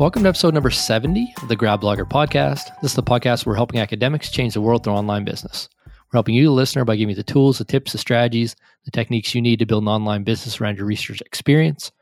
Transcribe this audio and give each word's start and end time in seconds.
Welcome 0.00 0.22
to 0.22 0.30
episode 0.30 0.54
number 0.54 0.70
70 0.70 1.34
of 1.42 1.48
the 1.48 1.56
Grad 1.56 1.82
Blogger 1.82 2.08
podcast. 2.08 2.70
This 2.80 2.92
is 2.92 2.96
the 2.96 3.02
podcast 3.02 3.44
where 3.44 3.52
we're 3.52 3.58
helping 3.58 3.80
academics 3.80 4.30
change 4.30 4.54
the 4.54 4.60
world 4.62 4.82
through 4.82 4.94
online 4.94 5.26
business. 5.26 5.68
We're 5.84 6.16
helping 6.16 6.34
you, 6.34 6.46
the 6.46 6.52
listener, 6.52 6.86
by 6.86 6.96
giving 6.96 7.10
you 7.10 7.16
the 7.16 7.22
tools, 7.22 7.58
the 7.58 7.66
tips, 7.66 7.92
the 7.92 7.98
strategies, 7.98 8.56
the 8.86 8.92
techniques 8.92 9.34
you 9.34 9.42
need 9.42 9.58
to 9.58 9.66
build 9.66 9.82
an 9.82 9.88
online 9.88 10.24
business 10.24 10.58
around 10.58 10.78
your 10.78 10.86
research 10.86 11.20
experience, 11.20 11.92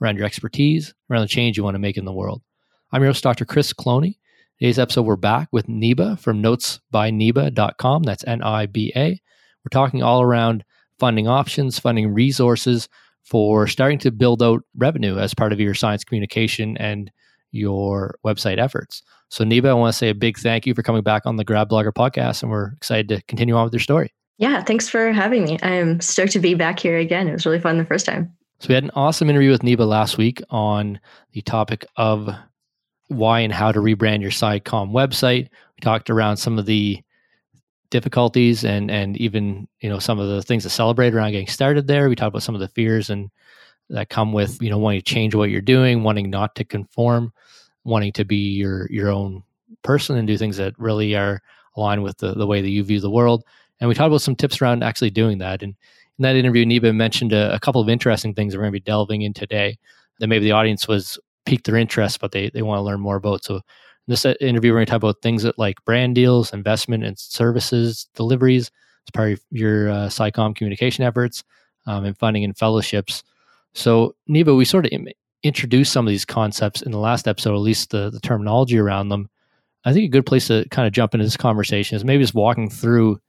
around 0.00 0.16
your 0.16 0.24
expertise, 0.24 0.94
around 1.10 1.22
the 1.22 1.26
change 1.26 1.56
you 1.56 1.64
want 1.64 1.74
to 1.74 1.80
make 1.80 1.96
in 1.96 2.04
the 2.04 2.12
world. 2.12 2.42
I'm 2.92 3.02
your 3.02 3.08
host, 3.08 3.24
Dr. 3.24 3.44
Chris 3.44 3.72
Cloney. 3.72 4.18
Today's 4.60 4.78
episode, 4.78 5.02
we're 5.02 5.16
back 5.16 5.48
with 5.50 5.66
Niba 5.66 6.16
from 6.20 6.40
notesbyniba.com. 6.40 8.04
That's 8.04 8.24
N 8.24 8.40
I 8.40 8.66
B 8.66 8.92
A. 8.94 9.08
We're 9.64 9.70
talking 9.72 10.00
all 10.00 10.22
around 10.22 10.64
funding 11.00 11.26
options, 11.26 11.80
funding 11.80 12.14
resources 12.14 12.88
for 13.24 13.66
starting 13.66 13.98
to 13.98 14.12
build 14.12 14.44
out 14.44 14.62
revenue 14.76 15.18
as 15.18 15.34
part 15.34 15.52
of 15.52 15.58
your 15.58 15.74
science 15.74 16.04
communication 16.04 16.76
and 16.76 17.10
your 17.50 18.18
website 18.24 18.58
efforts. 18.58 19.02
So, 19.30 19.44
Niba, 19.44 19.68
I 19.68 19.74
want 19.74 19.92
to 19.92 19.98
say 19.98 20.08
a 20.08 20.14
big 20.14 20.38
thank 20.38 20.66
you 20.66 20.74
for 20.74 20.82
coming 20.82 21.02
back 21.02 21.26
on 21.26 21.36
the 21.36 21.44
Grad 21.44 21.68
Blogger 21.68 21.92
podcast, 21.92 22.42
and 22.42 22.50
we're 22.50 22.72
excited 22.72 23.08
to 23.08 23.22
continue 23.22 23.54
on 23.54 23.64
with 23.64 23.72
your 23.72 23.80
story. 23.80 24.12
Yeah, 24.38 24.62
thanks 24.62 24.88
for 24.88 25.12
having 25.12 25.44
me. 25.44 25.58
I'm 25.62 26.00
stoked 26.00 26.32
to 26.32 26.38
be 26.38 26.54
back 26.54 26.78
here 26.78 26.96
again. 26.96 27.28
It 27.28 27.32
was 27.32 27.44
really 27.44 27.60
fun 27.60 27.76
the 27.76 27.84
first 27.84 28.06
time. 28.06 28.32
So, 28.60 28.68
we 28.68 28.74
had 28.74 28.84
an 28.84 28.90
awesome 28.94 29.28
interview 29.28 29.50
with 29.50 29.62
Niba 29.62 29.86
last 29.86 30.16
week 30.16 30.40
on 30.50 30.98
the 31.32 31.42
topic 31.42 31.84
of 31.96 32.30
why 33.08 33.40
and 33.40 33.52
how 33.52 33.72
to 33.72 33.80
rebrand 33.80 34.22
your 34.22 34.30
SciComm 34.30 34.92
website. 34.92 35.48
We 35.50 35.80
talked 35.82 36.10
around 36.10 36.38
some 36.38 36.58
of 36.58 36.66
the 36.66 37.02
difficulties 37.90 38.64
and 38.64 38.90
and 38.90 39.16
even 39.16 39.66
you 39.80 39.88
know 39.88 39.98
some 39.98 40.18
of 40.18 40.28
the 40.28 40.42
things 40.42 40.62
to 40.62 40.70
celebrate 40.70 41.14
around 41.14 41.32
getting 41.32 41.46
started 41.46 41.86
there. 41.86 42.08
We 42.08 42.16
talked 42.16 42.28
about 42.28 42.42
some 42.42 42.54
of 42.54 42.60
the 42.60 42.68
fears 42.68 43.10
and 43.10 43.30
that 43.90 44.10
come 44.10 44.32
with 44.32 44.60
you 44.62 44.70
know 44.70 44.78
wanting 44.78 45.00
to 45.00 45.04
change 45.04 45.34
what 45.34 45.50
you're 45.50 45.60
doing, 45.60 46.02
wanting 46.02 46.30
not 46.30 46.54
to 46.56 46.64
conform, 46.64 47.32
wanting 47.84 48.12
to 48.12 48.24
be 48.24 48.36
your 48.36 48.90
your 48.90 49.10
own 49.10 49.42
person 49.82 50.16
and 50.16 50.26
do 50.26 50.38
things 50.38 50.56
that 50.56 50.78
really 50.78 51.14
are 51.14 51.40
aligned 51.76 52.02
with 52.02 52.18
the, 52.18 52.34
the 52.34 52.46
way 52.46 52.60
that 52.60 52.70
you 52.70 52.82
view 52.82 53.00
the 53.00 53.10
world. 53.10 53.44
And 53.80 53.88
we 53.88 53.94
talked 53.94 54.08
about 54.08 54.22
some 54.22 54.36
tips 54.36 54.60
around 54.60 54.82
actually 54.82 55.10
doing 55.10 55.38
that. 55.38 55.62
And 55.62 55.74
in 56.18 56.22
that 56.22 56.36
interview, 56.36 56.64
Niba 56.64 56.94
mentioned 56.94 57.32
a, 57.32 57.54
a 57.54 57.60
couple 57.60 57.80
of 57.80 57.88
interesting 57.88 58.34
things 58.34 58.52
that 58.52 58.58
we're 58.58 58.64
going 58.64 58.72
to 58.72 58.80
be 58.80 58.84
delving 58.84 59.22
in 59.22 59.32
today 59.32 59.78
that 60.18 60.26
maybe 60.26 60.44
the 60.44 60.52
audience 60.52 60.88
was 60.88 61.18
piqued 61.46 61.66
their 61.66 61.76
interest, 61.76 62.20
but 62.20 62.32
they, 62.32 62.50
they 62.50 62.62
want 62.62 62.78
to 62.78 62.82
learn 62.82 63.00
more 63.00 63.16
about. 63.16 63.44
So 63.44 63.56
in 63.56 63.62
this 64.08 64.24
interview, 64.24 64.72
we're 64.72 64.78
going 64.78 64.86
to 64.86 64.90
talk 64.90 64.98
about 64.98 65.22
things 65.22 65.44
that 65.44 65.58
like 65.58 65.84
brand 65.84 66.14
deals, 66.14 66.52
investment 66.52 67.04
and 67.04 67.18
services, 67.18 68.08
deliveries 68.14 68.70
as 69.06 69.10
part 69.12 69.32
of 69.32 69.40
your 69.50 69.90
uh, 69.90 69.94
SciComm 70.08 70.56
communication 70.56 71.04
efforts, 71.04 71.44
um, 71.86 72.04
and 72.04 72.18
funding 72.18 72.44
and 72.44 72.56
fellowships. 72.56 73.22
So, 73.74 74.14
Niba, 74.28 74.56
we 74.56 74.64
sort 74.64 74.86
of 74.86 74.92
Im- 74.92 75.08
introduced 75.42 75.92
some 75.92 76.06
of 76.06 76.10
these 76.10 76.24
concepts 76.24 76.82
in 76.82 76.92
the 76.92 76.98
last 76.98 77.28
episode, 77.28 77.54
at 77.54 77.60
least 77.60 77.90
the, 77.90 78.10
the 78.10 78.20
terminology 78.20 78.78
around 78.78 79.08
them. 79.08 79.28
I 79.84 79.92
think 79.92 80.04
a 80.04 80.08
good 80.08 80.26
place 80.26 80.48
to 80.48 80.66
kind 80.70 80.86
of 80.86 80.92
jump 80.92 81.14
into 81.14 81.24
this 81.24 81.36
conversation 81.36 81.96
is 81.96 82.04
maybe 82.04 82.22
just 82.22 82.34
walking 82.34 82.68
through 82.68 83.20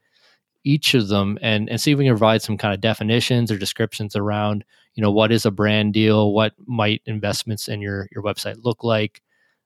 each 0.64 0.94
of 0.94 1.08
them 1.08 1.38
and, 1.42 1.70
and 1.70 1.80
see 1.80 1.92
if 1.92 1.98
we 1.98 2.06
can 2.06 2.14
provide 2.14 2.42
some 2.42 2.58
kind 2.58 2.74
of 2.74 2.82
definitions 2.82 3.52
or 3.52 3.58
descriptions 3.58 4.16
around, 4.16 4.66
you 4.96 5.02
know, 5.02 5.12
what 5.12 5.32
is 5.32 5.46
a 5.46 5.52
brand 5.52 5.94
deal? 5.94 6.34
What 6.34 6.54
might 6.66 7.02
investments 7.06 7.68
in 7.68 7.82
your, 7.82 8.10
your 8.12 8.24
website 8.24 8.64
look 8.64 8.84
like? 8.84 9.22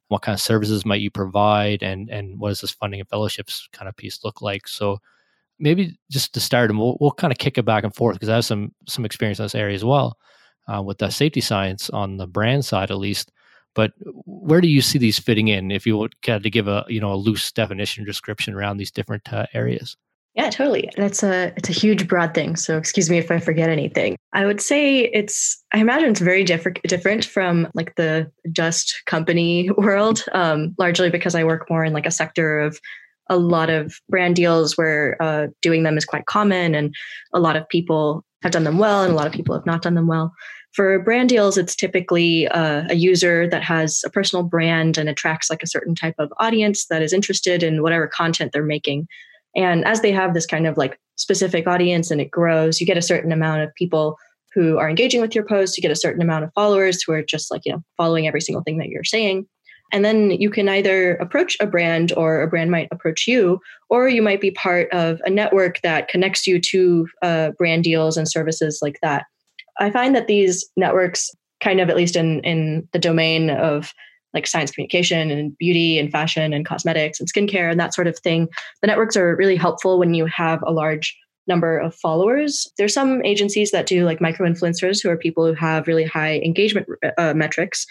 What 0.08 0.22
kind 0.22 0.34
of 0.34 0.40
services 0.40 0.84
might 0.84 1.00
you 1.00 1.10
provide? 1.10 1.82
And, 1.82 2.10
and 2.10 2.38
what 2.38 2.50
does 2.50 2.60
this 2.60 2.70
funding 2.70 3.00
and 3.00 3.08
fellowships 3.08 3.68
kind 3.72 3.88
of 3.88 3.96
piece 3.96 4.22
look 4.22 4.42
like? 4.42 4.68
So 4.68 4.98
maybe 5.58 5.98
just 6.10 6.34
to 6.34 6.40
start, 6.40 6.70
and 6.70 6.78
we'll, 6.78 6.96
we'll 7.00 7.10
kind 7.10 7.32
of 7.32 7.38
kick 7.38 7.58
it 7.58 7.64
back 7.64 7.82
and 7.82 7.94
forth 7.94 8.14
because 8.14 8.28
I 8.28 8.36
have 8.36 8.44
some, 8.44 8.72
some 8.86 9.04
experience 9.04 9.38
in 9.38 9.46
this 9.46 9.54
area 9.54 9.74
as 9.74 9.84
well 9.84 10.18
uh, 10.72 10.82
with 10.82 10.98
the 10.98 11.10
safety 11.10 11.40
science 11.40 11.90
on 11.90 12.16
the 12.16 12.26
brand 12.26 12.64
side, 12.64 12.90
at 12.90 12.98
least. 12.98 13.30
But 13.74 13.92
where 14.24 14.60
do 14.60 14.68
you 14.68 14.80
see 14.80 14.98
these 14.98 15.18
fitting 15.18 15.48
in? 15.48 15.70
If 15.70 15.86
you 15.86 16.08
had 16.24 16.42
to 16.44 16.50
give 16.50 16.68
a 16.68 16.84
you 16.88 17.00
know 17.00 17.12
a 17.12 17.16
loose 17.16 17.50
definition 17.50 18.04
description 18.04 18.54
around 18.54 18.76
these 18.76 18.90
different 18.90 19.32
uh, 19.32 19.46
areas. 19.52 19.96
Yeah, 20.34 20.50
totally. 20.50 20.90
That's 20.96 21.22
a 21.22 21.52
it's 21.56 21.68
a 21.68 21.72
huge 21.72 22.08
broad 22.08 22.34
thing. 22.34 22.56
So 22.56 22.76
excuse 22.76 23.08
me 23.08 23.18
if 23.18 23.30
I 23.30 23.38
forget 23.38 23.70
anything. 23.70 24.16
I 24.32 24.46
would 24.46 24.60
say 24.60 25.02
it's 25.12 25.62
I 25.72 25.78
imagine 25.78 26.10
it's 26.10 26.20
very 26.20 26.42
different 26.42 26.80
different 26.84 27.24
from 27.24 27.68
like 27.74 27.94
the 27.94 28.30
just 28.50 29.02
company 29.06 29.70
world, 29.76 30.24
um, 30.32 30.74
largely 30.78 31.08
because 31.08 31.36
I 31.36 31.44
work 31.44 31.70
more 31.70 31.84
in 31.84 31.92
like 31.92 32.06
a 32.06 32.10
sector 32.10 32.58
of 32.58 32.80
a 33.30 33.36
lot 33.36 33.70
of 33.70 33.94
brand 34.08 34.36
deals 34.36 34.76
where 34.76 35.16
uh, 35.22 35.46
doing 35.62 35.84
them 35.84 35.96
is 35.96 36.04
quite 36.04 36.26
common, 36.26 36.74
and 36.74 36.94
a 37.32 37.38
lot 37.38 37.56
of 37.56 37.68
people 37.68 38.24
have 38.44 38.52
done 38.52 38.64
them 38.64 38.78
well, 38.78 39.02
and 39.02 39.12
a 39.12 39.16
lot 39.16 39.26
of 39.26 39.32
people 39.32 39.54
have 39.54 39.66
not 39.66 39.82
done 39.82 39.94
them 39.94 40.06
well. 40.06 40.32
For 40.74 40.98
brand 40.98 41.28
deals, 41.28 41.56
it's 41.56 41.74
typically 41.74 42.46
uh, 42.48 42.84
a 42.90 42.94
user 42.94 43.48
that 43.48 43.62
has 43.62 44.02
a 44.04 44.10
personal 44.10 44.44
brand 44.44 44.98
and 44.98 45.08
attracts 45.08 45.48
like 45.48 45.62
a 45.62 45.68
certain 45.68 45.94
type 45.94 46.16
of 46.18 46.32
audience 46.38 46.86
that 46.86 47.02
is 47.02 47.12
interested 47.12 47.62
in 47.62 47.82
whatever 47.82 48.06
content 48.06 48.52
they're 48.52 48.62
making. 48.62 49.08
And 49.56 49.84
as 49.84 50.02
they 50.02 50.12
have 50.12 50.34
this 50.34 50.46
kind 50.46 50.66
of 50.66 50.76
like 50.76 51.00
specific 51.16 51.66
audience 51.66 52.10
and 52.10 52.20
it 52.20 52.30
grows, 52.30 52.80
you 52.80 52.86
get 52.86 52.98
a 52.98 53.02
certain 53.02 53.32
amount 53.32 53.62
of 53.62 53.74
people 53.76 54.16
who 54.52 54.78
are 54.78 54.90
engaging 54.90 55.20
with 55.20 55.34
your 55.34 55.44
post, 55.44 55.76
you 55.76 55.82
get 55.82 55.90
a 55.90 55.96
certain 55.96 56.22
amount 56.22 56.44
of 56.44 56.52
followers 56.54 57.02
who 57.02 57.12
are 57.12 57.22
just 57.22 57.50
like, 57.50 57.62
you 57.64 57.72
know, 57.72 57.82
following 57.96 58.26
every 58.26 58.40
single 58.40 58.62
thing 58.62 58.78
that 58.78 58.88
you're 58.88 59.04
saying. 59.04 59.46
And 59.92 60.04
then 60.04 60.32
you 60.32 60.50
can 60.50 60.68
either 60.68 61.16
approach 61.16 61.56
a 61.60 61.66
brand 61.66 62.12
or 62.16 62.42
a 62.42 62.48
brand 62.48 62.70
might 62.70 62.88
approach 62.90 63.26
you, 63.26 63.60
or 63.90 64.08
you 64.08 64.22
might 64.22 64.40
be 64.40 64.50
part 64.50 64.92
of 64.92 65.20
a 65.24 65.30
network 65.30 65.80
that 65.82 66.08
connects 66.08 66.46
you 66.46 66.60
to 66.60 67.06
uh, 67.22 67.50
brand 67.58 67.84
deals 67.84 68.16
and 68.16 68.28
services 68.28 68.80
like 68.82 68.98
that. 69.02 69.26
I 69.78 69.90
find 69.90 70.14
that 70.16 70.26
these 70.26 70.68
networks, 70.76 71.30
kind 71.60 71.80
of 71.80 71.90
at 71.90 71.96
least 71.96 72.16
in, 72.16 72.40
in 72.40 72.88
the 72.92 72.98
domain 72.98 73.50
of 73.50 73.92
like 74.32 74.46
science 74.48 74.72
communication 74.72 75.30
and 75.30 75.56
beauty 75.58 75.98
and 75.98 76.10
fashion 76.10 76.52
and 76.52 76.66
cosmetics 76.66 77.20
and 77.20 77.32
skincare 77.32 77.70
and 77.70 77.78
that 77.78 77.94
sort 77.94 78.08
of 78.08 78.18
thing, 78.18 78.48
the 78.80 78.88
networks 78.88 79.16
are 79.16 79.36
really 79.36 79.56
helpful 79.56 79.98
when 79.98 80.12
you 80.12 80.26
have 80.26 80.60
a 80.66 80.72
large 80.72 81.16
number 81.46 81.78
of 81.78 81.94
followers. 81.94 82.66
There's 82.78 82.94
some 82.94 83.24
agencies 83.24 83.70
that 83.70 83.86
do 83.86 84.04
like 84.04 84.20
micro 84.20 84.48
influencers 84.48 85.02
who 85.02 85.10
are 85.10 85.16
people 85.16 85.46
who 85.46 85.54
have 85.54 85.86
really 85.86 86.04
high 86.04 86.38
engagement 86.38 86.88
uh, 87.18 87.34
metrics 87.34 87.86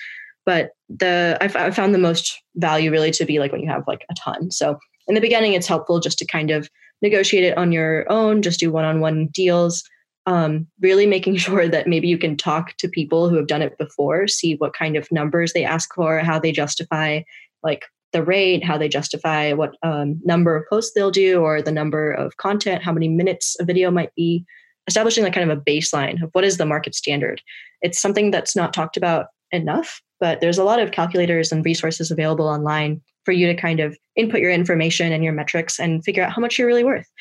but 0.46 0.72
the 0.90 1.38
I've, 1.42 1.76
found 1.76 1.94
the 1.94 2.00
most 2.00 2.42
value 2.56 2.92
really 2.92 3.12
to 3.12 3.26
be 3.26 3.40
like 3.40 3.52
when 3.52 3.62
you 3.62 3.70
have 3.70 3.84
like 3.88 4.06
a 4.09 4.14
ton. 4.16 4.52
So 4.52 4.78
in 5.08 5.16
the 5.16 5.22
beginning 5.22 5.54
it's 5.54 5.68
helpful 5.68 6.00
just 6.00 6.18
to 6.20 6.26
kind 6.26 6.52
of 6.52 6.70
negotiate 7.02 7.44
it 7.44 7.58
on 7.58 7.72
your 7.72 8.09
own 8.12 8.42
just 8.42 8.59
do 8.59 8.72
one-on-one 8.72 9.28
deals 9.28 9.84
um, 10.26 10.68
really 10.80 11.06
making 11.06 11.36
sure 11.38 11.68
that 11.68 11.88
maybe 11.88 12.08
you 12.08 12.18
can 12.18 12.38
talk 12.38 12.78
to 12.78 12.88
people 12.88 13.30
who 13.30 13.36
have 13.36 13.48
done 13.48 13.62
it 13.62 13.78
before 13.78 14.28
see 14.28 14.56
what 14.56 14.74
kind 14.74 14.96
of 14.96 15.12
numbers 15.12 15.54
they 15.54 15.66
ask 15.66 15.94
for 15.94 16.20
how 16.20 16.40
they 16.40 16.52
justify 16.52 17.22
like 17.62 17.84
the 18.14 18.24
rate 18.24 18.64
how 18.64 18.78
they 18.78 18.88
justify 18.88 19.52
what 19.52 19.75
um, 19.84 20.22
number 20.24 20.56
of 20.56 20.64
posts 20.70 20.94
they'll 20.96 21.12
do 21.12 21.42
or 21.42 21.62
the 21.62 21.72
number 21.72 22.12
of 22.12 22.38
content 22.38 22.84
how 22.84 22.94
many 22.94 23.10
minutes 23.10 23.58
a 23.60 23.66
video 23.66 23.92
might 23.92 24.16
be. 24.16 24.46
Establishing 24.88 25.24
like 25.24 25.34
kind 25.34 25.50
of 25.50 25.58
a 25.58 25.62
baseline 25.62 26.22
of 26.22 26.30
what 26.34 26.44
is 26.44 26.58
the 26.58 26.66
market 26.66 26.94
standard. 26.94 27.42
It's 27.81 28.02
something 28.02 28.31
that's 28.31 28.54
not 28.54 28.74
talked 28.74 28.98
about 28.98 29.28
enough 29.53 30.02
but 30.24 30.40
there's 30.40 30.58
a 30.58 30.64
lot 30.64 30.80
of 30.80 30.91
calculators 30.91 31.52
and 31.52 31.66
resources 31.66 32.09
available 32.09 32.47
online 32.47 33.02
for 33.25 33.34
you 33.34 33.46
to 33.46 33.53
kind 33.53 33.81
of 33.81 33.97
input 34.16 34.40
your 34.40 34.52
information 34.52 35.12
and 35.12 35.22
your 35.22 35.34
metrics 35.34 35.78
and 35.81 36.02
figure 36.06 36.24
out 36.24 36.31
how 36.31 36.41
much 36.41 36.58
you're 36.58 36.66
really 36.66 36.86
worth. 36.86 37.12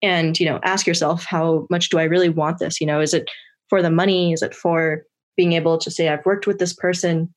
And 0.00 0.38
you 0.38 0.46
know 0.46 0.60
ask 0.62 0.86
yourself 0.86 1.24
how 1.24 1.66
much 1.70 1.88
do 1.90 1.98
i 1.98 2.04
really 2.04 2.28
want 2.28 2.60
this? 2.60 2.80
You 2.80 2.86
know 2.86 3.00
is 3.00 3.14
it 3.14 3.28
for 3.68 3.82
the 3.82 3.90
money? 3.90 4.32
Is 4.32 4.42
it 4.42 4.54
for 4.54 5.02
being 5.36 5.54
able 5.54 5.76
to 5.78 5.90
say 5.90 6.08
i've 6.08 6.24
worked 6.24 6.46
with 6.46 6.60
this 6.60 6.72
person. 6.72 7.34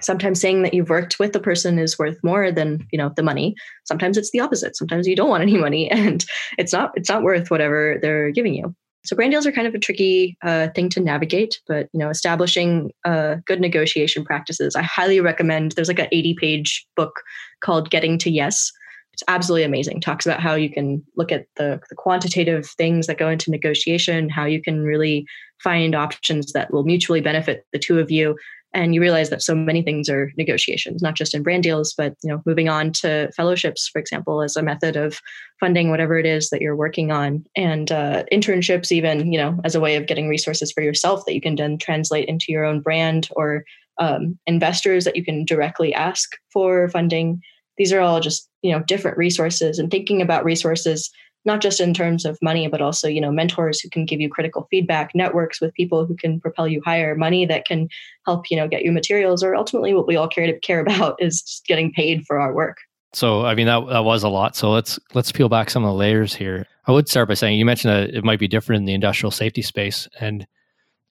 Sometimes 0.00 0.40
saying 0.40 0.62
that 0.62 0.72
you've 0.72 0.88
worked 0.88 1.18
with 1.18 1.34
the 1.34 1.40
person 1.40 1.78
is 1.78 1.98
worth 1.98 2.16
more 2.24 2.50
than 2.50 2.86
you 2.90 2.96
know 2.96 3.12
the 3.14 3.22
money. 3.22 3.54
Sometimes 3.84 4.16
it's 4.16 4.30
the 4.30 4.40
opposite. 4.40 4.76
Sometimes 4.76 5.06
you 5.06 5.14
don't 5.14 5.28
want 5.28 5.42
any 5.42 5.58
money 5.58 5.90
and 5.98 6.24
it's 6.56 6.72
not 6.72 6.92
it's 6.94 7.10
not 7.10 7.22
worth 7.22 7.50
whatever 7.50 7.98
they're 8.00 8.30
giving 8.30 8.54
you 8.54 8.74
so 9.04 9.14
brand 9.14 9.32
deals 9.32 9.46
are 9.46 9.52
kind 9.52 9.66
of 9.66 9.74
a 9.74 9.78
tricky 9.78 10.36
uh, 10.42 10.68
thing 10.74 10.88
to 10.90 11.00
navigate, 11.00 11.60
but 11.68 11.88
you 11.92 12.00
know, 12.00 12.08
establishing 12.08 12.90
uh, 13.04 13.36
good 13.44 13.60
negotiation 13.60 14.24
practices, 14.24 14.74
I 14.74 14.82
highly 14.82 15.20
recommend. 15.20 15.72
There's 15.72 15.88
like 15.88 15.98
an 15.98 16.08
80 16.10 16.34
page 16.40 16.86
book 16.96 17.20
called 17.60 17.90
Getting 17.90 18.18
to 18.18 18.30
Yes. 18.30 18.72
It's 19.12 19.22
absolutely 19.28 19.64
amazing. 19.64 20.00
Talks 20.00 20.26
about 20.26 20.40
how 20.40 20.54
you 20.54 20.70
can 20.70 21.02
look 21.16 21.30
at 21.30 21.46
the, 21.56 21.80
the 21.88 21.94
quantitative 21.94 22.66
things 22.66 23.06
that 23.06 23.18
go 23.18 23.28
into 23.28 23.50
negotiation, 23.50 24.28
how 24.28 24.44
you 24.44 24.60
can 24.60 24.82
really 24.82 25.26
find 25.62 25.94
options 25.94 26.52
that 26.52 26.72
will 26.72 26.82
mutually 26.82 27.20
benefit 27.20 27.64
the 27.72 27.78
two 27.78 28.00
of 28.00 28.10
you, 28.10 28.36
and 28.74 28.94
you 28.94 29.00
realize 29.00 29.30
that 29.30 29.42
so 29.42 29.54
many 29.54 29.82
things 29.82 30.08
are 30.08 30.32
negotiations 30.36 31.02
not 31.02 31.14
just 31.14 31.34
in 31.34 31.42
brand 31.42 31.62
deals 31.62 31.94
but 31.96 32.14
you 32.22 32.30
know 32.30 32.42
moving 32.44 32.68
on 32.68 32.92
to 32.92 33.30
fellowships 33.36 33.88
for 33.88 33.98
example 33.98 34.42
as 34.42 34.56
a 34.56 34.62
method 34.62 34.96
of 34.96 35.20
funding 35.60 35.90
whatever 35.90 36.18
it 36.18 36.26
is 36.26 36.50
that 36.50 36.60
you're 36.60 36.76
working 36.76 37.10
on. 37.10 37.44
And 37.56 37.90
uh, 37.90 38.24
internships 38.32 38.92
even 38.92 39.32
you 39.32 39.38
know 39.38 39.58
as 39.64 39.74
a 39.74 39.80
way 39.80 39.96
of 39.96 40.06
getting 40.06 40.28
resources 40.28 40.72
for 40.72 40.82
yourself 40.82 41.24
that 41.24 41.34
you 41.34 41.40
can 41.40 41.56
then 41.56 41.78
translate 41.78 42.28
into 42.28 42.46
your 42.48 42.64
own 42.64 42.80
brand 42.80 43.28
or 43.36 43.64
um, 43.98 44.38
investors 44.46 45.04
that 45.04 45.16
you 45.16 45.24
can 45.24 45.44
directly 45.44 45.94
ask 45.94 46.36
for 46.52 46.88
funding. 46.88 47.40
These 47.78 47.92
are 47.92 48.00
all 48.00 48.20
just 48.20 48.48
you 48.62 48.72
know 48.72 48.82
different 48.82 49.16
resources 49.16 49.78
and 49.78 49.90
thinking 49.90 50.20
about 50.20 50.44
resources 50.44 51.10
not 51.44 51.60
just 51.60 51.80
in 51.80 51.92
terms 51.92 52.24
of 52.24 52.38
money, 52.40 52.68
but 52.68 52.80
also, 52.80 53.06
you 53.08 53.20
know, 53.20 53.30
mentors 53.30 53.80
who 53.80 53.90
can 53.90 54.06
give 54.06 54.20
you 54.20 54.30
critical 54.30 54.66
feedback, 54.70 55.14
networks 55.14 55.60
with 55.60 55.74
people 55.74 56.06
who 56.06 56.16
can 56.16 56.40
propel 56.40 56.66
you 56.66 56.80
higher, 56.84 57.14
money 57.14 57.44
that 57.46 57.66
can 57.66 57.88
help, 58.24 58.50
you 58.50 58.56
know, 58.56 58.66
get 58.68 58.82
you 58.82 58.92
materials, 58.92 59.42
or 59.42 59.54
ultimately 59.54 59.92
what 59.94 60.06
we 60.06 60.16
all 60.16 60.28
care 60.28 60.46
to 60.46 60.58
care 60.60 60.80
about 60.80 61.16
is 61.20 61.42
just 61.42 61.66
getting 61.66 61.92
paid 61.92 62.24
for 62.26 62.38
our 62.38 62.54
work. 62.54 62.78
So, 63.12 63.44
I 63.44 63.54
mean, 63.54 63.66
that, 63.66 63.86
that 63.88 64.04
was 64.04 64.24
a 64.24 64.28
lot. 64.28 64.56
So 64.56 64.70
let's 64.70 64.98
let's 65.14 65.30
peel 65.30 65.48
back 65.48 65.70
some 65.70 65.84
of 65.84 65.88
the 65.88 65.94
layers 65.94 66.34
here. 66.34 66.66
I 66.86 66.92
would 66.92 67.08
start 67.08 67.28
by 67.28 67.34
saying 67.34 67.58
you 67.58 67.64
mentioned 67.64 67.92
that 67.94 68.14
it 68.14 68.24
might 68.24 68.40
be 68.40 68.48
different 68.48 68.80
in 68.80 68.86
the 68.86 68.94
industrial 68.94 69.30
safety 69.30 69.62
space, 69.62 70.08
and 70.20 70.46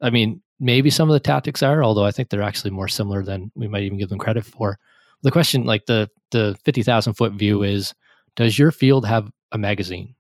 I 0.01 0.09
mean, 0.09 0.41
maybe 0.59 0.89
some 0.89 1.09
of 1.09 1.13
the 1.13 1.19
tactics 1.19 1.63
are, 1.63 1.83
although 1.83 2.05
I 2.05 2.11
think 2.11 2.29
they're 2.29 2.41
actually 2.41 2.71
more 2.71 2.89
similar 2.89 3.23
than 3.23 3.51
we 3.55 3.67
might 3.67 3.83
even 3.83 3.97
give 3.97 4.09
them 4.09 4.19
credit 4.19 4.45
for. 4.45 4.77
The 5.23 5.31
question, 5.31 5.63
like 5.63 5.85
the 5.85 6.09
the 6.31 6.57
fifty 6.65 6.83
thousand 6.83 7.13
foot 7.13 7.33
view, 7.33 7.63
is: 7.63 7.93
Does 8.35 8.59
your 8.59 8.71
field 8.71 9.05
have 9.05 9.31
a 9.53 9.57
magazine? 9.57 10.13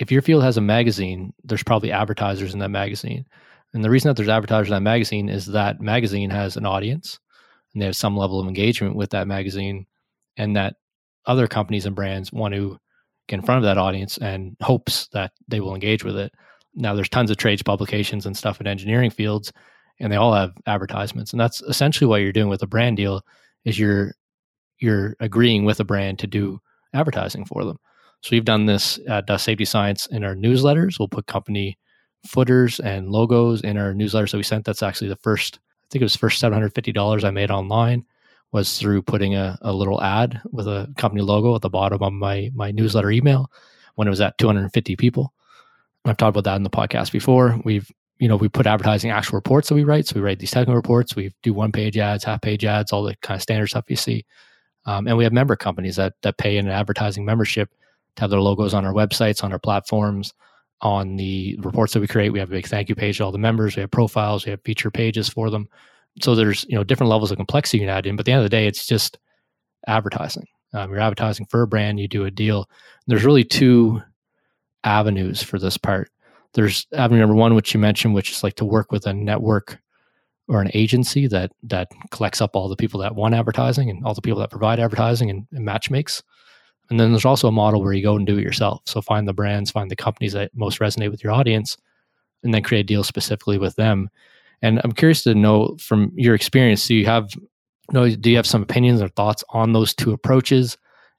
If 0.00 0.10
your 0.10 0.22
field 0.22 0.42
has 0.42 0.56
a 0.56 0.62
magazine, 0.62 1.34
there's 1.44 1.62
probably 1.62 1.92
advertisers 1.92 2.54
in 2.54 2.58
that 2.60 2.70
magazine. 2.70 3.26
And 3.74 3.84
the 3.84 3.90
reason 3.90 4.08
that 4.08 4.16
there's 4.16 4.30
advertisers 4.30 4.68
in 4.68 4.74
that 4.74 4.80
magazine 4.80 5.28
is 5.28 5.46
that 5.46 5.80
magazine 5.80 6.30
has 6.30 6.56
an 6.56 6.64
audience 6.64 7.20
and 7.72 7.82
they 7.82 7.86
have 7.86 7.94
some 7.94 8.16
level 8.16 8.40
of 8.40 8.48
engagement 8.48 8.96
with 8.96 9.10
that 9.10 9.28
magazine 9.28 9.86
and 10.38 10.56
that 10.56 10.76
other 11.26 11.46
companies 11.46 11.84
and 11.84 11.94
brands 11.94 12.32
want 12.32 12.54
to 12.54 12.78
get 13.28 13.36
in 13.36 13.44
front 13.44 13.58
of 13.58 13.64
that 13.64 13.76
audience 13.76 14.16
and 14.18 14.56
hopes 14.62 15.06
that 15.12 15.32
they 15.46 15.60
will 15.60 15.74
engage 15.74 16.02
with 16.02 16.16
it. 16.16 16.32
Now 16.74 16.94
there's 16.94 17.10
tons 17.10 17.30
of 17.30 17.36
trades 17.36 17.62
publications 17.62 18.24
and 18.24 18.34
stuff 18.34 18.58
in 18.58 18.66
engineering 18.66 19.10
fields 19.10 19.52
and 20.00 20.10
they 20.10 20.16
all 20.16 20.32
have 20.32 20.54
advertisements. 20.66 21.32
And 21.32 21.38
that's 21.38 21.60
essentially 21.62 22.08
what 22.08 22.22
you're 22.22 22.32
doing 22.32 22.48
with 22.48 22.62
a 22.62 22.66
brand 22.66 22.96
deal 22.96 23.20
is 23.66 23.78
you're 23.78 24.14
you're 24.78 25.14
agreeing 25.20 25.66
with 25.66 25.78
a 25.78 25.84
brand 25.84 26.18
to 26.20 26.26
do 26.26 26.58
advertising 26.94 27.44
for 27.44 27.66
them. 27.66 27.76
So 28.22 28.30
we've 28.32 28.44
done 28.44 28.66
this 28.66 28.98
at 29.08 29.26
Dust 29.26 29.44
Safety 29.44 29.64
Science 29.64 30.06
in 30.06 30.24
our 30.24 30.34
newsletters. 30.34 30.98
We'll 30.98 31.08
put 31.08 31.26
company 31.26 31.78
footers 32.26 32.78
and 32.80 33.08
logos 33.08 33.62
in 33.62 33.78
our 33.78 33.94
newsletters 33.94 34.32
that 34.32 34.36
we 34.36 34.42
sent. 34.42 34.64
That's 34.64 34.82
actually 34.82 35.08
the 35.08 35.16
first, 35.16 35.58
I 35.58 35.86
think 35.90 36.02
it 36.02 36.04
was 36.04 36.16
first 36.16 36.42
$750 36.42 37.24
I 37.24 37.30
made 37.30 37.50
online 37.50 38.04
was 38.52 38.78
through 38.78 39.02
putting 39.02 39.36
a, 39.36 39.58
a 39.62 39.72
little 39.72 40.02
ad 40.02 40.40
with 40.50 40.66
a 40.66 40.92
company 40.96 41.22
logo 41.22 41.54
at 41.54 41.62
the 41.62 41.70
bottom 41.70 42.02
of 42.02 42.12
my, 42.12 42.50
my 42.54 42.72
newsletter 42.72 43.10
email 43.10 43.50
when 43.94 44.08
it 44.08 44.10
was 44.10 44.20
at 44.20 44.36
250 44.38 44.96
people. 44.96 45.32
I've 46.04 46.16
talked 46.16 46.36
about 46.36 46.50
that 46.50 46.56
in 46.56 46.62
the 46.62 46.70
podcast 46.70 47.12
before. 47.12 47.60
We've, 47.64 47.90
you 48.18 48.28
know, 48.28 48.36
we 48.36 48.48
put 48.48 48.66
advertising 48.66 49.10
actual 49.10 49.36
reports 49.36 49.68
that 49.68 49.76
we 49.76 49.84
write. 49.84 50.06
So 50.06 50.16
we 50.16 50.20
write 50.20 50.40
these 50.40 50.50
technical 50.50 50.74
reports. 50.74 51.14
We 51.14 51.32
do 51.42 51.54
one 51.54 51.72
page 51.72 51.96
ads, 51.96 52.24
half 52.24 52.42
page 52.42 52.64
ads, 52.64 52.92
all 52.92 53.04
the 53.04 53.16
kind 53.22 53.36
of 53.36 53.42
standard 53.42 53.68
stuff 53.68 53.84
you 53.88 53.96
see. 53.96 54.26
Um, 54.84 55.06
and 55.06 55.16
we 55.16 55.24
have 55.24 55.32
member 55.32 55.56
companies 55.56 55.96
that 55.96 56.14
that 56.22 56.38
pay 56.38 56.56
in 56.56 56.66
an 56.66 56.72
advertising 56.72 57.24
membership 57.24 57.70
to 58.16 58.22
have 58.22 58.30
their 58.30 58.40
logos 58.40 58.74
on 58.74 58.84
our 58.84 58.92
websites, 58.92 59.42
on 59.42 59.52
our 59.52 59.58
platforms, 59.58 60.32
on 60.82 61.16
the 61.16 61.56
reports 61.60 61.92
that 61.92 62.00
we 62.00 62.06
create. 62.06 62.32
We 62.32 62.38
have 62.38 62.50
a 62.50 62.52
big 62.52 62.66
thank 62.66 62.88
you 62.88 62.94
page 62.94 63.18
to 63.18 63.24
all 63.24 63.32
the 63.32 63.38
members. 63.38 63.76
We 63.76 63.80
have 63.80 63.90
profiles. 63.90 64.44
We 64.44 64.50
have 64.50 64.62
feature 64.62 64.90
pages 64.90 65.28
for 65.28 65.50
them. 65.50 65.68
So 66.22 66.34
there's 66.34 66.64
you 66.68 66.74
know 66.74 66.84
different 66.84 67.10
levels 67.10 67.30
of 67.30 67.36
complexity 67.36 67.78
you 67.78 67.82
can 67.82 67.96
add 67.96 68.06
in. 68.06 68.16
But 68.16 68.22
at 68.22 68.26
the 68.26 68.32
end 68.32 68.40
of 68.40 68.44
the 68.44 68.56
day, 68.56 68.66
it's 68.66 68.86
just 68.86 69.18
advertising. 69.86 70.46
Um, 70.72 70.90
you're 70.90 71.00
advertising 71.00 71.46
for 71.46 71.62
a 71.62 71.66
brand. 71.66 71.98
You 72.00 72.08
do 72.08 72.24
a 72.24 72.30
deal. 72.30 72.68
There's 73.06 73.24
really 73.24 73.44
two 73.44 74.02
avenues 74.84 75.42
for 75.42 75.58
this 75.58 75.76
part. 75.76 76.10
There's 76.54 76.86
avenue 76.94 77.20
number 77.20 77.34
one, 77.34 77.54
which 77.54 77.74
you 77.74 77.80
mentioned, 77.80 78.14
which 78.14 78.30
is 78.30 78.42
like 78.42 78.54
to 78.56 78.64
work 78.64 78.90
with 78.90 79.06
a 79.06 79.12
network 79.12 79.80
or 80.48 80.60
an 80.60 80.70
agency 80.74 81.28
that 81.28 81.52
that 81.62 81.88
collects 82.10 82.40
up 82.40 82.56
all 82.56 82.68
the 82.68 82.76
people 82.76 83.00
that 83.00 83.14
want 83.14 83.34
advertising 83.34 83.88
and 83.88 84.04
all 84.04 84.14
the 84.14 84.20
people 84.20 84.40
that 84.40 84.50
provide 84.50 84.80
advertising 84.80 85.30
and, 85.30 85.46
and 85.52 85.64
match 85.64 85.90
makes. 85.90 86.22
And 86.90 86.98
then 86.98 87.12
there's 87.12 87.24
also 87.24 87.48
a 87.48 87.52
model 87.52 87.82
where 87.82 87.92
you 87.92 88.02
go 88.02 88.16
and 88.16 88.26
do 88.26 88.36
it 88.36 88.42
yourself. 88.42 88.82
So 88.84 89.00
find 89.00 89.26
the 89.26 89.32
brands, 89.32 89.70
find 89.70 89.90
the 89.90 89.96
companies 89.96 90.32
that 90.32 90.50
most 90.54 90.80
resonate 90.80 91.10
with 91.10 91.22
your 91.22 91.32
audience, 91.32 91.76
and 92.42 92.52
then 92.52 92.62
create 92.62 92.86
deals 92.86 93.06
specifically 93.06 93.58
with 93.58 93.76
them. 93.76 94.10
And 94.60 94.80
I'm 94.82 94.92
curious 94.92 95.22
to 95.22 95.34
know 95.34 95.76
from 95.80 96.12
your 96.16 96.34
experience, 96.34 96.86
do 96.86 96.94
you 96.94 97.06
have 97.06 97.30
know, 97.92 98.08
do 98.08 98.30
you 98.30 98.36
have 98.36 98.46
some 98.46 98.62
opinions 98.62 99.02
or 99.02 99.08
thoughts 99.08 99.44
on 99.50 99.72
those 99.72 99.94
two 99.94 100.12
approaches 100.12 100.76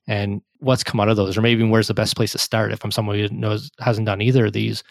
and 0.08 0.42
what's 0.60 0.84
come 0.84 1.00
out 1.00 1.10
of 1.10 1.18
those? 1.18 1.38
Or 1.38 1.42
maybe 1.42 1.64
where's 1.64 1.88
the 1.88 1.94
best 1.94 2.16
place 2.16 2.32
to 2.34 2.38
start 2.38 2.72
if 2.72 2.84
I'm 2.84 2.92
someone 2.92 3.18
who 3.18 3.28
knows 3.30 3.72
hasn't 3.80 4.06
done 4.06 4.22
either 4.22 4.46
of 4.46 4.54
these? 4.54 4.84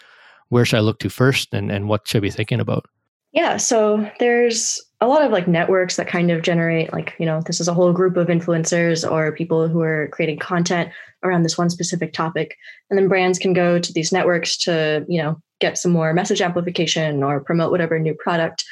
Where 0.49 0.65
should 0.65 0.77
I 0.77 0.81
look 0.81 0.99
to 0.99 1.09
first 1.09 1.53
and, 1.53 1.71
and 1.71 1.87
what 1.87 2.07
should 2.07 2.17
I 2.17 2.21
be 2.21 2.29
thinking 2.29 2.59
about? 2.59 2.85
Yeah, 3.31 3.57
so 3.57 4.09
there's 4.19 4.79
a 5.01 5.07
lot 5.07 5.23
of 5.23 5.31
like 5.31 5.47
networks 5.47 5.95
that 5.95 6.07
kind 6.07 6.29
of 6.29 6.43
generate 6.43 6.93
like, 6.93 7.15
you 7.17 7.25
know, 7.25 7.41
this 7.47 7.59
is 7.59 7.67
a 7.67 7.73
whole 7.73 7.91
group 7.91 8.17
of 8.17 8.27
influencers 8.27 9.09
or 9.09 9.31
people 9.31 9.67
who 9.67 9.81
are 9.81 10.07
creating 10.11 10.37
content 10.37 10.91
around 11.23 11.41
this 11.41 11.57
one 11.57 11.71
specific 11.71 12.13
topic. 12.13 12.55
And 12.89 12.97
then 12.97 13.07
brands 13.07 13.39
can 13.39 13.53
go 13.53 13.79
to 13.79 13.93
these 13.93 14.11
networks 14.11 14.55
to, 14.59 15.03
you 15.09 15.21
know, 15.21 15.41
get 15.59 15.79
some 15.79 15.91
more 15.91 16.13
message 16.13 16.39
amplification 16.39 17.23
or 17.23 17.39
promote 17.39 17.71
whatever 17.71 17.97
new 17.97 18.13
product. 18.13 18.63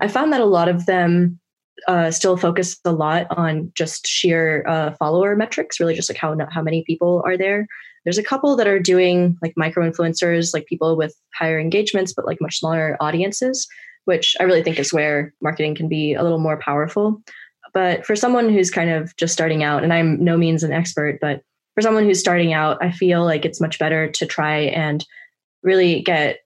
I 0.00 0.08
found 0.08 0.32
that 0.32 0.40
a 0.40 0.46
lot 0.46 0.68
of 0.68 0.86
them 0.86 1.38
uh, 1.86 2.10
still 2.10 2.36
focus 2.36 2.78
a 2.84 2.92
lot 2.92 3.26
on 3.30 3.70
just 3.76 4.08
sheer 4.08 4.64
uh, 4.66 4.92
follower 4.94 5.36
metrics, 5.36 5.78
really 5.78 5.94
just 5.94 6.10
like 6.10 6.18
how 6.18 6.36
how 6.50 6.62
many 6.62 6.82
people 6.84 7.22
are 7.24 7.36
there. 7.36 7.66
There's 8.04 8.18
a 8.18 8.24
couple 8.24 8.56
that 8.56 8.66
are 8.66 8.80
doing 8.80 9.36
like 9.40 9.54
micro 9.56 9.88
influencers, 9.88 10.52
like 10.52 10.66
people 10.66 10.96
with 10.96 11.14
higher 11.34 11.60
engagements, 11.60 12.12
but 12.12 12.26
like 12.26 12.40
much 12.40 12.58
smaller 12.58 12.96
audiences 13.00 13.68
which 14.06 14.34
I 14.40 14.44
really 14.44 14.62
think 14.62 14.78
is 14.78 14.92
where 14.92 15.32
marketing 15.40 15.74
can 15.74 15.88
be 15.88 16.14
a 16.14 16.22
little 16.22 16.38
more 16.38 16.58
powerful. 16.58 17.22
But 17.74 18.06
for 18.06 18.16
someone 18.16 18.48
who's 18.48 18.70
kind 18.70 18.90
of 18.90 19.14
just 19.16 19.34
starting 19.34 19.62
out, 19.62 19.84
and 19.84 19.92
I'm 19.92 20.22
no 20.24 20.36
means 20.36 20.62
an 20.62 20.72
expert, 20.72 21.18
but 21.20 21.42
for 21.74 21.82
someone 21.82 22.04
who's 22.04 22.18
starting 22.18 22.54
out, 22.54 22.82
I 22.82 22.90
feel 22.90 23.24
like 23.24 23.44
it's 23.44 23.60
much 23.60 23.78
better 23.78 24.10
to 24.10 24.26
try 24.26 24.60
and 24.60 25.04
really 25.62 26.00
get 26.02 26.38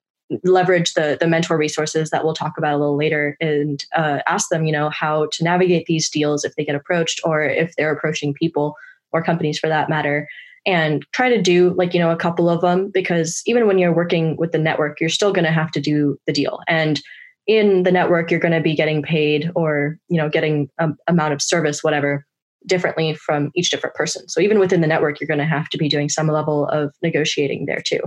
leverage 0.44 0.94
the 0.94 1.16
the 1.20 1.26
mentor 1.26 1.56
resources 1.56 2.10
that 2.10 2.24
we'll 2.24 2.34
talk 2.34 2.56
about 2.56 2.74
a 2.74 2.78
little 2.78 2.96
later 2.96 3.36
and 3.40 3.84
uh, 3.96 4.20
ask 4.26 4.48
them 4.48 4.64
you 4.64 4.72
know 4.72 4.88
how 4.90 5.26
to 5.32 5.44
navigate 5.44 5.86
these 5.86 6.08
deals 6.08 6.44
if 6.44 6.54
they 6.54 6.64
get 6.64 6.76
approached 6.76 7.20
or 7.24 7.42
if 7.42 7.74
they're 7.76 7.92
approaching 7.92 8.32
people 8.34 8.76
or 9.12 9.24
companies 9.24 9.58
for 9.58 9.68
that 9.68 9.88
matter 9.88 10.28
and 10.66 11.04
try 11.12 11.28
to 11.28 11.42
do 11.42 11.74
like 11.74 11.94
you 11.94 12.00
know 12.00 12.10
a 12.10 12.16
couple 12.16 12.48
of 12.48 12.60
them 12.60 12.90
because 12.90 13.42
even 13.46 13.66
when 13.66 13.78
you're 13.78 13.94
working 13.94 14.36
with 14.36 14.52
the 14.52 14.58
network 14.58 15.00
you're 15.00 15.08
still 15.08 15.32
going 15.32 15.44
to 15.44 15.50
have 15.50 15.72
to 15.72 15.80
do 15.80 16.16
the 16.26 16.32
deal 16.32 16.60
and 16.68 17.02
in 17.46 17.82
the 17.82 17.92
network 17.92 18.30
you're 18.30 18.40
going 18.40 18.54
to 18.54 18.60
be 18.60 18.74
getting 18.74 19.02
paid 19.02 19.50
or 19.54 19.98
you 20.08 20.16
know 20.16 20.28
getting 20.28 20.68
a 20.78 20.88
amount 21.08 21.32
of 21.32 21.42
service 21.42 21.82
whatever 21.82 22.24
differently 22.66 23.14
from 23.14 23.50
each 23.54 23.70
different 23.70 23.96
person. 23.96 24.28
So 24.28 24.40
even 24.40 24.58
within 24.58 24.82
the 24.82 24.86
network 24.86 25.20
you're 25.20 25.28
going 25.28 25.38
to 25.38 25.46
have 25.46 25.68
to 25.70 25.78
be 25.78 25.88
doing 25.88 26.08
some 26.08 26.28
level 26.28 26.66
of 26.68 26.94
negotiating 27.02 27.66
there 27.66 27.80
too. 27.84 28.00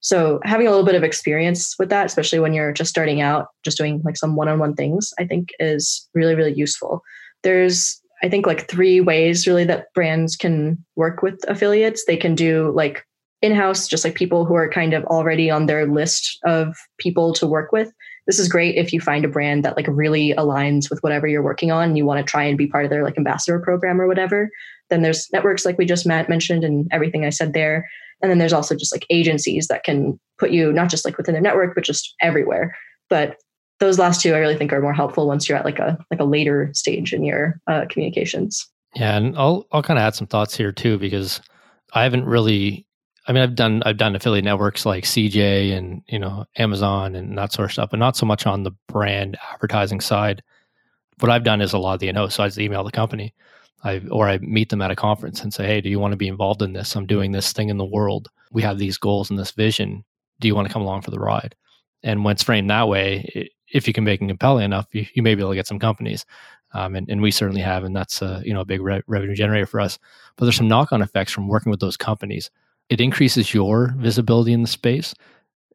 So 0.00 0.40
having 0.44 0.66
a 0.66 0.70
little 0.70 0.84
bit 0.84 0.94
of 0.94 1.04
experience 1.04 1.76
with 1.78 1.90
that 1.90 2.06
especially 2.06 2.40
when 2.40 2.52
you're 2.52 2.72
just 2.72 2.90
starting 2.90 3.20
out 3.20 3.48
just 3.64 3.76
doing 3.76 4.02
like 4.04 4.16
some 4.16 4.34
one-on-one 4.34 4.74
things 4.74 5.12
i 5.18 5.26
think 5.26 5.50
is 5.58 6.08
really 6.14 6.34
really 6.34 6.54
useful. 6.54 7.02
There's 7.42 8.00
i 8.22 8.28
think 8.28 8.46
like 8.46 8.68
three 8.68 9.00
ways 9.00 9.46
really 9.46 9.64
that 9.64 9.86
brands 9.94 10.36
can 10.36 10.84
work 10.96 11.22
with 11.22 11.38
affiliates. 11.48 12.04
They 12.06 12.16
can 12.16 12.34
do 12.34 12.72
like 12.74 13.04
in-house 13.42 13.88
just 13.88 14.04
like 14.04 14.14
people 14.14 14.44
who 14.44 14.54
are 14.54 14.68
kind 14.68 14.92
of 14.92 15.04
already 15.04 15.50
on 15.50 15.66
their 15.66 15.86
list 15.86 16.38
of 16.44 16.76
people 16.98 17.32
to 17.34 17.46
work 17.46 17.72
with 17.72 17.90
this 18.30 18.38
is 18.38 18.48
great 18.48 18.76
if 18.76 18.92
you 18.92 19.00
find 19.00 19.24
a 19.24 19.28
brand 19.28 19.64
that 19.64 19.76
like 19.76 19.88
really 19.88 20.32
aligns 20.38 20.88
with 20.88 21.02
whatever 21.02 21.26
you're 21.26 21.42
working 21.42 21.72
on 21.72 21.88
and 21.88 21.98
you 21.98 22.06
want 22.06 22.24
to 22.24 22.30
try 22.30 22.44
and 22.44 22.56
be 22.56 22.68
part 22.68 22.84
of 22.84 22.90
their 22.90 23.02
like 23.02 23.18
ambassador 23.18 23.58
program 23.58 24.00
or 24.00 24.06
whatever. 24.06 24.48
Then 24.88 25.02
there's 25.02 25.28
networks 25.32 25.64
like 25.64 25.76
we 25.78 25.84
just 25.84 26.06
mentioned 26.06 26.62
and 26.62 26.86
everything 26.92 27.24
i 27.24 27.30
said 27.30 27.54
there. 27.54 27.90
And 28.22 28.30
then 28.30 28.38
there's 28.38 28.52
also 28.52 28.76
just 28.76 28.94
like 28.94 29.04
agencies 29.10 29.66
that 29.66 29.82
can 29.82 30.16
put 30.38 30.52
you 30.52 30.72
not 30.72 30.90
just 30.90 31.04
like 31.04 31.18
within 31.18 31.32
their 31.32 31.42
network 31.42 31.74
but 31.74 31.82
just 31.82 32.14
everywhere. 32.22 32.76
But 33.08 33.36
those 33.80 33.98
last 33.98 34.20
two 34.20 34.32
i 34.32 34.38
really 34.38 34.56
think 34.56 34.72
are 34.72 34.80
more 34.80 34.94
helpful 34.94 35.26
once 35.26 35.48
you're 35.48 35.58
at 35.58 35.64
like 35.64 35.80
a 35.80 35.98
like 36.12 36.20
a 36.20 36.24
later 36.24 36.70
stage 36.72 37.12
in 37.12 37.24
your 37.24 37.60
uh, 37.66 37.86
communications. 37.90 38.64
Yeah 38.94 39.16
and 39.16 39.36
i'll 39.36 39.66
i'll 39.72 39.82
kind 39.82 39.98
of 39.98 40.04
add 40.04 40.14
some 40.14 40.28
thoughts 40.28 40.56
here 40.56 40.70
too 40.70 40.98
because 40.98 41.40
i 41.94 42.04
haven't 42.04 42.26
really 42.26 42.86
I 43.26 43.32
mean, 43.32 43.42
I've 43.42 43.54
done 43.54 43.82
I've 43.84 43.96
done 43.96 44.16
affiliate 44.16 44.44
networks 44.44 44.86
like 44.86 45.04
CJ 45.04 45.76
and 45.76 46.02
you 46.08 46.18
know 46.18 46.46
Amazon 46.56 47.14
and 47.14 47.36
that 47.36 47.52
sort 47.52 47.66
of 47.66 47.72
stuff, 47.72 47.90
but 47.90 47.98
not 47.98 48.16
so 48.16 48.26
much 48.26 48.46
on 48.46 48.62
the 48.62 48.72
brand 48.88 49.36
advertising 49.52 50.00
side. 50.00 50.42
What 51.18 51.30
I've 51.30 51.44
done 51.44 51.60
is 51.60 51.72
a 51.72 51.78
lot 51.78 51.94
of 51.94 52.00
the 52.00 52.12
know. 52.12 52.28
So 52.28 52.42
I 52.42 52.48
just 52.48 52.58
email 52.58 52.82
the 52.82 52.90
company, 52.90 53.34
I 53.84 54.00
or 54.10 54.28
I 54.28 54.38
meet 54.38 54.70
them 54.70 54.82
at 54.82 54.90
a 54.90 54.96
conference 54.96 55.42
and 55.42 55.52
say, 55.52 55.66
"Hey, 55.66 55.80
do 55.80 55.90
you 55.90 55.98
want 55.98 56.12
to 56.12 56.16
be 56.16 56.28
involved 56.28 56.62
in 56.62 56.72
this? 56.72 56.96
I'm 56.96 57.06
doing 57.06 57.32
this 57.32 57.52
thing 57.52 57.68
in 57.68 57.76
the 57.76 57.84
world. 57.84 58.28
We 58.52 58.62
have 58.62 58.78
these 58.78 58.96
goals 58.96 59.30
and 59.30 59.38
this 59.38 59.52
vision. 59.52 60.04
Do 60.40 60.48
you 60.48 60.54
want 60.54 60.66
to 60.68 60.72
come 60.72 60.82
along 60.82 61.02
for 61.02 61.10
the 61.10 61.20
ride?" 61.20 61.54
And 62.02 62.24
when 62.24 62.32
it's 62.32 62.42
framed 62.42 62.70
that 62.70 62.88
way, 62.88 63.50
if 63.72 63.86
you 63.86 63.92
can 63.92 64.04
make 64.04 64.22
it 64.22 64.28
compelling 64.28 64.64
enough, 64.64 64.86
you, 64.92 65.06
you 65.14 65.22
may 65.22 65.34
be 65.34 65.42
able 65.42 65.52
to 65.52 65.56
get 65.56 65.66
some 65.66 65.78
companies. 65.78 66.24
Um, 66.72 66.94
and, 66.94 67.08
and 67.10 67.20
we 67.20 67.32
certainly 67.32 67.60
have, 67.60 67.84
and 67.84 67.94
that's 67.94 68.22
a 68.22 68.42
you 68.44 68.54
know 68.54 68.60
a 68.60 68.64
big 68.64 68.80
re- 68.80 69.02
revenue 69.06 69.34
generator 69.34 69.66
for 69.66 69.80
us. 69.80 69.98
But 70.36 70.46
there's 70.46 70.56
some 70.56 70.68
knock 70.68 70.92
on 70.92 71.02
effects 71.02 71.32
from 71.32 71.48
working 71.48 71.70
with 71.70 71.80
those 71.80 71.96
companies 71.98 72.50
it 72.90 73.00
increases 73.00 73.54
your 73.54 73.94
visibility 73.96 74.52
in 74.52 74.62
the 74.62 74.68
space 74.68 75.14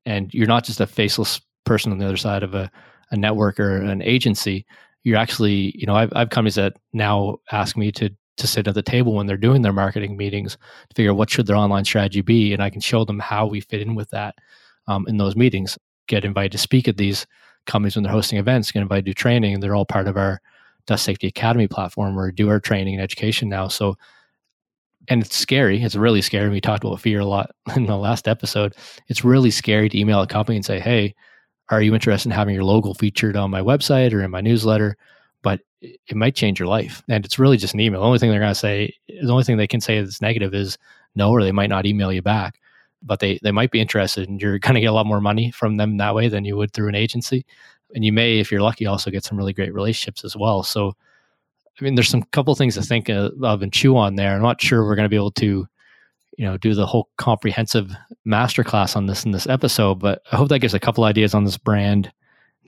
and 0.05 0.34
you're 0.34 0.48
not 0.48 0.63
just 0.63 0.79
a 0.79 0.88
faceless 0.88 1.41
person 1.65 1.91
on 1.91 1.98
the 1.98 2.05
other 2.05 2.17
side 2.17 2.43
of 2.43 2.53
a, 2.53 2.69
a 3.12 3.17
network 3.17 3.60
or 3.60 3.77
an 3.77 4.01
agency 4.03 4.65
you're 5.03 5.17
actually 5.17 5.74
you 5.75 5.86
know 5.86 5.95
I've, 5.95 6.12
I've 6.15 6.29
companies 6.29 6.55
that 6.55 6.74
now 6.93 7.38
ask 7.51 7.77
me 7.77 7.91
to 7.93 8.10
to 8.38 8.48
sit 8.48 8.67
at 8.67 8.75
the 8.75 8.81
table 8.81 9.13
when 9.13 9.27
they're 9.27 9.38
doing 9.38 9.62
their 9.62 9.74
marketing 9.74 10.17
meetings 10.17 10.53
to 10.53 10.95
figure 10.95 11.12
out 11.12 11.17
what 11.17 11.29
should 11.29 11.48
their 11.48 11.55
online 11.55 11.86
strategy 11.86 12.22
be, 12.22 12.53
and 12.53 12.62
I 12.62 12.69
can 12.69 12.81
show 12.81 13.05
them 13.05 13.19
how 13.19 13.45
we 13.45 13.62
fit 13.62 13.81
in 13.81 13.95
with 13.95 14.10
that 14.10 14.36
um, 14.88 15.05
in 15.07 15.17
those 15.17 15.36
meetings. 15.36 15.77
Get 16.07 16.25
invited 16.25 16.51
to 16.51 16.57
speak 16.57 16.88
at 16.88 16.98
these 16.98 17.25
companies 17.65 17.95
when 17.95 18.03
they're 18.03 18.12
hosting 18.12 18.38
events, 18.38 18.72
get 18.72 18.81
invited 18.81 19.05
to 19.05 19.12
do 19.12 19.13
training, 19.13 19.53
and 19.53 19.63
they're 19.63 19.75
all 19.75 19.86
part 19.86 20.07
of 20.07 20.17
our 20.17 20.41
Dust 20.86 21.05
Safety 21.05 21.27
Academy 21.27 21.67
platform 21.67 22.15
where 22.15 22.25
we 22.25 22.31
do 22.31 22.50
our 22.50 22.60
training 22.60 22.95
and 22.95 23.03
education 23.03 23.50
now. 23.50 23.67
So, 23.67 23.95
and 25.07 25.21
it's 25.21 25.35
scary. 25.35 25.81
It's 25.81 25.95
really 25.95 26.21
scary. 26.21 26.50
We 26.50 26.62
talked 26.62 26.83
about 26.83 27.00
fear 27.00 27.19
a 27.19 27.25
lot 27.25 27.51
in 27.75 27.85
the 27.85 27.97
last 27.97 28.27
episode. 28.27 28.75
It's 29.07 29.24
really 29.24 29.51
scary 29.51 29.89
to 29.89 29.97
email 29.97 30.21
a 30.21 30.27
company 30.27 30.55
and 30.57 30.65
say, 30.65 30.79
"Hey, 30.79 31.15
are 31.69 31.81
you 31.81 31.93
interested 31.93 32.29
in 32.29 32.35
having 32.35 32.55
your 32.55 32.63
logo 32.63 32.93
featured 32.93 33.35
on 33.35 33.51
my 33.51 33.62
website 33.62 34.13
or 34.13 34.21
in 34.21 34.31
my 34.31 34.41
newsletter?" 34.41 34.97
But 35.41 35.62
it 35.81 36.15
might 36.15 36.35
change 36.35 36.59
your 36.59 36.67
life, 36.67 37.03
and 37.09 37.25
it's 37.25 37.39
really 37.39 37.57
just 37.57 37.74
an 37.74 37.79
email. 37.79 38.01
The 38.01 38.07
only 38.07 38.19
thing 38.19 38.31
they're 38.31 38.39
going 38.39 38.51
to 38.51 38.59
say, 38.59 38.93
the 39.07 39.31
only 39.31 39.43
thing 39.43 39.57
they 39.57 39.67
can 39.67 39.81
say 39.81 40.01
that's 40.01 40.21
negative 40.21 40.53
is 40.53 40.77
no, 41.15 41.29
or 41.31 41.43
they 41.43 41.51
might 41.51 41.69
not 41.69 41.85
email 41.85 42.12
you 42.12 42.21
back. 42.21 42.59
But 43.03 43.19
they 43.19 43.39
they 43.43 43.51
might 43.51 43.71
be 43.71 43.81
interested, 43.81 44.27
and 44.29 44.41
you're 44.41 44.59
going 44.59 44.75
to 44.75 44.81
get 44.81 44.88
a 44.88 44.93
lot 44.93 45.05
more 45.05 45.21
money 45.21 45.51
from 45.51 45.77
them 45.77 45.97
that 45.97 46.15
way 46.15 46.27
than 46.27 46.45
you 46.45 46.57
would 46.57 46.74
through 46.74 46.89
an 46.89 46.95
agency 46.95 47.45
and 47.93 48.03
you 48.03 48.12
may, 48.12 48.39
if 48.39 48.51
you're 48.51 48.62
lucky, 48.62 48.85
also 48.85 49.12
get 49.12 49.24
some 49.24 49.38
really 49.38 49.53
great 49.53 49.74
relationships 49.74 50.24
as 50.24 50.35
well. 50.35 50.63
So, 50.63 50.95
I 51.79 51.84
mean, 51.84 51.96
there's 51.96 52.10
some 52.10 52.24
couple 52.32 52.55
things 52.55 52.75
to 52.75 52.82
think 52.82 53.10
of 53.10 53.62
and 53.62 53.74
chew 53.74 53.98
on 53.98 54.15
there. 54.15 54.36
I'm 54.36 54.41
not 54.41 54.62
sure 54.62 54.84
we're 54.86 54.96
going 54.96 55.05
to 55.05 55.10
be 55.10 55.15
able 55.15 55.32
to, 55.32 55.67
you 56.38 56.46
know, 56.46 56.58
do 56.58 56.74
the 56.74 56.86
whole 56.86 57.10
comprehensive 57.17 57.91
masterclass 58.27 58.96
on 58.96 59.08
this 59.08 59.25
in 59.25 59.32
this 59.32 59.48
episode, 59.48 59.96
but 59.96 60.22
I 60.32 60.38
hope 60.38 60.50
that 60.50 60.60
gives 60.60 60.74
a 60.74 60.79
couple 60.79 61.03
ideas 61.03 61.34
on 61.34 61.44
this 61.44 61.58
brand 61.58 62.12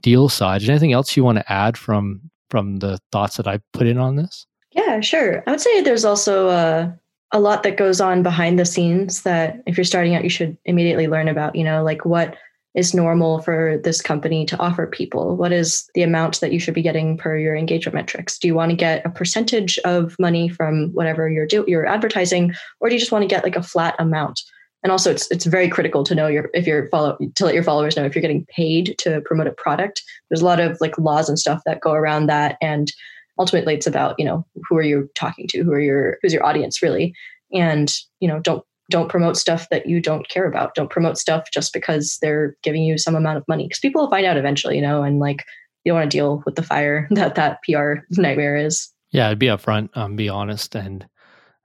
deal 0.01 0.29
side. 0.29 0.61
Is 0.61 0.69
anything 0.69 0.93
else 0.93 1.15
you 1.15 1.23
want 1.23 1.37
to 1.37 1.51
add 1.51 1.77
from 1.77 2.29
from 2.49 2.77
the 2.77 2.99
thoughts 3.11 3.37
that 3.37 3.47
I 3.47 3.59
put 3.73 3.87
in 3.87 3.97
on 3.97 4.15
this? 4.15 4.45
Yeah, 4.71 4.99
sure. 5.01 5.43
I 5.47 5.51
would 5.51 5.61
say 5.61 5.81
there's 5.81 6.05
also 6.05 6.49
a, 6.49 6.99
a 7.31 7.39
lot 7.39 7.63
that 7.63 7.77
goes 7.77 7.99
on 7.99 8.23
behind 8.23 8.57
the 8.57 8.65
scenes 8.65 9.23
that 9.23 9.61
if 9.65 9.75
you're 9.77 9.83
starting 9.83 10.15
out, 10.15 10.23
you 10.23 10.29
should 10.29 10.57
immediately 10.65 11.07
learn 11.07 11.27
about. 11.27 11.55
You 11.55 11.63
know, 11.63 11.83
like 11.83 12.05
what 12.05 12.37
is 12.75 12.93
normal 12.93 13.41
for 13.41 13.79
this 13.83 14.01
company 14.01 14.45
to 14.45 14.59
offer 14.59 14.85
people? 14.85 15.35
What 15.35 15.51
is 15.51 15.89
the 15.95 16.03
amount 16.03 16.39
that 16.41 16.51
you 16.51 16.59
should 16.59 16.73
be 16.73 16.81
getting 16.81 17.17
per 17.17 17.37
your 17.37 17.55
engagement 17.55 17.95
metrics? 17.95 18.37
Do 18.37 18.47
you 18.47 18.55
want 18.55 18.69
to 18.69 18.77
get 18.77 19.05
a 19.05 19.09
percentage 19.09 19.79
of 19.79 20.15
money 20.19 20.47
from 20.47 20.89
whatever 20.93 21.29
you're 21.29 21.47
do 21.47 21.65
you're 21.67 21.87
advertising, 21.87 22.53
or 22.79 22.89
do 22.89 22.95
you 22.95 22.99
just 22.99 23.11
want 23.11 23.23
to 23.23 23.27
get 23.27 23.43
like 23.43 23.55
a 23.55 23.63
flat 23.63 23.95
amount? 23.99 24.41
And 24.83 24.91
also, 24.91 25.11
it's 25.11 25.29
it's 25.31 25.45
very 25.45 25.69
critical 25.69 26.03
to 26.03 26.15
know 26.15 26.27
your 26.27 26.49
if 26.53 26.67
you're 26.67 26.87
follow 26.89 27.17
to 27.35 27.45
let 27.45 27.55
your 27.55 27.63
followers 27.63 27.97
know 27.97 28.05
if 28.05 28.13
you're 28.13 28.21
getting 28.21 28.45
paid 28.55 28.95
to 28.99 29.21
promote 29.21 29.47
a 29.47 29.51
product. 29.51 30.03
There's 30.29 30.41
a 30.41 30.45
lot 30.45 30.59
of 30.59 30.77
like 30.79 30.97
laws 30.97 31.29
and 31.29 31.39
stuff 31.39 31.61
that 31.65 31.81
go 31.81 31.93
around 31.93 32.27
that, 32.27 32.57
and 32.61 32.91
ultimately, 33.39 33.73
it's 33.73 33.87
about 33.87 34.15
you 34.19 34.25
know 34.25 34.45
who 34.69 34.77
are 34.77 34.83
you 34.83 35.09
talking 35.15 35.47
to, 35.49 35.63
who 35.63 35.71
are 35.71 35.79
your 35.79 36.19
who's 36.21 36.33
your 36.33 36.45
audience 36.45 36.83
really, 36.83 37.13
and 37.51 37.91
you 38.19 38.27
know 38.27 38.39
don't 38.39 38.63
don't 38.89 39.09
promote 39.09 39.37
stuff 39.37 39.67
that 39.69 39.87
you 39.87 40.01
don't 40.01 40.27
care 40.29 40.45
about. 40.45 40.75
Don't 40.75 40.89
promote 40.89 41.17
stuff 41.17 41.49
just 41.51 41.73
because 41.73 42.17
they're 42.21 42.55
giving 42.63 42.83
you 42.83 42.97
some 42.97 43.15
amount 43.15 43.37
of 43.37 43.47
money 43.47 43.65
because 43.65 43.79
people 43.79 44.01
will 44.01 44.09
find 44.09 44.25
out 44.25 44.37
eventually, 44.37 44.75
you 44.75 44.81
know, 44.81 45.03
and 45.03 45.19
like 45.19 45.43
you 45.83 45.91
don't 45.91 45.99
want 45.99 46.11
to 46.11 46.17
deal 46.17 46.43
with 46.45 46.55
the 46.55 46.63
fire 46.63 47.07
that 47.11 47.35
that 47.35 47.59
PR 47.63 47.95
nightmare 48.11 48.55
is. 48.55 48.91
Yeah, 49.11 49.29
I'd 49.29 49.39
be 49.39 49.47
upfront, 49.47 49.95
um, 49.95 50.15
be 50.15 50.29
honest, 50.29 50.75
and 50.75 51.05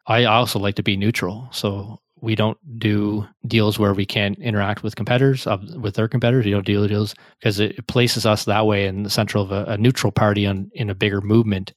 I 0.06 0.24
also 0.24 0.58
like 0.58 0.76
to 0.76 0.82
be 0.82 0.96
neutral. 0.96 1.48
So 1.50 2.00
we 2.20 2.36
don't 2.36 2.58
do 2.78 3.26
deals 3.48 3.80
where 3.80 3.94
we 3.94 4.06
can't 4.06 4.38
interact 4.38 4.84
with 4.84 4.94
competitors 4.94 5.46
uh, 5.46 5.58
with 5.76 5.96
their 5.96 6.06
competitors. 6.06 6.44
We 6.44 6.52
don't 6.52 6.64
deal 6.64 6.82
with 6.82 6.90
deals 6.90 7.14
because 7.40 7.58
it 7.58 7.86
places 7.88 8.24
us 8.24 8.44
that 8.44 8.64
way 8.64 8.86
in 8.86 9.02
the 9.02 9.10
central 9.10 9.42
of 9.42 9.50
a, 9.50 9.72
a 9.72 9.76
neutral 9.76 10.12
party 10.12 10.46
on, 10.46 10.70
in 10.72 10.88
a 10.88 10.94
bigger 10.94 11.20
movement 11.20 11.72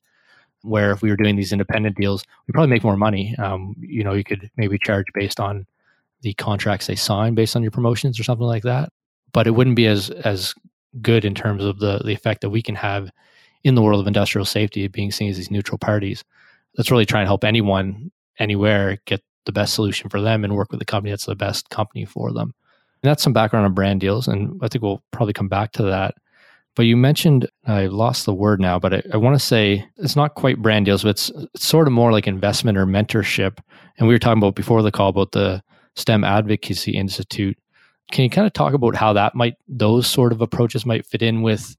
where 0.65 0.91
if 0.91 1.01
we 1.01 1.09
were 1.09 1.15
doing 1.15 1.35
these 1.35 1.51
independent 1.51 1.95
deals, 1.95 2.23
we 2.47 2.51
probably 2.51 2.69
make 2.69 2.83
more 2.83 2.97
money. 2.97 3.35
Um, 3.37 3.75
you 3.79 4.03
know, 4.03 4.13
you 4.13 4.23
could 4.23 4.49
maybe 4.57 4.77
charge 4.77 5.05
based 5.13 5.39
on 5.39 5.65
the 6.21 6.33
contracts 6.33 6.87
they 6.87 6.95
sign 6.95 7.35
based 7.35 7.55
on 7.55 7.61
your 7.61 7.71
promotions 7.71 8.19
or 8.19 8.23
something 8.23 8.47
like 8.47 8.63
that. 8.63 8.89
But 9.31 9.47
it 9.47 9.51
wouldn't 9.51 9.75
be 9.75 9.87
as 9.87 10.09
as 10.09 10.53
good 11.01 11.25
in 11.25 11.35
terms 11.35 11.63
of 11.63 11.79
the 11.79 11.99
the 11.99 12.13
effect 12.13 12.41
that 12.41 12.49
we 12.49 12.61
can 12.61 12.75
have 12.75 13.11
in 13.63 13.75
the 13.75 13.81
world 13.81 13.99
of 13.99 14.07
industrial 14.07 14.45
safety, 14.45 14.87
being 14.87 15.11
seen 15.11 15.29
as 15.29 15.37
these 15.37 15.51
neutral 15.51 15.77
parties. 15.77 16.23
Let's 16.77 16.91
really 16.91 17.05
try 17.05 17.21
and 17.21 17.27
help 17.27 17.43
anyone 17.43 18.11
anywhere 18.39 18.99
get 19.05 19.21
the 19.45 19.51
best 19.51 19.73
solution 19.73 20.09
for 20.09 20.21
them 20.21 20.43
and 20.43 20.55
work 20.55 20.71
with 20.71 20.79
the 20.79 20.85
company 20.85 21.11
that's 21.11 21.25
the 21.25 21.35
best 21.35 21.69
company 21.69 22.05
for 22.05 22.31
them. 22.31 22.53
And 23.03 23.09
that's 23.09 23.23
some 23.23 23.33
background 23.33 23.65
on 23.65 23.73
brand 23.73 24.01
deals, 24.01 24.27
and 24.27 24.59
I 24.63 24.67
think 24.67 24.83
we'll 24.83 25.03
probably 25.11 25.33
come 25.33 25.47
back 25.47 25.71
to 25.73 25.83
that 25.83 26.15
but 26.75 26.83
you 26.83 26.97
mentioned, 26.97 27.49
I 27.65 27.87
lost 27.87 28.25
the 28.25 28.33
word 28.33 28.59
now, 28.59 28.77
but 28.79 28.93
I, 28.93 29.03
I 29.13 29.17
want 29.17 29.35
to 29.35 29.45
say 29.45 29.85
it's 29.97 30.15
not 30.15 30.35
quite 30.35 30.61
brand 30.61 30.85
deals, 30.85 31.03
but 31.03 31.09
it's, 31.09 31.29
it's, 31.29 31.65
sort 31.65 31.87
of 31.87 31.93
more 31.93 32.11
like 32.11 32.27
investment 32.27 32.77
or 32.77 32.85
mentorship. 32.85 33.59
And 33.97 34.07
we 34.07 34.13
were 34.13 34.19
talking 34.19 34.41
about 34.41 34.55
before 34.55 34.81
the 34.81 34.91
call 34.91 35.09
about 35.09 35.31
the 35.31 35.63
STEM 35.95 36.23
Advocacy 36.23 36.91
Institute. 36.91 37.57
Can 38.11 38.23
you 38.23 38.29
kind 38.29 38.45
of 38.45 38.53
talk 38.53 38.73
about 38.73 38.95
how 38.95 39.13
that 39.13 39.35
might, 39.35 39.55
those 39.67 40.05
sort 40.05 40.31
of 40.31 40.41
approaches 40.41 40.85
might 40.85 41.05
fit 41.05 41.21
in 41.21 41.41
with 41.41 41.75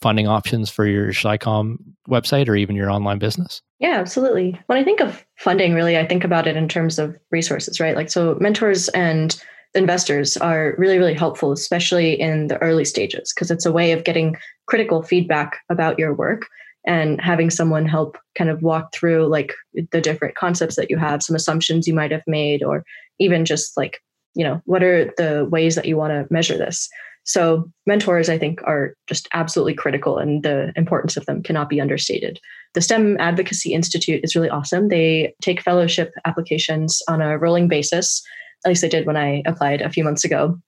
funding 0.00 0.26
options 0.26 0.68
for 0.68 0.86
your 0.86 1.08
SciComm 1.08 1.76
website 2.08 2.48
or 2.48 2.56
even 2.56 2.74
your 2.74 2.90
online 2.90 3.18
business? 3.18 3.62
Yeah, 3.78 3.98
absolutely. 3.98 4.60
When 4.66 4.78
I 4.78 4.84
think 4.84 5.00
of 5.00 5.24
funding, 5.36 5.74
really, 5.74 5.96
I 5.96 6.06
think 6.06 6.24
about 6.24 6.46
it 6.46 6.56
in 6.56 6.68
terms 6.68 6.98
of 6.98 7.16
resources, 7.30 7.80
right? 7.80 7.96
Like, 7.96 8.10
so 8.10 8.36
mentors 8.40 8.88
and 8.88 9.40
investors 9.74 10.36
are 10.36 10.74
really, 10.78 10.98
really 10.98 11.14
helpful, 11.14 11.52
especially 11.52 12.20
in 12.20 12.48
the 12.48 12.58
early 12.58 12.84
stages, 12.84 13.32
because 13.34 13.50
it's 13.50 13.66
a 13.66 13.72
way 13.72 13.92
of 13.92 14.04
getting 14.04 14.36
critical 14.66 15.02
feedback 15.02 15.58
about 15.70 15.98
your 15.98 16.14
work 16.14 16.46
and 16.86 17.20
having 17.20 17.50
someone 17.50 17.86
help 17.86 18.16
kind 18.36 18.50
of 18.50 18.62
walk 18.62 18.92
through 18.92 19.26
like 19.26 19.52
the 19.92 20.00
different 20.00 20.34
concepts 20.34 20.76
that 20.76 20.90
you 20.90 20.96
have, 20.96 21.22
some 21.22 21.36
assumptions 21.36 21.86
you 21.86 21.94
might 21.94 22.10
have 22.10 22.24
made, 22.26 22.62
or 22.62 22.84
even 23.18 23.44
just 23.44 23.76
like, 23.76 24.00
you 24.34 24.44
know, 24.44 24.60
what 24.64 24.82
are 24.82 25.06
the 25.16 25.46
ways 25.50 25.74
that 25.74 25.86
you 25.86 25.96
want 25.96 26.12
to 26.12 26.32
measure 26.32 26.56
this? 26.56 26.88
So, 27.24 27.70
mentors, 27.86 28.30
I 28.30 28.38
think, 28.38 28.62
are 28.64 28.94
just 29.06 29.28
absolutely 29.34 29.74
critical, 29.74 30.16
and 30.18 30.42
the 30.42 30.72
importance 30.74 31.18
of 31.18 31.26
them 31.26 31.42
cannot 31.42 31.68
be 31.68 31.80
understated. 31.80 32.40
The 32.72 32.80
STEM 32.80 33.18
Advocacy 33.20 33.74
Institute 33.74 34.22
is 34.24 34.34
really 34.34 34.48
awesome. 34.48 34.88
They 34.88 35.34
take 35.42 35.60
fellowship 35.60 36.12
applications 36.24 37.02
on 37.08 37.20
a 37.20 37.36
rolling 37.36 37.68
basis 37.68 38.22
at 38.64 38.68
least 38.68 38.84
I 38.84 38.88
did 38.88 39.06
when 39.06 39.16
I 39.16 39.42
applied 39.46 39.80
a 39.80 39.90
few 39.90 40.04
months 40.04 40.24
ago. 40.24 40.58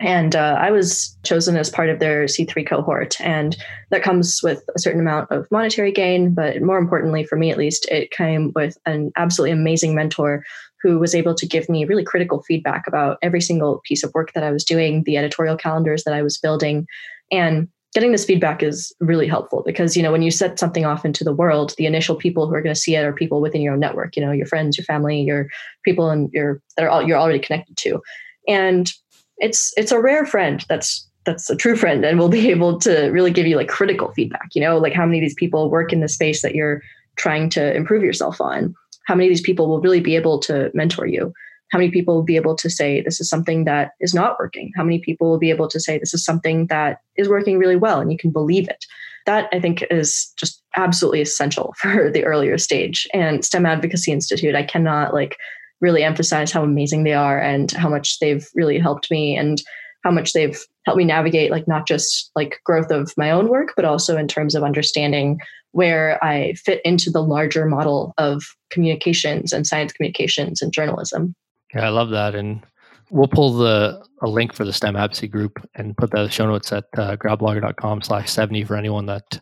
And 0.00 0.34
uh, 0.34 0.56
I 0.58 0.70
was 0.70 1.14
chosen 1.24 1.58
as 1.58 1.68
part 1.68 1.90
of 1.90 1.98
their 1.98 2.24
C3 2.24 2.66
cohort. 2.66 3.20
And 3.20 3.54
that 3.90 4.02
comes 4.02 4.40
with 4.42 4.62
a 4.74 4.78
certain 4.78 5.00
amount 5.00 5.30
of 5.30 5.46
monetary 5.50 5.92
gain. 5.92 6.32
But 6.32 6.62
more 6.62 6.78
importantly, 6.78 7.22
for 7.24 7.36
me 7.36 7.50
at 7.50 7.58
least, 7.58 7.86
it 7.90 8.10
came 8.10 8.50
with 8.54 8.78
an 8.86 9.12
absolutely 9.16 9.52
amazing 9.52 9.94
mentor 9.94 10.42
who 10.82 10.98
was 10.98 11.14
able 11.14 11.34
to 11.34 11.46
give 11.46 11.68
me 11.68 11.84
really 11.84 12.02
critical 12.02 12.42
feedback 12.42 12.86
about 12.86 13.18
every 13.20 13.42
single 13.42 13.82
piece 13.84 14.02
of 14.02 14.14
work 14.14 14.32
that 14.32 14.42
I 14.42 14.50
was 14.50 14.64
doing, 14.64 15.02
the 15.04 15.18
editorial 15.18 15.58
calendars 15.58 16.04
that 16.04 16.14
I 16.14 16.22
was 16.22 16.38
building. 16.38 16.86
And 17.30 17.68
getting 17.92 18.12
this 18.12 18.24
feedback 18.24 18.62
is 18.62 18.94
really 19.00 19.26
helpful 19.26 19.62
because 19.66 19.96
you 19.96 20.02
know 20.02 20.12
when 20.12 20.22
you 20.22 20.30
set 20.30 20.58
something 20.58 20.84
off 20.84 21.04
into 21.04 21.24
the 21.24 21.32
world 21.32 21.74
the 21.76 21.86
initial 21.86 22.14
people 22.14 22.46
who 22.46 22.54
are 22.54 22.62
going 22.62 22.74
to 22.74 22.80
see 22.80 22.94
it 22.94 23.04
are 23.04 23.12
people 23.12 23.40
within 23.40 23.60
your 23.60 23.74
own 23.74 23.80
network 23.80 24.16
you 24.16 24.24
know 24.24 24.32
your 24.32 24.46
friends 24.46 24.78
your 24.78 24.84
family 24.84 25.20
your 25.22 25.48
people 25.84 26.10
and 26.10 26.30
your 26.32 26.60
that 26.76 26.84
are 26.84 26.88
all 26.88 27.02
you're 27.02 27.18
already 27.18 27.38
connected 27.38 27.76
to. 27.78 28.00
And 28.48 28.90
it's 29.38 29.72
it's 29.76 29.92
a 29.92 30.00
rare 30.00 30.26
friend 30.26 30.64
that's 30.68 31.06
that's 31.24 31.50
a 31.50 31.56
true 31.56 31.76
friend 31.76 32.04
and 32.04 32.18
will 32.18 32.28
be 32.28 32.50
able 32.50 32.78
to 32.80 33.08
really 33.08 33.30
give 33.30 33.46
you 33.46 33.56
like 33.56 33.68
critical 33.68 34.12
feedback 34.12 34.48
you 34.54 34.60
know 34.60 34.78
like 34.78 34.92
how 34.92 35.06
many 35.06 35.18
of 35.18 35.22
these 35.22 35.34
people 35.34 35.70
work 35.70 35.92
in 35.92 36.00
the 36.00 36.08
space 36.08 36.42
that 36.42 36.54
you're 36.54 36.82
trying 37.16 37.50
to 37.50 37.74
improve 37.74 38.02
yourself 38.02 38.40
on 38.40 38.74
how 39.06 39.14
many 39.14 39.26
of 39.26 39.30
these 39.30 39.40
people 39.40 39.68
will 39.68 39.80
really 39.80 40.00
be 40.00 40.16
able 40.16 40.38
to 40.38 40.70
mentor 40.74 41.06
you 41.06 41.32
how 41.70 41.78
many 41.78 41.90
people 41.90 42.14
will 42.14 42.22
be 42.22 42.36
able 42.36 42.56
to 42.56 42.68
say 42.68 43.00
this 43.00 43.20
is 43.20 43.28
something 43.28 43.64
that 43.64 43.92
is 44.00 44.12
not 44.12 44.36
working. 44.38 44.72
How 44.76 44.84
many 44.84 44.98
people 44.98 45.30
will 45.30 45.38
be 45.38 45.50
able 45.50 45.68
to 45.68 45.80
say 45.80 45.98
this 45.98 46.14
is 46.14 46.24
something 46.24 46.66
that 46.66 47.00
is 47.16 47.28
working 47.28 47.58
really 47.58 47.76
well 47.76 48.00
and 48.00 48.12
you 48.12 48.18
can 48.18 48.30
believe 48.30 48.68
it. 48.68 48.84
That 49.26 49.48
i 49.52 49.60
think 49.60 49.84
is 49.90 50.32
just 50.36 50.62
absolutely 50.76 51.20
essential 51.20 51.74
for 51.78 52.10
the 52.10 52.24
earlier 52.24 52.58
stage. 52.58 53.06
And 53.14 53.44
stem 53.44 53.66
advocacy 53.66 54.12
institute 54.12 54.54
i 54.54 54.62
cannot 54.62 55.14
like 55.14 55.36
really 55.80 56.02
emphasize 56.02 56.52
how 56.52 56.62
amazing 56.62 57.04
they 57.04 57.14
are 57.14 57.40
and 57.40 57.70
how 57.72 57.88
much 57.88 58.18
they've 58.18 58.46
really 58.54 58.78
helped 58.78 59.10
me 59.10 59.36
and 59.36 59.62
how 60.04 60.10
much 60.10 60.32
they've 60.32 60.58
helped 60.86 60.98
me 60.98 61.04
navigate 61.04 61.50
like 61.50 61.68
not 61.68 61.86
just 61.86 62.30
like 62.34 62.60
growth 62.64 62.90
of 62.90 63.12
my 63.16 63.30
own 63.30 63.48
work 63.48 63.72
but 63.76 63.84
also 63.84 64.16
in 64.16 64.28
terms 64.28 64.54
of 64.54 64.62
understanding 64.62 65.38
where 65.72 66.22
i 66.22 66.52
fit 66.54 66.80
into 66.84 67.10
the 67.10 67.22
larger 67.22 67.66
model 67.66 68.12
of 68.18 68.44
communications 68.70 69.52
and 69.52 69.66
science 69.66 69.92
communications 69.92 70.60
and 70.60 70.72
journalism 70.72 71.34
yeah, 71.74 71.86
I 71.86 71.88
love 71.90 72.10
that. 72.10 72.34
And 72.34 72.64
we'll 73.10 73.28
pull 73.28 73.54
the 73.58 74.04
a 74.22 74.28
link 74.28 74.52
for 74.52 74.64
the 74.64 74.72
STEM 74.72 74.96
advocacy 74.96 75.28
group 75.28 75.66
and 75.74 75.96
put 75.96 76.10
that 76.10 76.18
in 76.18 76.24
the 76.24 76.30
show 76.30 76.46
notes 76.46 76.72
at 76.72 76.84
uh, 76.96 77.16
gradblogger.com 77.16 78.02
slash 78.02 78.30
70 78.30 78.64
for 78.64 78.76
anyone 78.76 79.06
that 79.06 79.40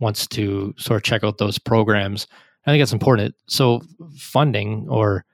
wants 0.00 0.26
to 0.28 0.74
sort 0.78 0.96
of 0.96 1.02
check 1.02 1.22
out 1.22 1.38
those 1.38 1.58
programs. 1.58 2.26
I 2.66 2.70
think 2.70 2.82
it's 2.82 2.92
important. 2.92 3.34
So 3.46 3.82
funding 4.16 4.86
or, 4.88 5.24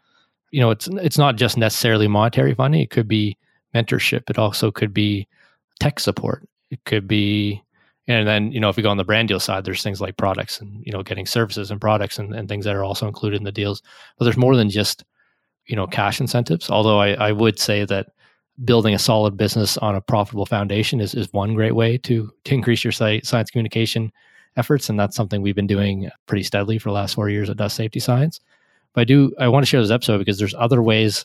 you 0.51 0.61
know, 0.61 0.71
it's, 0.71 0.89
it's 0.89 1.19
not 1.19 1.37
just 1.37 1.57
necessarily 1.57 2.09
monetary 2.09 2.55
funding. 2.55 2.81
It 2.81 2.91
could 2.91 3.09
be 3.09 3.39
mentorship. 3.75 4.29
It 4.29 4.39
also 4.39 4.71
could 4.71 4.93
be 4.93 5.29
tech 5.79 6.01
support. 6.01 6.47
It 6.71 6.85
could 6.85 7.07
be 7.07 7.63
And 8.09 8.27
then, 8.27 8.51
you 8.51 8.59
know, 8.59 8.69
if 8.69 8.77
we 8.77 8.83
go 8.83 8.91
on 8.91 8.97
the 8.97 9.05
brand 9.05 9.29
deal 9.29 9.39
side, 9.39 9.65
there's 9.65 9.85
things 9.85 10.01
like 10.01 10.17
products 10.17 10.61
and, 10.61 10.83
you 10.85 10.93
know, 10.93 11.05
getting 11.05 11.27
services 11.27 11.71
and 11.71 11.81
products 11.81 12.19
and, 12.19 12.35
and 12.35 12.49
things 12.49 12.65
that 12.65 12.75
are 12.75 12.83
also 12.83 13.07
included 13.07 13.37
in 13.37 13.45
the 13.45 13.53
deals. 13.53 13.83
But 14.19 14.25
there's 14.25 14.37
more 14.37 14.57
than 14.57 14.69
just, 14.69 15.05
you 15.71 15.77
know, 15.77 15.87
cash 15.87 16.21
incentives. 16.21 16.69
Although 16.69 17.01
I, 17.01 17.13
I 17.13 17.33
would 17.33 17.59
say 17.59 17.85
that 17.85 18.09
building 18.65 18.93
a 18.93 18.99
solid 18.99 19.37
business 19.37 19.79
on 19.79 19.95
a 19.95 20.01
profitable 20.01 20.45
foundation 20.45 21.01
is, 21.01 21.15
is 21.15 21.33
one 21.33 21.55
great 21.55 21.77
way 21.77 21.97
to, 21.99 22.31
to 22.45 22.55
increase 22.55 22.85
your 22.85 22.93
science 22.93 23.51
communication 23.51 24.13
efforts. 24.57 24.91
And 24.91 24.99
that's 24.99 25.17
something 25.17 25.41
we've 25.41 25.55
been 25.55 25.69
doing 25.69 26.11
pretty 26.27 26.43
steadily 26.43 26.79
for 26.79 26.89
the 26.89 26.95
last 26.95 27.15
four 27.15 27.31
years 27.31 27.49
at 27.49 27.57
Dust 27.57 27.77
Safety 27.77 28.01
Science. 28.01 28.41
But 28.93 29.03
I 29.03 29.05
do, 29.05 29.33
I 29.39 29.49
want 29.49 29.65
to 29.65 29.71
share 29.71 29.81
this 29.81 29.93
episode 29.93 30.19
because 30.19 30.39
there's 30.39 30.55
other 30.55 30.83
ways 30.83 31.25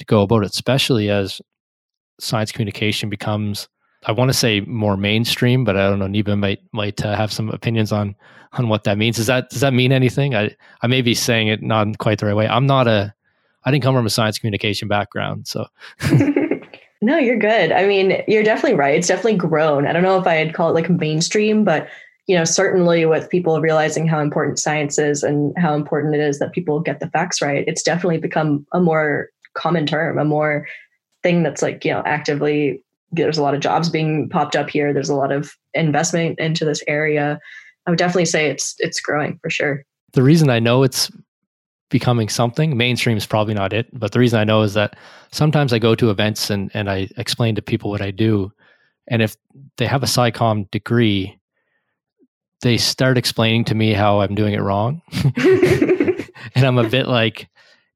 to 0.00 0.04
go 0.04 0.22
about 0.22 0.42
it, 0.42 0.52
especially 0.52 1.08
as 1.08 1.40
science 2.18 2.50
communication 2.50 3.08
becomes 3.08 3.68
I 4.06 4.12
want 4.12 4.28
to 4.28 4.34
say 4.34 4.60
more 4.60 4.98
mainstream, 4.98 5.64
but 5.64 5.78
I 5.78 5.88
don't 5.88 5.98
know. 5.98 6.06
Niba 6.06 6.38
might 6.38 6.60
might 6.72 7.02
uh, 7.02 7.16
have 7.16 7.32
some 7.32 7.48
opinions 7.48 7.90
on 7.90 8.14
on 8.52 8.68
what 8.68 8.84
that 8.84 8.98
means. 8.98 9.16
Does 9.16 9.28
that 9.28 9.48
does 9.48 9.60
that 9.60 9.72
mean 9.72 9.92
anything? 9.92 10.34
I 10.34 10.54
I 10.82 10.88
may 10.88 11.00
be 11.00 11.14
saying 11.14 11.48
it 11.48 11.62
not 11.62 11.96
quite 11.98 12.18
the 12.18 12.26
right 12.26 12.36
way. 12.36 12.46
I'm 12.46 12.66
not 12.66 12.86
a 12.86 13.14
I 13.64 13.70
didn't 13.70 13.82
come 13.82 13.94
from 13.94 14.06
a 14.06 14.10
science 14.10 14.38
communication 14.38 14.88
background, 14.88 15.46
so. 15.46 15.66
no, 17.02 17.18
you're 17.18 17.38
good. 17.38 17.72
I 17.72 17.86
mean, 17.86 18.22
you're 18.28 18.42
definitely 18.42 18.76
right. 18.76 18.94
It's 18.94 19.08
definitely 19.08 19.38
grown. 19.38 19.86
I 19.86 19.92
don't 19.92 20.02
know 20.02 20.18
if 20.18 20.26
I'd 20.26 20.54
call 20.54 20.70
it 20.70 20.74
like 20.74 20.90
mainstream, 20.90 21.64
but 21.64 21.88
you 22.26 22.36
know, 22.36 22.44
certainly 22.44 23.04
with 23.04 23.28
people 23.28 23.60
realizing 23.60 24.06
how 24.06 24.20
important 24.20 24.58
science 24.58 24.98
is 24.98 25.22
and 25.22 25.52
how 25.58 25.74
important 25.74 26.14
it 26.14 26.20
is 26.20 26.38
that 26.38 26.52
people 26.52 26.80
get 26.80 27.00
the 27.00 27.10
facts 27.10 27.42
right, 27.42 27.64
it's 27.66 27.82
definitely 27.82 28.18
become 28.18 28.66
a 28.72 28.80
more 28.80 29.28
common 29.54 29.86
term, 29.86 30.18
a 30.18 30.24
more 30.24 30.66
thing 31.22 31.42
that's 31.42 31.62
like 31.62 31.84
you 31.84 31.92
know 31.92 32.02
actively 32.04 32.82
there's 33.12 33.38
a 33.38 33.42
lot 33.42 33.54
of 33.54 33.60
jobs 33.60 33.88
being 33.88 34.28
popped 34.28 34.56
up 34.56 34.68
here. 34.68 34.92
There's 34.92 35.08
a 35.08 35.14
lot 35.14 35.32
of 35.32 35.52
investment 35.72 36.38
into 36.38 36.64
this 36.64 36.82
area. 36.88 37.38
I 37.86 37.90
would 37.90 37.98
definitely 37.98 38.24
say 38.24 38.50
it's 38.50 38.74
it's 38.78 39.00
growing 39.00 39.38
for 39.42 39.50
sure. 39.50 39.84
The 40.12 40.22
reason 40.22 40.50
I 40.50 40.60
know 40.60 40.82
it's 40.82 41.10
becoming 41.90 42.28
something. 42.28 42.76
Mainstream 42.76 43.16
is 43.16 43.26
probably 43.26 43.54
not 43.54 43.72
it, 43.72 43.86
but 43.98 44.12
the 44.12 44.18
reason 44.18 44.38
I 44.38 44.44
know 44.44 44.62
is 44.62 44.74
that 44.74 44.96
sometimes 45.30 45.72
I 45.72 45.78
go 45.78 45.94
to 45.94 46.10
events 46.10 46.50
and 46.50 46.70
and 46.74 46.90
I 46.90 47.08
explain 47.16 47.54
to 47.54 47.62
people 47.62 47.90
what 47.90 48.02
I 48.02 48.10
do, 48.10 48.52
and 49.08 49.22
if 49.22 49.36
they 49.76 49.86
have 49.86 50.02
a 50.02 50.06
SciComm 50.06 50.70
degree, 50.70 51.38
they 52.62 52.76
start 52.76 53.18
explaining 53.18 53.64
to 53.66 53.74
me 53.74 53.92
how 53.92 54.20
I'm 54.20 54.34
doing 54.34 54.54
it 54.54 54.62
wrong, 54.62 55.02
and 55.36 56.64
I'm 56.64 56.78
a 56.78 56.88
bit 56.88 57.06
like, 57.06 57.48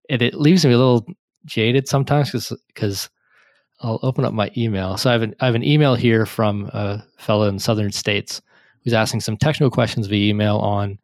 it, 0.08 0.22
it 0.22 0.34
leaves 0.34 0.64
me 0.64 0.72
a 0.72 0.78
little 0.78 1.06
jaded 1.46 1.88
sometimes 1.88 2.52
because 2.68 3.08
I'll 3.80 4.00
open 4.02 4.24
up 4.24 4.32
my 4.32 4.50
email. 4.56 4.96
So 4.96 5.10
I 5.10 5.12
have 5.12 5.22
an 5.22 5.34
I 5.40 5.46
have 5.46 5.54
an 5.54 5.64
email 5.64 5.94
here 5.94 6.26
from 6.26 6.70
a 6.72 7.04
fellow 7.18 7.48
in 7.48 7.58
southern 7.58 7.92
states 7.92 8.42
who's 8.84 8.94
asking 8.94 9.20
some 9.20 9.36
technical 9.36 9.70
questions 9.70 10.06
via 10.06 10.30
email 10.30 10.58
on 10.58 10.98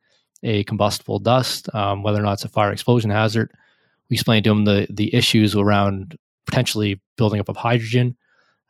a 0.44 0.62
combustible 0.64 1.18
dust, 1.18 1.74
um, 1.74 2.02
whether 2.02 2.20
or 2.20 2.22
not 2.22 2.34
it's 2.34 2.44
a 2.44 2.48
fire 2.48 2.70
explosion 2.70 3.10
hazard. 3.10 3.50
We 4.08 4.14
explained 4.14 4.44
to 4.44 4.50
him 4.50 4.64
the 4.64 4.86
the 4.90 5.12
issues 5.14 5.56
around 5.56 6.16
potentially 6.46 7.00
building 7.16 7.40
up 7.40 7.48
of 7.48 7.56
hydrogen 7.56 8.16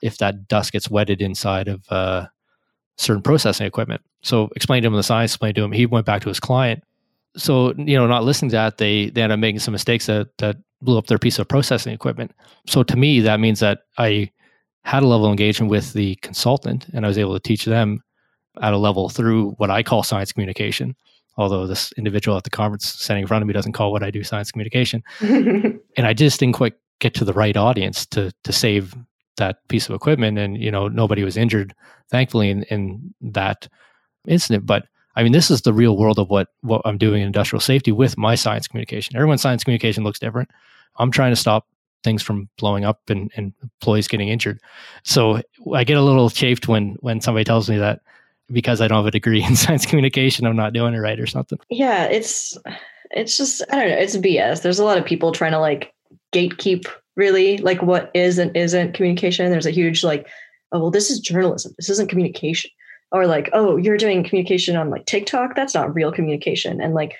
if 0.00 0.19
that 0.19 0.49
dust 0.49 0.73
gets 0.73 0.90
wetted 0.90 1.21
inside 1.21 1.69
of 1.69 1.83
uh, 1.90 2.26
certain 2.97 3.23
processing 3.23 3.66
equipment. 3.66 4.02
So 4.23 4.49
explained 4.54 4.85
to 4.85 4.87
him 4.87 4.95
the 4.95 5.02
science, 5.02 5.33
explained 5.33 5.57
to 5.57 5.64
him. 5.64 5.73
He 5.73 5.87
went 5.87 6.07
back 6.07 6.23
to 6.23 6.28
his 6.28 6.40
client. 6.40 6.83
So 7.37 7.75
you 7.76 7.97
know, 7.97 8.07
not 8.07 8.25
listening 8.25 8.50
to 8.50 8.57
that, 8.57 8.78
they 8.78 9.11
they 9.11 9.23
end 9.23 9.33
up 9.33 9.38
making 9.38 9.61
some 9.61 9.73
mistakes 9.73 10.07
that 10.07 10.28
that 10.38 10.57
blew 10.81 10.99
up 10.99 11.07
their 11.07 11.19
piece 11.19 11.38
of 11.38 11.49
processing 11.49 11.93
equipment. 11.93 12.33
So 12.66 12.83
to 12.85 12.97
me, 12.97 13.21
that 13.21 13.40
means 13.40 13.61
that 13.61 13.81
I 13.99 14.31
had 14.85 15.02
a 15.02 15.07
level 15.07 15.26
of 15.26 15.31
engagement 15.31 15.71
with 15.71 15.95
the 15.95 16.14
consultant 16.16 16.87
and 16.93 17.04
I 17.04 17.09
was 17.09 17.19
able 17.19 17.33
to 17.33 17.40
teach 17.40 17.64
them 17.64 18.02
at 18.61 18.73
a 18.73 18.78
level 18.78 19.09
through 19.09 19.52
what 19.52 19.71
I 19.71 19.83
call 19.83 20.02
science 20.02 20.33
communication. 20.33 20.95
Although 21.37 21.67
this 21.67 21.93
individual 21.93 22.37
at 22.37 22.45
the 22.45 22.50
conference 22.50 22.87
standing 22.87 23.23
in 23.23 23.29
front 23.29 23.43
of 23.43 23.49
me 23.49 23.55
doesn't 23.55 23.73
call 23.73 23.91
what 23.91 24.03
I 24.03 24.11
do 24.11 24.23
science 24.23 24.53
communication. 24.53 25.03
and 25.21 25.81
I 25.99 26.12
just 26.12 26.38
didn't 26.38 26.55
quite 26.55 26.75
get 27.00 27.14
to 27.14 27.25
the 27.25 27.33
right 27.33 27.57
audience 27.57 28.07
to 28.07 28.33
to 28.45 28.53
save 28.53 28.95
that 29.37 29.67
piece 29.69 29.88
of 29.88 29.95
equipment. 29.95 30.38
And, 30.38 30.57
you 30.57 30.71
know, 30.71 30.88
nobody 30.88 31.25
was 31.25 31.37
injured, 31.37 31.75
thankfully, 32.11 32.50
in, 32.50 32.62
in 32.64 33.14
that 33.21 33.69
incident. 34.27 34.66
But 34.66 34.87
I 35.16 35.23
mean, 35.23 35.33
this 35.33 35.51
is 35.51 35.62
the 35.62 35.73
real 35.73 35.97
world 35.97 36.18
of 36.18 36.29
what 36.29 36.49
what 36.62 36.83
I'm 36.85 36.99
doing 36.99 37.20
in 37.20 37.27
industrial 37.27 37.61
safety 37.61 37.92
with 37.92 38.18
my 38.18 38.35
science 38.35 38.66
communication. 38.68 39.16
Everyone's 39.16 39.42
science 39.42 39.64
communication 39.64 40.05
looks 40.05 40.18
different. 40.18 40.51
I'm 40.97 41.11
trying 41.11 41.33
to 41.33 41.37
stop 41.37 41.66
things 42.03 42.23
from 42.23 42.49
blowing 42.59 42.85
up 42.85 43.01
and, 43.09 43.33
and 43.37 43.53
employees 43.62 44.09
getting 44.09 44.29
injured. 44.29 44.61
So 45.05 45.40
I 45.73 45.85
get 45.85 45.97
a 45.97 46.03
little 46.03 46.31
chafed 46.31 46.68
when 46.68 46.97
when 47.01 47.20
somebody 47.20 47.44
tells 47.44 47.70
me 47.70 47.79
that 47.79 48.01
because 48.52 48.80
I 48.80 48.88
don't 48.88 48.98
have 48.98 49.07
a 49.07 49.11
degree 49.11 49.42
in 49.48 49.57
science 49.57 49.87
communication, 49.87 50.46
I'm 50.46 50.57
not 50.57 50.72
doing 50.72 50.94
it 50.94 50.98
right 50.98 51.20
or 51.20 51.26
something. 51.26 51.59
Yeah, 51.70 52.04
it's 52.04 52.57
it's 53.11 53.37
just 53.37 53.62
I 53.70 53.76
don't 53.76 53.88
know, 53.88 53.96
it's 53.96 54.16
BS. 54.16 54.62
There's 54.62 54.78
a 54.78 54.85
lot 54.85 54.98
of 54.98 55.04
people 55.04 55.33
trying 55.33 55.52
to 55.52 55.61
like 55.61 55.92
gatekeep 56.33 56.87
really 57.16 57.59
like 57.59 57.80
what 57.83 58.11
is 58.14 58.38
and 58.38 58.54
isn't 58.57 58.94
communication. 58.94 59.50
There's 59.50 59.66
a 59.66 59.70
huge 59.70 60.02
like, 60.02 60.28
oh 60.72 60.80
well, 60.80 60.90
this 60.90 61.11
is 61.11 61.20
journalism. 61.20 61.74
This 61.78 61.90
isn't 61.90 62.11
communication. 62.11 62.70
Or 63.12 63.26
like, 63.28 63.48
oh, 63.52 63.76
you're 63.76 63.96
doing 63.96 64.24
communication 64.24 64.74
on 64.74 64.90
like 64.90 65.07
TikTok. 65.07 65.54
That's 65.54 65.74
not 65.74 65.94
real 65.94 66.11
communication. 66.11 66.80
And 66.80 66.94
like 66.94 67.14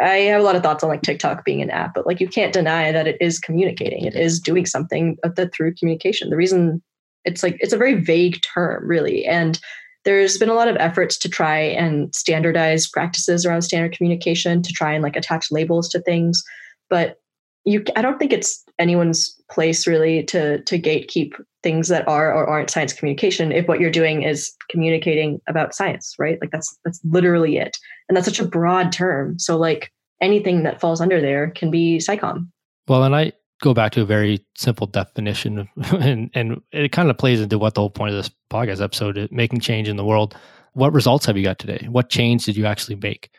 I 0.00 0.16
have 0.16 0.40
a 0.40 0.44
lot 0.44 0.56
of 0.56 0.62
thoughts 0.62 0.82
on 0.82 0.88
like 0.88 1.02
TikTok 1.02 1.44
being 1.44 1.60
an 1.60 1.70
app, 1.70 1.92
but 1.94 2.06
like 2.06 2.20
you 2.20 2.28
can't 2.28 2.52
deny 2.52 2.90
that 2.92 3.06
it 3.06 3.18
is 3.20 3.38
communicating. 3.38 4.04
It 4.04 4.16
is 4.16 4.40
doing 4.40 4.64
something 4.64 5.18
uh, 5.22 5.28
that 5.36 5.52
through 5.52 5.74
communication. 5.74 6.30
The 6.30 6.36
reason 6.36 6.82
it's 7.24 7.42
like 7.42 7.56
it's 7.60 7.72
a 7.72 7.78
very 7.78 7.94
vague 7.94 8.40
term, 8.54 8.86
really, 8.86 9.24
and 9.26 9.60
there's 10.04 10.38
been 10.38 10.48
a 10.48 10.54
lot 10.54 10.68
of 10.68 10.76
efforts 10.76 11.16
to 11.18 11.28
try 11.28 11.58
and 11.58 12.14
standardize 12.14 12.88
practices 12.88 13.44
around 13.44 13.62
standard 13.62 13.96
communication 13.96 14.62
to 14.62 14.72
try 14.72 14.92
and 14.92 15.02
like 15.02 15.16
attach 15.16 15.50
labels 15.50 15.88
to 15.90 16.00
things, 16.00 16.42
but 16.90 17.18
you 17.64 17.82
I 17.96 18.02
don't 18.02 18.18
think 18.18 18.32
it's 18.32 18.62
anyone's 18.78 19.40
place 19.50 19.86
really 19.86 20.22
to 20.24 20.62
to 20.62 20.78
gatekeep 20.78 21.32
things 21.62 21.88
that 21.88 22.06
are 22.06 22.32
or 22.32 22.46
aren't 22.46 22.70
science 22.70 22.92
communication 22.92 23.52
if 23.52 23.66
what 23.66 23.80
you're 23.80 23.90
doing 23.90 24.22
is 24.22 24.52
communicating 24.70 25.40
about 25.48 25.74
science, 25.74 26.14
right? 26.18 26.38
Like 26.40 26.50
that's 26.50 26.76
that's 26.84 27.00
literally 27.04 27.56
it. 27.56 27.78
And 28.08 28.16
that's 28.16 28.26
such 28.26 28.40
a 28.40 28.46
broad 28.46 28.92
term. 28.92 29.38
So 29.38 29.56
like 29.56 29.90
anything 30.20 30.62
that 30.64 30.80
falls 30.80 31.00
under 31.00 31.20
there 31.20 31.50
can 31.50 31.70
be 31.70 31.98
SciComm. 31.98 32.48
Well, 32.86 33.04
and 33.04 33.16
I 33.16 33.32
go 33.64 33.72
back 33.72 33.92
to 33.92 34.02
a 34.02 34.04
very 34.04 34.44
simple 34.56 34.86
definition 34.86 35.66
and, 35.92 36.30
and 36.34 36.60
it 36.70 36.92
kind 36.92 37.08
of 37.08 37.16
plays 37.16 37.40
into 37.40 37.58
what 37.58 37.74
the 37.74 37.80
whole 37.80 37.90
point 37.90 38.14
of 38.14 38.16
this 38.16 38.30
podcast 38.50 38.82
episode 38.82 39.16
is 39.16 39.28
making 39.32 39.58
change 39.58 39.88
in 39.88 39.96
the 39.96 40.04
world. 40.04 40.36
What 40.74 40.92
results 40.92 41.24
have 41.24 41.38
you 41.38 41.44
got 41.44 41.58
today? 41.58 41.86
What 41.90 42.10
change 42.10 42.44
did 42.44 42.56
you 42.56 42.66
actually 42.66 42.96
make? 42.96 43.30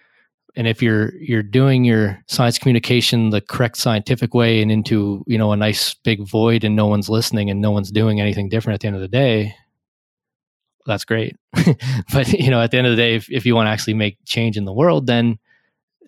and 0.56 0.68
if 0.68 0.82
you're 0.82 1.14
you're 1.16 1.44
doing 1.44 1.84
your 1.84 2.18
science 2.28 2.58
communication 2.58 3.30
the 3.30 3.42
correct 3.42 3.76
scientific 3.76 4.34
way 4.34 4.62
and 4.62 4.72
into 4.72 5.22
you 5.28 5.38
know 5.38 5.52
a 5.52 5.58
nice 5.58 5.94
big 5.96 6.26
void 6.26 6.64
and 6.64 6.76
no 6.76 6.88
one's 6.88 7.10
listening 7.10 7.50
and 7.50 7.62
no 7.62 7.72
one's 7.72 7.92
doing 7.92 8.22
anything 8.22 8.48
different 8.48 8.76
at 8.76 8.80
the 8.80 8.88
end 8.88 8.96
of 8.96 9.02
the 9.02 9.08
day 9.10 9.54
that's 10.86 11.04
great 11.04 11.36
but 12.14 12.32
you 12.32 12.50
know 12.50 12.62
at 12.62 12.72
the 12.72 12.78
end 12.78 12.88
of 12.88 12.92
the 12.92 12.98
day 12.98 13.16
if, 13.16 13.30
if 13.30 13.46
you 13.46 13.54
want 13.54 13.68
to 13.68 13.72
actually 13.72 13.94
make 13.94 14.18
change 14.26 14.56
in 14.56 14.64
the 14.64 14.72
world 14.74 15.08
then 15.08 15.38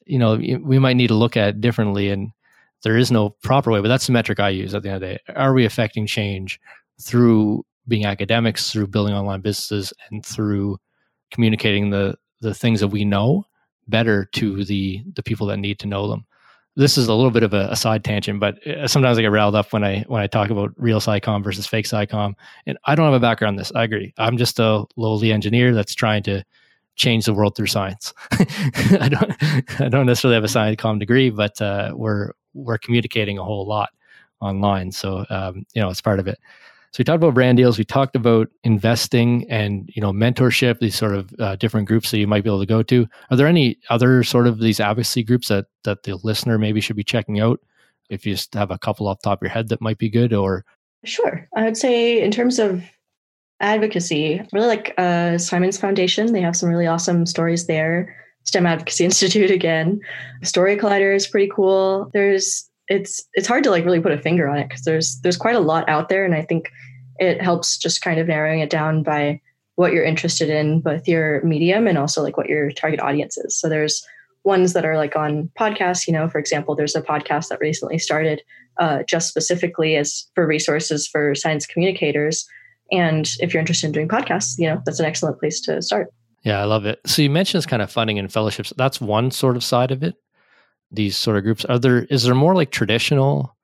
you 0.05 0.17
know 0.17 0.35
we 0.35 0.79
might 0.79 0.95
need 0.95 1.07
to 1.07 1.13
look 1.13 1.35
at 1.35 1.49
it 1.49 1.61
differently 1.61 2.09
and 2.09 2.31
there 2.83 2.97
is 2.97 3.11
no 3.11 3.29
proper 3.29 3.71
way 3.71 3.81
but 3.81 3.87
that's 3.87 4.07
the 4.07 4.13
metric 4.13 4.39
i 4.39 4.49
use 4.49 4.73
at 4.73 4.83
the 4.83 4.89
end 4.89 4.95
of 4.95 5.01
the 5.01 5.15
day 5.15 5.19
are 5.35 5.53
we 5.53 5.65
affecting 5.65 6.05
change 6.05 6.59
through 7.01 7.63
being 7.87 8.05
academics 8.05 8.71
through 8.71 8.87
building 8.87 9.13
online 9.13 9.41
businesses 9.41 9.93
and 10.09 10.25
through 10.25 10.77
communicating 11.31 11.89
the 11.89 12.15
the 12.41 12.53
things 12.53 12.79
that 12.79 12.89
we 12.89 13.03
know 13.03 13.45
better 13.87 14.25
to 14.25 14.63
the 14.65 15.03
the 15.15 15.23
people 15.23 15.47
that 15.47 15.57
need 15.57 15.79
to 15.79 15.87
know 15.87 16.07
them. 16.07 16.25
This 16.75 16.97
is 16.97 17.07
a 17.07 17.13
little 17.13 17.31
bit 17.31 17.41
of 17.41 17.53
a, 17.53 17.69
a 17.71 17.75
side 17.75 18.03
tangent, 18.03 18.39
but 18.39 18.65
uh, 18.67 18.87
sometimes 18.87 19.17
I 19.17 19.21
get 19.21 19.31
riled 19.31 19.55
up 19.55 19.73
when 19.73 19.83
I 19.83 20.03
when 20.07 20.21
I 20.21 20.27
talk 20.27 20.49
about 20.49 20.71
real 20.77 20.99
SciComm 20.99 21.43
versus 21.43 21.65
fake 21.65 21.85
SciComm. 21.85 22.33
And 22.67 22.77
I 22.85 22.95
don't 22.95 23.05
have 23.05 23.15
a 23.15 23.19
background 23.19 23.55
in 23.55 23.57
this. 23.57 23.71
I 23.73 23.83
agree. 23.83 24.13
I'm 24.17 24.37
just 24.37 24.59
a 24.59 24.85
lowly 24.95 25.31
engineer 25.31 25.73
that's 25.73 25.95
trying 25.95 26.23
to 26.23 26.43
change 26.95 27.25
the 27.25 27.33
world 27.33 27.55
through 27.55 27.67
science. 27.67 28.13
I 28.31 29.09
don't 29.09 29.35
I 29.81 29.89
don't 29.89 30.05
necessarily 30.05 30.35
have 30.35 30.43
a 30.43 30.47
SciComm 30.47 30.99
degree, 30.99 31.31
but 31.31 31.59
uh, 31.61 31.93
we're 31.95 32.33
we're 32.57 32.77
communicating 32.77 33.37
a 33.37 33.43
whole 33.43 33.65
lot 33.65 33.89
online, 34.41 34.91
so 34.91 35.25
um, 35.29 35.65
you 35.73 35.81
know 35.81 35.89
it's 35.89 36.01
part 36.01 36.19
of 36.19 36.27
it. 36.27 36.39
So 36.91 37.01
we 37.01 37.03
talked 37.03 37.17
about 37.17 37.33
brand 37.33 37.57
deals. 37.57 37.77
We 37.77 37.83
talked 37.83 38.15
about 38.15 38.47
investing 38.63 39.49
and 39.49 39.89
you 39.93 40.01
know 40.01 40.11
mentorship. 40.11 40.79
These 40.79 40.95
sort 40.95 41.15
of 41.15 41.33
uh, 41.39 41.55
different 41.57 41.87
groups 41.87 42.11
that 42.11 42.19
you 42.19 42.27
might 42.27 42.43
be 42.43 42.49
able 42.49 42.59
to 42.59 42.65
go 42.65 42.83
to. 42.83 43.07
Are 43.29 43.37
there 43.37 43.47
any 43.47 43.77
other 43.89 44.23
sort 44.23 44.47
of 44.47 44.59
these 44.59 44.79
advocacy 44.79 45.23
groups 45.23 45.49
that 45.49 45.65
that 45.83 46.03
the 46.03 46.15
listener 46.17 46.57
maybe 46.57 46.81
should 46.81 46.95
be 46.95 47.03
checking 47.03 47.39
out? 47.39 47.59
If 48.09 48.25
you 48.25 48.33
just 48.33 48.53
have 48.53 48.71
a 48.71 48.77
couple 48.77 49.07
off 49.07 49.21
top 49.21 49.39
of 49.39 49.43
your 49.43 49.51
head 49.51 49.69
that 49.69 49.81
might 49.81 49.97
be 49.97 50.09
good, 50.09 50.33
or 50.33 50.65
sure, 51.03 51.47
I 51.55 51.63
would 51.63 51.77
say 51.77 52.21
in 52.21 52.31
terms 52.31 52.57
of 52.57 52.83
advocacy, 53.59 54.41
really 54.53 54.67
like 54.67 54.93
uh, 54.97 55.37
Simons 55.37 55.77
Foundation. 55.77 56.33
They 56.33 56.41
have 56.41 56.55
some 56.55 56.69
really 56.69 56.87
awesome 56.87 57.25
stories 57.25 57.67
there. 57.67 58.15
STEM 58.47 58.65
Advocacy 58.65 59.05
Institute 59.05 59.51
again. 59.51 59.99
Story 60.41 60.77
Collider 60.77 61.15
is 61.15 61.27
pretty 61.27 61.51
cool. 61.53 62.09
There's 62.13 62.67
it's 62.87 63.23
it's 63.33 63.47
hard 63.47 63.63
to 63.65 63.69
like 63.69 63.85
really 63.85 63.99
put 63.99 64.13
a 64.13 64.21
finger 64.21 64.47
on 64.47 64.57
it 64.57 64.69
because 64.69 64.83
there's 64.83 65.19
there's 65.21 65.37
quite 65.37 65.55
a 65.55 65.59
lot 65.59 65.87
out 65.87 66.09
there, 66.09 66.25
and 66.25 66.33
I 66.33 66.41
think 66.41 66.71
it 67.19 67.41
helps 67.41 67.77
just 67.77 68.01
kind 68.01 68.19
of 68.19 68.27
narrowing 68.27 68.59
it 68.59 68.69
down 68.69 69.03
by 69.03 69.41
what 69.75 69.91
you're 69.91 70.03
interested 70.03 70.49
in, 70.49 70.81
both 70.81 71.07
your 71.07 71.43
medium 71.43 71.87
and 71.87 71.97
also 71.97 72.23
like 72.23 72.37
what 72.37 72.49
your 72.49 72.71
target 72.71 72.99
audience 72.99 73.37
is. 73.37 73.59
So 73.59 73.69
there's 73.69 74.03
ones 74.43 74.73
that 74.73 74.85
are 74.85 74.97
like 74.97 75.15
on 75.15 75.51
podcasts. 75.59 76.07
You 76.07 76.13
know, 76.13 76.29
for 76.29 76.39
example, 76.39 76.75
there's 76.75 76.95
a 76.95 77.01
podcast 77.01 77.49
that 77.49 77.59
recently 77.59 77.99
started 77.99 78.41
uh, 78.79 79.03
just 79.03 79.27
specifically 79.27 79.95
as 79.95 80.25
for 80.33 80.47
resources 80.47 81.07
for 81.07 81.35
science 81.35 81.65
communicators. 81.65 82.47
And 82.91 83.29
if 83.39 83.53
you're 83.53 83.59
interested 83.59 83.87
in 83.87 83.91
doing 83.91 84.07
podcasts, 84.07 84.55
you 84.57 84.67
know, 84.67 84.81
that's 84.85 84.99
an 84.99 85.05
excellent 85.05 85.39
place 85.39 85.59
to 85.61 85.81
start. 85.81 86.07
Yeah, 86.43 86.61
I 86.61 86.65
love 86.65 86.85
it. 86.85 86.99
So 87.05 87.21
you 87.21 87.29
mentioned 87.29 87.59
this 87.59 87.65
kind 87.65 87.81
of 87.81 87.91
funding 87.91 88.19
and 88.19 88.31
fellowships. 88.31 88.71
That's 88.77 89.01
one 89.01 89.31
sort 89.31 89.55
of 89.55 89.63
side 89.63 89.91
of 89.91 90.03
it. 90.03 90.15
These 90.91 91.17
sort 91.17 91.37
of 91.37 91.43
groups. 91.43 91.65
Are 91.65 91.79
there 91.79 92.03
is 92.05 92.23
there 92.23 92.35
more 92.35 92.55
like 92.55 92.71
traditional 92.71 93.57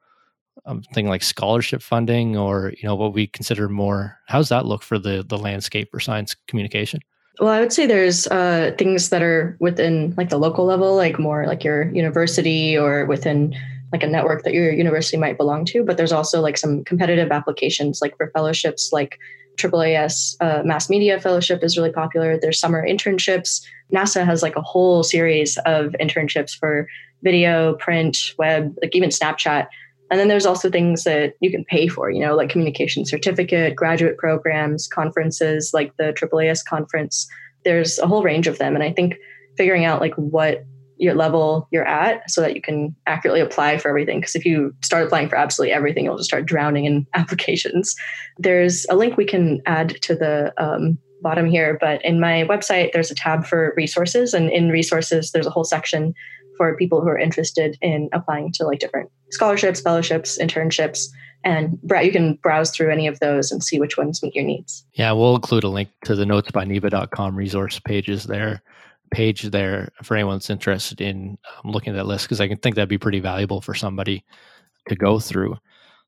um, 0.65 0.81
thing 0.93 1.07
like 1.07 1.23
scholarship 1.23 1.81
funding 1.81 2.37
or 2.37 2.73
you 2.77 2.87
know 2.87 2.95
what 2.95 3.13
we 3.13 3.27
consider 3.27 3.67
more 3.67 4.17
how's 4.27 4.49
that 4.49 4.65
look 4.65 4.81
for 4.81 4.97
the 4.97 5.23
the 5.27 5.37
landscape 5.37 5.89
for 5.91 5.99
science 5.99 6.35
communication 6.47 7.01
well 7.39 7.51
i 7.51 7.59
would 7.59 7.73
say 7.73 7.85
there's 7.85 8.27
uh, 8.27 8.71
things 8.77 9.09
that 9.09 9.21
are 9.21 9.57
within 9.59 10.13
like 10.17 10.29
the 10.29 10.37
local 10.37 10.65
level 10.65 10.95
like 10.95 11.19
more 11.19 11.45
like 11.47 11.63
your 11.63 11.91
university 11.91 12.77
or 12.77 13.05
within 13.05 13.53
like 13.91 14.03
a 14.03 14.07
network 14.07 14.43
that 14.43 14.53
your 14.53 14.71
university 14.71 15.17
might 15.17 15.37
belong 15.37 15.65
to 15.65 15.83
but 15.83 15.97
there's 15.97 16.13
also 16.13 16.39
like 16.41 16.57
some 16.57 16.83
competitive 16.85 17.31
applications 17.31 17.99
like 18.01 18.15
for 18.17 18.29
fellowships 18.31 18.91
like 18.93 19.19
AAAS 19.57 20.35
uh, 20.41 20.63
mass 20.63 20.89
media 20.89 21.19
fellowship 21.19 21.63
is 21.63 21.77
really 21.77 21.91
popular 21.91 22.37
there's 22.39 22.59
summer 22.59 22.85
internships 22.85 23.61
nasa 23.93 24.25
has 24.25 24.41
like 24.41 24.55
a 24.55 24.61
whole 24.61 25.03
series 25.03 25.57
of 25.65 25.95
internships 25.99 26.57
for 26.57 26.87
video 27.21 27.75
print 27.75 28.33
web 28.37 28.75
like 28.81 28.95
even 28.95 29.09
snapchat 29.09 29.67
and 30.13 30.19
then 30.19 30.27
there's 30.27 30.45
also 30.45 30.69
things 30.69 31.05
that 31.05 31.33
you 31.39 31.49
can 31.49 31.65
pay 31.65 31.87
for, 31.87 32.11
you 32.11 32.19
know, 32.19 32.35
like 32.35 32.49
communication 32.49 33.03
certificate, 33.03 33.75
graduate 33.75 34.19
programs, 34.19 34.87
conferences 34.87 35.71
like 35.73 35.97
the 35.97 36.13
AAAS 36.13 36.63
conference. 36.63 37.27
There's 37.63 37.97
a 37.97 38.05
whole 38.05 38.21
range 38.21 38.45
of 38.45 38.59
them. 38.59 38.75
And 38.75 38.83
I 38.83 38.91
think 38.91 39.15
figuring 39.57 39.85
out 39.85 40.01
like 40.01 40.13
what 40.13 40.65
your 40.97 41.15
level 41.15 41.67
you're 41.71 41.87
at 41.87 42.29
so 42.29 42.41
that 42.41 42.55
you 42.55 42.61
can 42.61 42.95
accurately 43.07 43.41
apply 43.41 43.77
for 43.77 43.89
everything. 43.89 44.19
Because 44.19 44.35
if 44.35 44.45
you 44.45 44.73
start 44.81 45.05
applying 45.05 45.29
for 45.29 45.35
absolutely 45.35 45.73
everything, 45.73 46.05
you'll 46.05 46.17
just 46.17 46.29
start 46.29 46.45
drowning 46.45 46.85
in 46.85 47.07
applications. 47.13 47.95
There's 48.37 48.85
a 48.89 48.95
link 48.95 49.17
we 49.17 49.25
can 49.25 49.61
add 49.65 50.01
to 50.01 50.15
the 50.15 50.53
um, 50.57 50.97
bottom 51.21 51.45
here, 51.45 51.77
but 51.79 52.03
in 52.03 52.19
my 52.19 52.43
website, 52.43 52.91
there's 52.91 53.11
a 53.11 53.15
tab 53.15 53.45
for 53.45 53.73
resources. 53.75 54.33
And 54.33 54.49
in 54.51 54.69
resources, 54.69 55.31
there's 55.31 55.47
a 55.47 55.51
whole 55.51 55.63
section 55.63 56.13
for 56.57 56.75
people 56.77 57.01
who 57.01 57.07
are 57.07 57.17
interested 57.17 57.77
in 57.81 58.09
applying 58.13 58.51
to 58.53 58.65
like 58.65 58.79
different 58.79 59.09
scholarships, 59.31 59.81
fellowships, 59.81 60.37
internships. 60.37 61.07
And 61.43 61.77
you 62.01 62.11
can 62.11 62.35
browse 62.35 62.71
through 62.71 62.91
any 62.91 63.07
of 63.07 63.19
those 63.19 63.51
and 63.51 63.63
see 63.63 63.79
which 63.79 63.97
ones 63.97 64.23
meet 64.23 64.35
your 64.35 64.45
needs. 64.45 64.85
Yeah, 64.93 65.11
we'll 65.11 65.35
include 65.35 65.65
a 65.65 65.69
link 65.69 65.89
to 66.05 66.15
the 66.15 66.23
notesbyniba.com 66.23 67.35
resource 67.35 67.79
pages 67.79 68.25
there, 68.25 68.61
page 69.13 69.43
there 69.43 69.89
for 70.03 70.15
anyone 70.15 70.35
that's 70.35 70.49
interested 70.49 70.99
in 70.99 71.37
um, 71.63 71.71
looking 71.71 71.93
at 71.93 71.95
that 71.95 72.07
list, 72.07 72.25
because 72.25 72.41
I 72.41 72.47
can 72.47 72.57
think 72.57 72.75
that'd 72.75 72.89
be 72.89 72.97
pretty 72.97 73.19
valuable 73.19 73.61
for 73.61 73.73
somebody 73.73 74.23
to 74.89 74.95
go 74.95 75.19
through. 75.19 75.53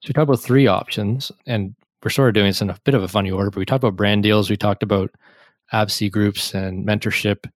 So 0.02 0.10
we 0.10 0.14
talked 0.14 0.30
about 0.30 0.42
three 0.42 0.68
options, 0.68 1.32
and 1.48 1.76
we're 2.04 2.10
sort 2.10 2.30
of 2.30 2.34
doing 2.34 2.48
this 2.48 2.62
in 2.62 2.70
a 2.70 2.78
bit 2.84 2.96
of 2.96 3.04
a 3.04 3.08
funny 3.08 3.32
order, 3.32 3.50
but 3.50 3.60
we 3.60 3.66
talked 3.66 3.84
about 3.84 3.96
brand 3.96 4.24
deals, 4.24 4.50
we 4.50 4.58
talked 4.58 4.84
about 4.84 5.12
advocacy 5.72 6.10
groups 6.10 6.54
and 6.54 6.86
mentorship 6.86 7.50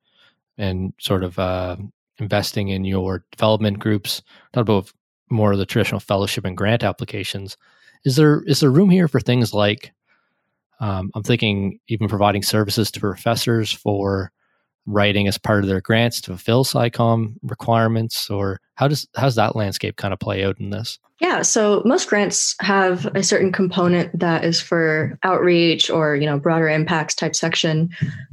and 0.58 0.94
sort 1.00 1.24
of 1.24 1.38
uh, 1.38 1.78
investing 2.20 2.70
in 2.70 2.86
your 2.86 3.26
development 3.32 3.80
groups, 3.80 4.22
talk 4.54 4.62
about 4.62 4.92
more 5.30 5.52
of 5.52 5.58
the 5.58 5.66
traditional 5.66 6.00
fellowship 6.00 6.46
and 6.46 6.58
grant 6.58 6.84
applications. 6.84 7.58
Is 8.06 8.16
there 8.16 8.44
is 8.44 8.60
there 8.62 8.72
room 8.72 8.90
here 8.90 9.08
for 9.08 9.20
things 9.20 9.54
like 9.54 9.92
um, 10.80 11.12
I'm 11.14 11.24
thinking 11.24 11.80
even 11.88 12.08
providing 12.08 12.42
services 12.42 12.90
to 12.92 13.00
professors 13.00 13.72
for 13.72 14.32
writing 14.90 15.28
as 15.28 15.38
part 15.38 15.64
of 15.64 15.70
their 15.70 15.82
grants 15.82 16.20
to 16.22 16.32
fulfill 16.32 16.66
SciComm 16.66 17.36
requirements, 17.44 18.30
or 18.30 18.60
how 18.76 18.88
does 18.88 19.08
how's 19.16 19.36
that 19.36 19.56
landscape 19.56 19.96
kind 19.96 20.14
of 20.14 20.20
play 20.20 20.44
out 20.44 20.60
in 20.60 20.72
this? 20.72 21.00
Yeah, 21.22 21.42
so 21.42 21.82
most 21.86 22.08
grants 22.08 22.56
have 22.62 23.06
a 23.14 23.24
certain 23.24 23.52
component 23.52 24.18
that 24.18 24.46
is 24.46 24.62
for 24.62 25.18
outreach 25.24 25.90
or 25.90 26.16
you 26.16 26.26
know 26.26 26.40
broader 26.40 26.68
impacts 26.68 27.14
type 27.14 27.36
section, 27.36 27.90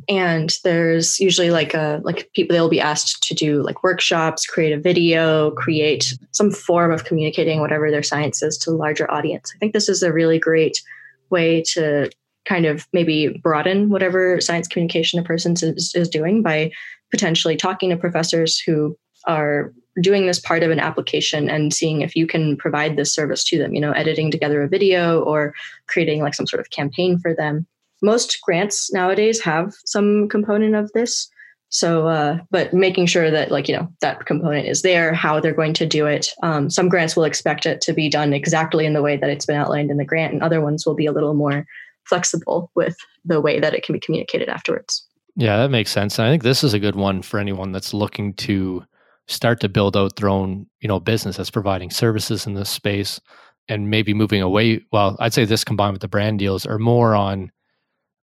and 0.09 0.55
there's 0.64 1.21
usually 1.21 1.51
like 1.51 1.75
a 1.75 2.01
like 2.05 2.31
people 2.35 2.55
they'll 2.55 2.69
be 2.69 2.81
asked 2.81 3.23
to 3.25 3.35
do 3.35 3.62
like 3.62 3.83
workshops, 3.83 4.47
create 4.47 4.73
a 4.73 4.81
video, 4.81 5.51
create 5.53 6.14
some 6.31 6.51
form 6.51 6.90
of 6.90 7.05
communicating 7.05 7.61
whatever 7.61 7.90
their 7.90 8.03
science 8.03 8.42
is 8.42 8.57
to 8.59 8.71
a 8.71 8.73
larger 8.73 9.11
audience. 9.11 9.53
I 9.55 9.59
think 9.59 9.73
this 9.73 9.88
is 9.88 10.03
a 10.03 10.12
really 10.12 10.38
great 10.38 10.81
way 11.29 11.62
to 11.73 12.09
kind 12.47 12.67
of 12.67 12.87
maybe 12.93 13.41
broaden 13.43 13.91
whatever 13.91 14.41
science 14.41 14.69
communication 14.69 15.19
a 15.19 15.23
person 15.23 15.53
is, 15.53 15.93
is 15.95 16.09
doing 16.09 16.43
by 16.43 16.71
potentially 17.11 17.57
talking 17.57 17.91
to 17.91 17.97
professors 17.97 18.59
who 18.59 18.97
are 19.27 19.73
doing 20.01 20.27
this 20.27 20.39
part 20.39 20.63
of 20.63 20.71
an 20.71 20.81
application 20.81 21.49
and 21.49 21.73
seeing 21.73 22.03
if 22.03 22.15
you 22.15 22.27
can 22.27 22.57
provide 22.57 22.97
this 22.97 23.15
service 23.15 23.43
to 23.45 23.59
them, 23.59 23.75
you 23.75 23.81
know, 23.81 23.93
editing 23.93 24.31
together 24.31 24.63
a 24.63 24.69
video 24.69 25.21
or 25.23 25.55
creating 25.87 26.23
like 26.23 26.35
some 26.35 26.47
sort 26.47 26.61
of 26.61 26.71
campaign 26.71 27.19
for 27.19 27.35
them. 27.35 27.67
Most 28.03 28.39
grants 28.43 28.93
nowadays 28.93 29.41
have 29.41 29.75
some 29.85 30.29
component 30.29 30.75
of 30.75 30.93
this. 30.93 31.31
So, 31.71 32.07
uh, 32.07 32.39
but 32.51 32.73
making 32.73 33.07
sure 33.07 33.31
that 33.31 33.51
like, 33.51 33.69
you 33.69 33.77
know, 33.77 33.89
that 34.01 34.27
component 34.27 34.69
is 34.69 34.83
there, 34.83 35.13
how 35.15 35.41
they're 35.41 35.53
going 35.53 35.75
to 35.75 35.87
do 35.87 36.07
it. 36.07 36.33
Um, 36.43 36.71
some 36.71 36.89
grants 36.89 37.17
will 37.17 37.25
expect 37.25 37.67
it 37.67 37.81
to 37.83 37.93
be 37.93 38.09
done 38.09 38.33
exactly 38.33 38.87
in 38.87 38.93
the 38.93 39.03
way 39.03 39.17
that 39.17 39.31
it's 39.31 39.47
been 39.47 39.57
outlined 39.57 39.91
in 39.91 39.97
the 39.97 40.05
grant, 40.05 40.33
and 40.33 40.43
other 40.43 40.61
ones 40.61 40.87
will 40.87 40.95
be 40.95 41.07
a 41.07 41.13
little 41.13 41.35
more 41.35 41.67
flexible 42.09 42.71
with 42.75 42.97
the 43.25 43.40
way 43.40 43.61
that 43.61 43.75
it 43.75 43.85
can 43.85 43.92
be 43.92 44.01
communicated 44.01 44.49
afterwards. 44.49 45.07
Yeah, 45.37 45.59
that 45.59 45.71
makes 45.71 45.90
sense. 45.90 46.19
And 46.19 46.27
I 46.27 46.31
think 46.31 46.42
this 46.42 46.64
is 46.64 46.73
a 46.73 46.79
good 46.79 46.97
one 46.97 47.23
for 47.23 47.38
anyone 47.38 47.73
that's 47.73 47.92
looking 47.92 48.35
to 48.35 48.85
start 49.29 49.61
to 49.61 49.69
build 49.69 49.97
out 49.97 50.16
their 50.16 50.29
own, 50.29 50.66
you 50.81 50.88
know, 50.88 51.01
business 51.01 51.37
that's 51.37 51.51
providing 51.51 51.90
services 51.90 52.47
in 52.47 52.55
this 52.55 52.71
space 52.71 53.21
and 53.69 53.90
maybe 53.90 54.14
moving 54.14 54.40
away. 54.40 54.81
Well, 54.92 55.16
I'd 55.21 55.35
say 55.35 55.45
this 55.45 55.64
combined 55.64 55.92
with 55.92 56.03
the 56.03 56.09
brand 56.09 56.38
deals 56.38 56.64
are 56.64 56.79
more 56.79 57.14
on, 57.14 57.51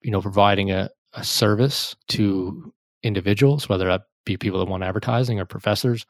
you 0.03 0.11
know, 0.11 0.23
providing 0.23 0.71
a, 0.71 0.89
a 1.15 1.25
service 1.25 1.97
to 2.09 2.73
individuals, 3.03 3.69
whether 3.69 3.87
that 3.89 4.03
be 4.25 4.37
people 4.37 4.61
that 4.61 4.71
want 4.71 4.85
advertising 4.85 5.41
or 5.41 5.45
professors, 5.45 6.07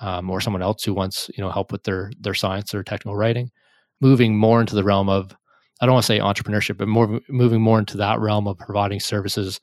um, 0.00 0.30
or 0.30 0.40
someone 0.40 0.62
else 0.62 0.84
who 0.84 0.94
wants, 0.94 1.28
you 1.36 1.42
know, 1.42 1.50
help 1.50 1.72
with 1.72 1.82
their 1.82 2.12
their 2.20 2.34
science 2.34 2.72
or 2.74 2.84
technical 2.84 3.16
writing, 3.16 3.50
moving 4.00 4.36
more 4.36 4.60
into 4.60 4.76
the 4.76 4.84
realm 4.84 5.08
of 5.08 5.36
I 5.80 5.86
don't 5.86 5.94
want 5.94 6.04
to 6.04 6.06
say 6.06 6.18
entrepreneurship, 6.18 6.76
but 6.76 6.88
more 6.88 7.20
moving 7.28 7.60
more 7.60 7.78
into 7.78 7.96
that 7.98 8.18
realm 8.18 8.46
of 8.46 8.58
providing 8.58 9.00
services 9.00 9.60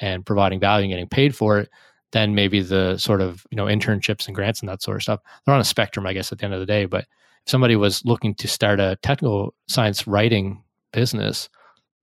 and 0.00 0.24
providing 0.24 0.60
value 0.60 0.84
and 0.84 0.92
getting 0.92 1.08
paid 1.08 1.34
for 1.34 1.58
it 1.58 1.70
than 2.12 2.34
maybe 2.34 2.60
the 2.60 2.96
sort 2.98 3.20
of 3.20 3.46
you 3.50 3.56
know 3.56 3.66
internships 3.66 4.26
and 4.26 4.34
grants 4.34 4.60
and 4.60 4.68
that 4.68 4.82
sort 4.82 4.96
of 4.96 5.02
stuff. 5.02 5.20
They're 5.44 5.54
on 5.54 5.60
a 5.60 5.64
spectrum, 5.64 6.06
I 6.06 6.12
guess, 6.12 6.32
at 6.32 6.38
the 6.38 6.44
end 6.44 6.54
of 6.54 6.60
the 6.60 6.66
day. 6.66 6.86
But 6.86 7.02
if 7.44 7.50
somebody 7.50 7.76
was 7.76 8.04
looking 8.04 8.34
to 8.36 8.48
start 8.48 8.80
a 8.80 8.96
technical 9.02 9.54
science 9.68 10.06
writing 10.06 10.62
business, 10.92 11.48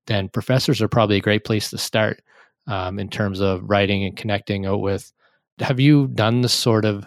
then 0.08 0.30
professors 0.30 0.82
are 0.82 0.88
probably 0.88 1.17
a 1.17 1.21
great 1.21 1.45
place 1.45 1.69
to 1.69 1.78
start 1.78 2.21
um, 2.67 2.99
in 2.99 3.10
terms 3.10 3.39
of 3.39 3.62
writing 3.69 4.04
and 4.04 4.17
connecting 4.17 4.65
out 4.65 4.82
with. 4.82 5.12
Have 5.60 5.80
you 5.80 6.08
done 6.08 6.41
this 6.41 6.54
sort 6.54 6.86
of? 6.86 7.06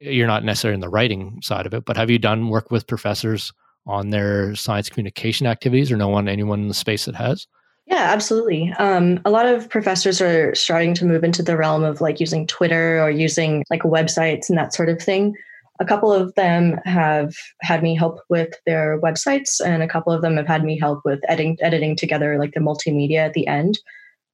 You're 0.00 0.26
not 0.26 0.44
necessarily 0.44 0.74
in 0.74 0.80
the 0.80 0.88
writing 0.88 1.40
side 1.42 1.66
of 1.66 1.74
it, 1.74 1.84
but 1.84 1.96
have 1.96 2.10
you 2.10 2.18
done 2.18 2.48
work 2.48 2.70
with 2.70 2.86
professors 2.86 3.52
on 3.86 4.10
their 4.10 4.54
science 4.54 4.88
communication 4.88 5.46
activities, 5.46 5.92
or 5.92 5.96
no 5.96 6.08
one 6.08 6.28
anyone 6.28 6.60
in 6.60 6.68
the 6.68 6.74
space 6.74 7.04
that 7.04 7.14
has? 7.14 7.46
Yeah, 7.86 8.10
absolutely. 8.12 8.72
Um, 8.78 9.20
a 9.24 9.30
lot 9.30 9.46
of 9.46 9.68
professors 9.68 10.20
are 10.20 10.54
starting 10.54 10.94
to 10.94 11.04
move 11.04 11.22
into 11.22 11.42
the 11.42 11.56
realm 11.56 11.84
of 11.84 12.00
like 12.00 12.18
using 12.18 12.46
Twitter 12.46 13.02
or 13.02 13.10
using 13.10 13.62
like 13.70 13.82
websites 13.82 14.48
and 14.48 14.56
that 14.56 14.72
sort 14.72 14.88
of 14.88 15.02
thing. 15.02 15.34
A 15.80 15.84
couple 15.84 16.12
of 16.12 16.34
them 16.34 16.78
have 16.84 17.34
had 17.60 17.82
me 17.82 17.94
help 17.94 18.20
with 18.30 18.54
their 18.64 19.00
websites, 19.00 19.60
and 19.64 19.82
a 19.82 19.88
couple 19.88 20.12
of 20.12 20.22
them 20.22 20.36
have 20.36 20.46
had 20.46 20.64
me 20.64 20.78
help 20.78 21.00
with 21.04 21.20
editing 21.28 21.58
editing 21.60 21.96
together 21.96 22.38
like 22.38 22.54
the 22.54 22.60
multimedia 22.60 23.18
at 23.18 23.34
the 23.34 23.46
end. 23.46 23.78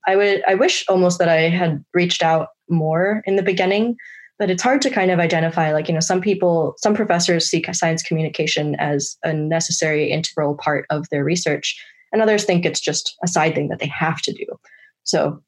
I 0.06 0.16
would 0.16 0.42
I 0.46 0.54
wish 0.54 0.84
almost 0.88 1.18
that 1.18 1.28
I 1.28 1.48
had 1.48 1.84
reached 1.94 2.22
out 2.22 2.48
more 2.68 3.22
in 3.24 3.36
the 3.36 3.42
beginning, 3.42 3.96
but 4.40 4.50
it's 4.50 4.62
hard 4.62 4.80
to 4.80 4.90
kind 4.90 5.10
of 5.10 5.20
identify 5.20 5.70
like 5.70 5.86
you 5.86 5.94
know 5.94 6.00
some 6.00 6.20
people 6.20 6.74
some 6.78 6.94
professors 6.94 7.48
see 7.48 7.62
science 7.72 8.02
communication 8.02 8.74
as 8.76 9.16
a 9.22 9.32
necessary 9.32 10.10
integral 10.10 10.56
part 10.56 10.86
of 10.90 11.06
their 11.10 11.22
research 11.22 11.80
and 12.12 12.20
others 12.22 12.44
think 12.44 12.64
it's 12.64 12.80
just 12.80 13.16
a 13.22 13.28
side 13.28 13.54
thing 13.54 13.68
that 13.68 13.78
they 13.78 13.86
have 13.86 14.20
to 14.22 14.32
do. 14.32 14.46
So 15.04 15.40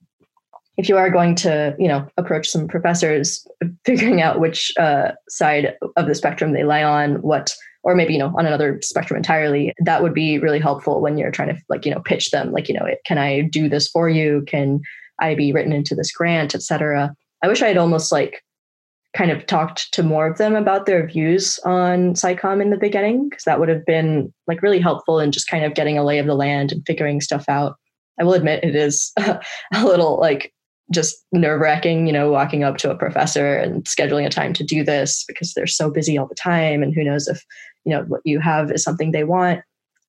if 0.76 0.88
you 0.88 0.96
are 0.96 1.11
going 1.11 1.35
to 1.37 1.74
you 1.78 1.88
know 1.88 2.07
approach 2.16 2.48
some 2.48 2.68
professors 2.68 3.44
figuring 3.85 4.22
out 4.22 4.38
which 4.38 4.72
uh, 4.78 5.12
side 5.28 5.74
of 5.96 6.07
the 6.07 6.14
spectrum 6.14 6.52
they 6.52 6.62
lie 6.62 6.85
on 6.85 7.16
what 7.22 7.52
or 7.83 7.96
maybe 7.96 8.12
you 8.12 8.18
know 8.18 8.33
on 8.37 8.46
another 8.46 8.78
spectrum 8.83 9.16
entirely 9.16 9.72
that 9.85 10.02
would 10.02 10.14
be 10.14 10.38
really 10.38 10.61
helpful 10.61 11.00
when 11.00 11.16
you're 11.16 11.33
trying 11.33 11.48
to 11.48 11.61
like 11.68 11.87
you 11.87 11.92
know 11.92 12.00
pitch 12.00 12.31
them 12.31 12.52
like 12.52 12.68
you 12.68 12.74
know 12.74 12.87
can 13.07 13.18
i 13.18 13.40
do 13.40 13.68
this 13.68 13.88
for 13.88 14.09
you? 14.09 14.44
Can 14.46 14.81
i 15.18 15.35
be 15.35 15.50
written 15.52 15.72
into 15.72 15.94
this 15.94 16.12
grant? 16.12 16.55
etc 16.55 17.14
i 17.42 17.48
wish 17.48 17.62
i 17.62 17.68
had 17.68 17.78
almost 17.78 18.12
like 18.12 18.42
kind 19.14 19.31
of 19.31 19.46
talked 19.46 19.92
to 19.92 20.03
more 20.03 20.27
of 20.27 20.38
them 20.38 20.55
about 20.55 20.87
their 20.87 21.07
views 21.07 21.59
on 21.64 22.14
SciComm 22.14 22.62
in 22.62 22.70
the 22.70 22.79
beginning, 22.79 23.29
because 23.29 23.44
that 23.44 23.61
would 23.61 23.68
have 23.68 23.85
been 23.85 24.33
like 24.46 24.62
really 24.62 24.81
helpful 24.81 25.20
in 25.20 25.33
just 25.33 25.48
kind 25.48 25.64
of 25.64 25.75
getting 25.75 25.98
a 25.98 26.05
lay 26.05 26.18
of 26.18 26.27
the 26.27 26.35
land 26.35 26.72
and 26.72 26.83
figuring 26.87 27.20
stuff 27.20 27.44
out. 27.48 27.77
I 28.18 28.25
will 28.25 28.35
admit 28.35 28.64
it 28.64 28.75
is 28.75 29.12
a 29.18 29.40
little 29.85 30.18
like 30.18 30.53
just 30.90 31.25
nerve 31.33 31.61
wracking, 31.61 32.07
you 32.07 32.12
know, 32.12 32.31
walking 32.31 32.64
up 32.64 32.77
to 32.79 32.90
a 32.90 32.96
professor 32.96 33.57
and 33.57 33.85
scheduling 33.85 34.27
a 34.27 34.31
time 34.31 34.53
to 34.55 34.64
do 34.64 34.85
this 34.85 35.25
because 35.27 35.55
they're 35.55 35.66
so 35.66 35.90
busy 35.90 36.18
all 36.18 36.27
the 36.27 36.35
time. 36.35 36.83
And 36.83 36.94
who 36.94 37.05
knows 37.05 37.29
if, 37.29 37.44
you 37.85 37.94
know, 37.94 38.03
what 38.05 38.20
you 38.25 38.40
have 38.40 38.70
is 38.70 38.83
something 38.83 39.11
they 39.11 39.25
want. 39.25 39.61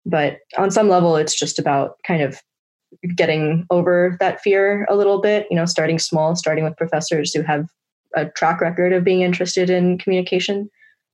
But 0.04 0.38
on 0.58 0.70
some 0.70 0.88
level, 0.88 1.16
it's 1.16 1.38
just 1.38 1.58
about 1.58 1.96
kind 2.06 2.22
of 2.22 2.40
getting 3.14 3.66
over 3.70 4.16
that 4.20 4.40
fear 4.40 4.86
a 4.90 4.96
little 4.96 5.20
bit, 5.20 5.46
you 5.50 5.56
know, 5.56 5.64
starting 5.64 5.98
small, 5.98 6.34
starting 6.34 6.64
with 6.64 6.76
professors 6.76 7.32
who 7.32 7.42
have 7.42 7.66
a 8.14 8.26
track 8.26 8.60
record 8.60 8.92
of 8.92 9.04
being 9.04 9.22
interested 9.22 9.70
in 9.70 9.98
communication 9.98 10.70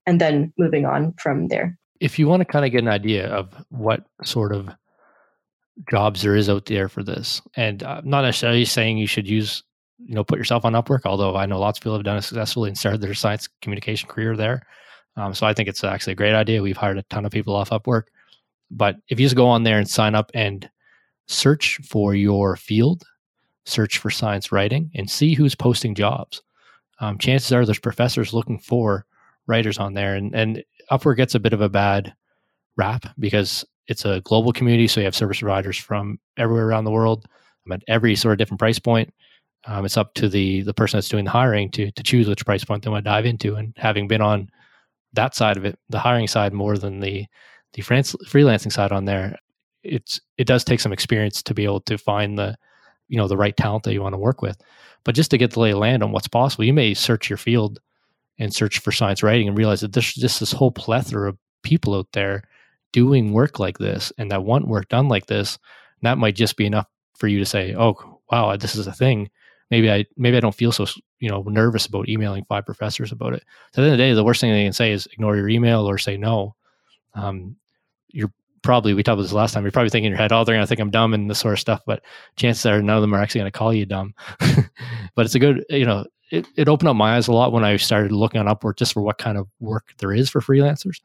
and 0.07 0.21
then 0.21 0.53
moving 0.59 0.87
on 0.87 1.15
from 1.21 1.49
there. 1.49 1.77
If 2.01 2.19
you 2.19 2.29
want 2.29 2.41
to 2.41 2.45
kind 2.45 2.65
of 2.65 2.71
get 2.71 2.83
an 2.83 2.89
idea 2.89 3.29
of 3.29 3.53
what 3.71 4.05
sort 4.25 4.53
of 4.53 4.71
jobs 5.91 6.23
there 6.23 6.37
is 6.37 6.49
out 6.49 6.67
there 6.67 6.89
for 6.89 7.03
this. 7.03 7.41
And 7.55 7.83
I'm 7.83 8.09
not 8.09 8.23
necessarily 8.23 8.65
saying 8.65 8.99
you 8.99 9.07
should 9.07 9.29
use, 9.29 9.63
you 9.99 10.15
know, 10.15 10.25
put 10.25 10.39
yourself 10.39 10.65
on 10.65 10.73
Upwork, 10.73 11.03
although 11.05 11.37
I 11.37 11.47
know 11.47 11.59
lots 11.59 11.79
of 11.79 11.83
people 11.83 11.97
have 11.97 12.05
done 12.05 12.17
it 12.17 12.23
successfully 12.23 12.69
and 12.69 12.79
started 12.79 13.01
their 13.01 13.15
science 13.15 13.49
communication 13.63 14.09
career 14.09 14.37
there. 14.37 14.63
Um, 15.17 15.35
so 15.35 15.47
I 15.47 15.55
think 15.55 15.69
it's 15.69 15.85
actually 15.85 16.13
a 16.13 16.17
great 16.17 16.35
idea. 16.35 16.63
We've 16.63 16.77
hired 16.77 16.99
a 16.99 17.03
ton 17.05 17.25
of 17.25 17.33
people 17.33 17.55
off 17.55 17.71
Upwork. 17.71 18.05
But 18.71 18.97
if 19.09 19.19
you 19.19 19.27
just 19.27 19.37
go 19.37 19.47
on 19.47 19.63
there 19.63 19.79
and 19.79 19.89
sign 19.89 20.15
up 20.15 20.31
and 20.35 20.69
search 21.27 21.79
for 21.85 22.15
your 22.15 22.57
field, 22.57 23.03
search 23.65 23.99
for 23.99 24.11
science 24.11 24.53
writing, 24.53 24.91
and 24.95 25.11
see 25.11 25.35
who's 25.35 25.55
posting 25.55 25.95
jobs, 25.95 26.43
um, 27.01 27.19
chances 27.19 27.53
are 27.53 27.65
there's 27.65 27.79
professors 27.79 28.33
looking 28.33 28.59
for 28.59 29.07
writers 29.47 29.79
on 29.79 29.95
there. 29.95 30.15
And, 30.15 30.35
and 30.35 30.63
Upwork 30.91 31.17
gets 31.17 31.35
a 31.35 31.41
bit 31.41 31.53
of 31.53 31.61
a 31.61 31.69
bad 31.69 32.15
rap 32.77 33.07
because 33.19 33.65
it's 33.87 34.05
a 34.05 34.21
global 34.23 34.53
community, 34.53 34.87
so 34.87 35.01
you 35.01 35.05
have 35.05 35.17
service 35.17 35.41
providers 35.41 35.79
from 35.79 36.19
everywhere 36.37 36.67
around 36.67 36.85
the 36.85 36.91
world. 36.91 37.27
At 37.71 37.83
every 37.89 38.17
sort 38.17 38.33
of 38.33 38.39
different 38.39 38.61
price 38.61 38.79
point. 38.79 39.13
Um, 39.67 39.85
it's 39.85 39.97
up 39.97 40.15
to 40.15 40.29
the 40.29 40.63
the 40.63 40.73
person 40.73 40.97
that's 40.97 41.09
doing 41.09 41.25
the 41.25 41.31
hiring 41.31 41.71
to 41.73 41.91
to 41.91 42.03
choose 42.03 42.29
which 42.29 42.47
price 42.47 42.65
point 42.65 42.83
they 42.83 42.91
want 42.91 43.05
to 43.05 43.11
dive 43.11 43.27
into. 43.27 43.57
And 43.57 43.75
having 43.77 44.09
been 44.09 44.23
on 44.23 44.49
that 45.13 45.35
side 45.35 45.57
of 45.57 45.65
it, 45.65 45.79
the 45.89 45.99
hiring 45.99 46.29
side 46.29 46.53
more 46.53 46.79
than 46.79 47.01
the 47.01 47.27
the 47.75 47.83
freelancing 47.83 48.73
side 48.73 48.93
on 48.93 49.05
there, 49.05 49.37
it's 49.83 50.21
it 50.39 50.47
does 50.47 50.65
take 50.65 50.81
some 50.81 50.93
experience 50.93 51.43
to 51.43 51.55
be 51.55 51.65
able 51.65 51.81
to 51.83 51.99
find 51.99 52.39
the 52.39 52.57
you 53.09 53.17
know 53.17 53.29
the 53.29 53.37
right 53.37 53.57
talent 53.57 53.85
that 53.85 53.93
you 53.93 54.03
want 54.03 54.15
to 54.15 54.19
work 54.19 54.41
with. 54.43 54.59
But 55.05 55.15
just 55.15 55.31
to 55.31 55.39
get 55.39 55.53
the 55.53 55.61
lay 55.61 55.73
of 55.73 55.79
land 55.79 56.03
on 56.03 56.13
what's 56.13 56.29
possible, 56.29 56.65
you 56.65 56.75
may 56.75 56.95
search 56.95 57.31
your 57.31 57.37
field 57.37 57.81
and 58.39 58.55
search 58.55 58.79
for 58.79 58.93
science 58.93 59.23
writing 59.23 59.49
and 59.49 59.57
realize 59.57 59.81
that 59.81 59.93
there's 59.93 60.13
just 60.13 60.41
this 60.41 60.53
whole 60.53 60.71
plethora 60.71 61.31
of 61.31 61.39
people 61.63 61.95
out 61.95 62.09
there 62.13 62.43
doing 62.93 63.33
work 63.33 63.59
like 63.59 63.79
this 63.79 64.13
and 64.19 64.31
that 64.31 64.45
want 64.45 64.69
work 64.69 64.89
done 64.89 65.09
like 65.09 65.27
this, 65.27 65.59
that 66.03 66.19
might 66.19 66.37
just 66.37 66.57
be 66.57 66.67
enough 66.67 66.87
for 67.17 67.29
you 67.29 67.39
to 67.39 67.47
say, 67.47 67.75
"Oh, 67.77 68.21
wow, 68.31 68.57
this 68.57 68.77
is 68.77 68.87
a 68.87 68.93
thing." 68.93 69.31
Maybe 69.71 69.91
I 69.91 70.07
maybe 70.17 70.37
I 70.37 70.41
don't 70.41 70.55
feel 70.55 70.73
so 70.73 70.87
you 71.19 71.29
know 71.29 71.43
nervous 71.43 71.87
about 71.87 72.09
emailing 72.09 72.45
five 72.45 72.65
professors 72.65 73.13
about 73.13 73.35
it. 73.35 73.45
So 73.75 73.83
at 73.83 73.85
the 73.85 73.91
end 73.91 73.93
of 73.93 73.99
the 73.99 74.05
day, 74.05 74.15
the 74.15 74.25
worst 74.25 74.41
thing 74.41 74.53
they 74.53 74.65
can 74.65 74.73
say 74.73 74.93
is 74.93 75.07
ignore 75.13 75.37
your 75.37 75.49
email 75.49 75.89
or 75.89 75.99
say 75.99 76.17
no. 76.17 76.55
Um, 77.15 77.57
you're 78.09 78.33
probably 78.69 78.93
we 78.93 79.03
talked 79.03 79.15
about 79.15 79.23
this 79.23 79.33
last 79.33 79.55
time. 79.55 79.65
You're 79.65 79.73
probably 79.73 79.89
thinking 79.89 80.09
in 80.09 80.13
your 80.13 80.19
head, 80.19 80.31
"Oh, 80.31 80.45
they're 80.45 80.55
going 80.55 80.63
to 80.63 80.67
think 80.67 80.81
I'm 80.81 80.91
dumb" 80.91 81.15
and 81.15 81.31
this 81.31 81.39
sort 81.39 81.55
of 81.55 81.61
stuff. 81.61 81.81
But 81.87 82.03
chances 82.37 82.67
are 82.67 82.83
none 82.83 82.97
of 82.97 83.01
them 83.01 83.15
are 83.15 83.21
actually 83.23 83.41
going 83.41 83.53
to 83.53 83.59
call 83.59 83.73
you 83.73 83.87
dumb. 83.87 84.15
but 85.15 85.25
it's 85.25 85.35
a 85.35 85.39
good 85.39 85.65
you 85.71 85.87
know 85.87 86.05
it, 86.31 86.47
it 86.57 86.69
opened 86.69 86.89
up 86.91 86.97
my 86.97 87.17
eyes 87.17 87.29
a 87.29 87.33
lot 87.33 87.53
when 87.53 87.65
I 87.65 87.79
started 87.79 88.13
looking 88.13 88.41
on 88.41 88.47
Upwork 88.47 88.77
just 88.77 88.93
for 88.93 89.01
what 89.01 89.17
kind 89.17 89.39
of 89.39 89.49
work 89.59 89.95
there 89.99 90.13
is 90.13 90.29
for 90.29 90.43
freelancers 90.43 91.01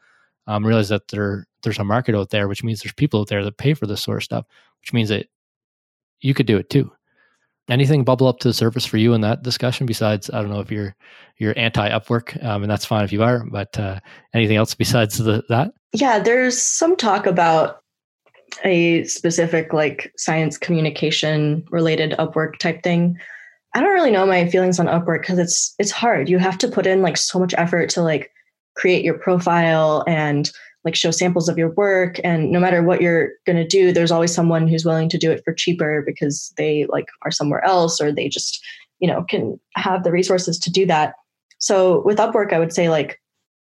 um, 0.48 0.66
realize 0.66 0.90
that 0.90 1.08
there 1.08 1.48
there's 1.62 1.80
a 1.80 1.84
market 1.84 2.16
out 2.16 2.30
there, 2.30 2.48
which 2.48 2.64
means 2.64 2.82
there's 2.82 2.94
people 2.94 3.22
out 3.22 3.28
there 3.28 3.44
that 3.44 3.58
pay 3.58 3.74
for 3.74 3.88
this 3.88 4.02
sort 4.02 4.18
of 4.18 4.24
stuff, 4.24 4.46
which 4.82 4.94
means 4.94 5.10
that 5.10 5.28
you 6.22 6.34
could 6.34 6.46
do 6.46 6.58
it 6.58 6.70
too. 6.70 6.92
Anything 7.70 8.04
bubble 8.04 8.28
up 8.28 8.40
to 8.40 8.50
the 8.50 8.54
surface 8.54 8.86
for 8.86 8.98
you 8.98 9.14
in 9.14 9.22
that 9.22 9.44
discussion? 9.44 9.86
Besides, 9.86 10.30
I 10.30 10.42
don't 10.42 10.52
know 10.52 10.60
if 10.60 10.72
you're 10.72 10.96
you're 11.38 11.58
anti 11.58 11.90
Upwork, 11.90 12.44
um, 12.44 12.64
and 12.64 12.72
that's 12.72 12.86
fine 12.86 13.04
if 13.04 13.12
you 13.12 13.24
are. 13.24 13.46
But 13.50 13.80
uh, 13.80 14.00
anything 14.34 14.58
else 14.58 14.74
besides 14.74 15.18
the, 15.18 15.44
that? 15.50 15.72
Yeah, 15.94 16.20
there's 16.20 16.62
some 16.62 16.96
talk 16.96 17.26
about 17.26 17.82
a 18.64 19.04
specific 19.06 19.74
like 19.74 20.12
science 20.18 20.58
communication 20.58 21.64
related 21.72 22.12
Upwork 22.20 22.58
type 22.60 22.84
thing. 22.84 23.18
I 23.74 23.80
don't 23.80 23.94
really 23.94 24.12
know 24.12 24.26
my 24.26 24.48
feelings 24.50 24.80
on 24.80 24.88
Upwork 24.88 25.22
because 25.22 25.40
it's 25.40 25.74
it's 25.80 25.92
hard. 25.92 26.30
You 26.30 26.40
have 26.40 26.58
to 26.60 26.68
put 26.68 26.86
in 26.86 27.02
like 27.02 27.18
so 27.18 27.40
much 27.40 27.54
effort 27.58 27.90
to 27.92 28.02
like 28.02 28.32
create 28.76 29.04
your 29.04 29.18
profile 29.18 30.04
and 30.08 30.52
like 30.86 30.96
show 30.96 31.12
samples 31.12 31.48
of 31.48 31.58
your 31.58 31.70
work 31.72 32.20
and 32.24 32.52
no 32.52 32.60
matter 32.60 32.84
what 32.84 33.02
you're 33.02 33.30
going 33.46 33.56
to 33.56 33.68
do 33.68 33.92
there's 33.92 34.12
always 34.12 34.34
someone 34.34 34.68
who's 34.68 34.86
willing 34.86 35.10
to 35.10 35.18
do 35.18 35.32
it 35.32 35.42
for 35.44 35.54
cheaper 35.54 36.04
because 36.06 36.54
they 36.58 36.86
like 36.90 37.08
are 37.24 37.32
somewhere 37.32 37.64
else 37.66 38.02
or 38.02 38.12
they 38.12 38.28
just 38.28 38.64
you 39.00 39.08
know 39.08 39.24
can 39.24 39.60
have 39.76 40.04
the 40.04 40.12
resources 40.12 40.58
to 40.58 40.72
do 40.72 40.86
that. 40.86 41.16
So 41.60 42.02
with 42.04 42.18
upwork 42.18 42.54
i 42.54 42.60
would 42.60 42.74
say 42.74 42.90
like 42.90 43.20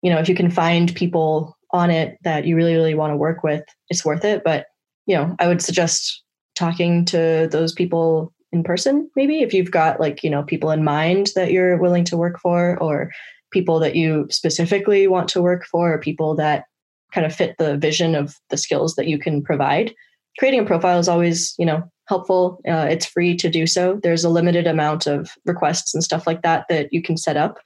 you 0.03 0.11
know 0.11 0.19
if 0.19 0.29
you 0.29 0.35
can 0.35 0.51
find 0.51 0.95
people 0.95 1.57
on 1.71 1.91
it 1.91 2.17
that 2.25 2.47
you 2.47 2.57
really 2.57 2.75
really 2.75 2.95
want 2.95 3.13
to 3.13 3.17
work 3.17 3.43
with 3.43 3.63
it's 3.91 4.05
worth 4.05 4.25
it. 4.25 4.43
But 4.43 4.67
you 5.07 5.15
know 5.17 5.37
i 5.39 5.47
would 5.47 5.63
suggest 5.63 6.23
talking 6.55 7.05
to 7.07 7.49
those 7.53 7.73
people 7.73 8.33
in 8.53 8.65
person 8.65 9.11
maybe 9.15 9.43
if 9.43 9.53
you've 9.53 9.71
got 9.71 10.01
like 10.01 10.25
you 10.25 10.31
know 10.31 10.43
people 10.43 10.71
in 10.71 10.83
mind 10.83 11.29
that 11.35 11.53
you're 11.53 11.77
willing 11.77 12.05
to 12.05 12.17
work 12.17 12.41
for 12.41 12.79
or 12.81 13.11
people 13.51 13.79
that 13.79 13.95
you 13.95 14.27
specifically 14.31 15.07
want 15.07 15.29
to 15.29 15.43
work 15.43 15.65
for 15.67 15.93
or 15.93 15.99
people 15.99 16.35
that 16.35 16.65
kind 17.13 17.27
of 17.27 17.35
fit 17.35 17.57
the 17.59 17.77
vision 17.77 18.15
of 18.15 18.37
the 18.51 18.57
skills 18.57 18.95
that 18.97 19.07
you 19.07 19.19
can 19.19 19.43
provide. 19.43 19.95
Creating 20.39 20.61
a 20.61 20.65
profile 20.65 20.99
is 20.99 21.09
always 21.09 21.55
you 21.59 21.67
know 21.67 21.83
helpful. 22.07 22.61
Uh, 22.67 22.87
it's 22.89 23.07
free 23.07 23.37
to 23.37 23.51
do 23.51 23.67
so. 23.67 24.01
There's 24.03 24.25
a 24.25 24.31
limited 24.31 24.67
amount 24.67 25.07
of 25.07 25.31
requests 25.45 25.95
and 25.95 26.03
stuff 26.03 26.27
like 26.27 26.43
that 26.43 26.67
that 26.69 26.93
you 26.93 27.03
can 27.03 27.17
set 27.17 27.37
up. 27.37 27.59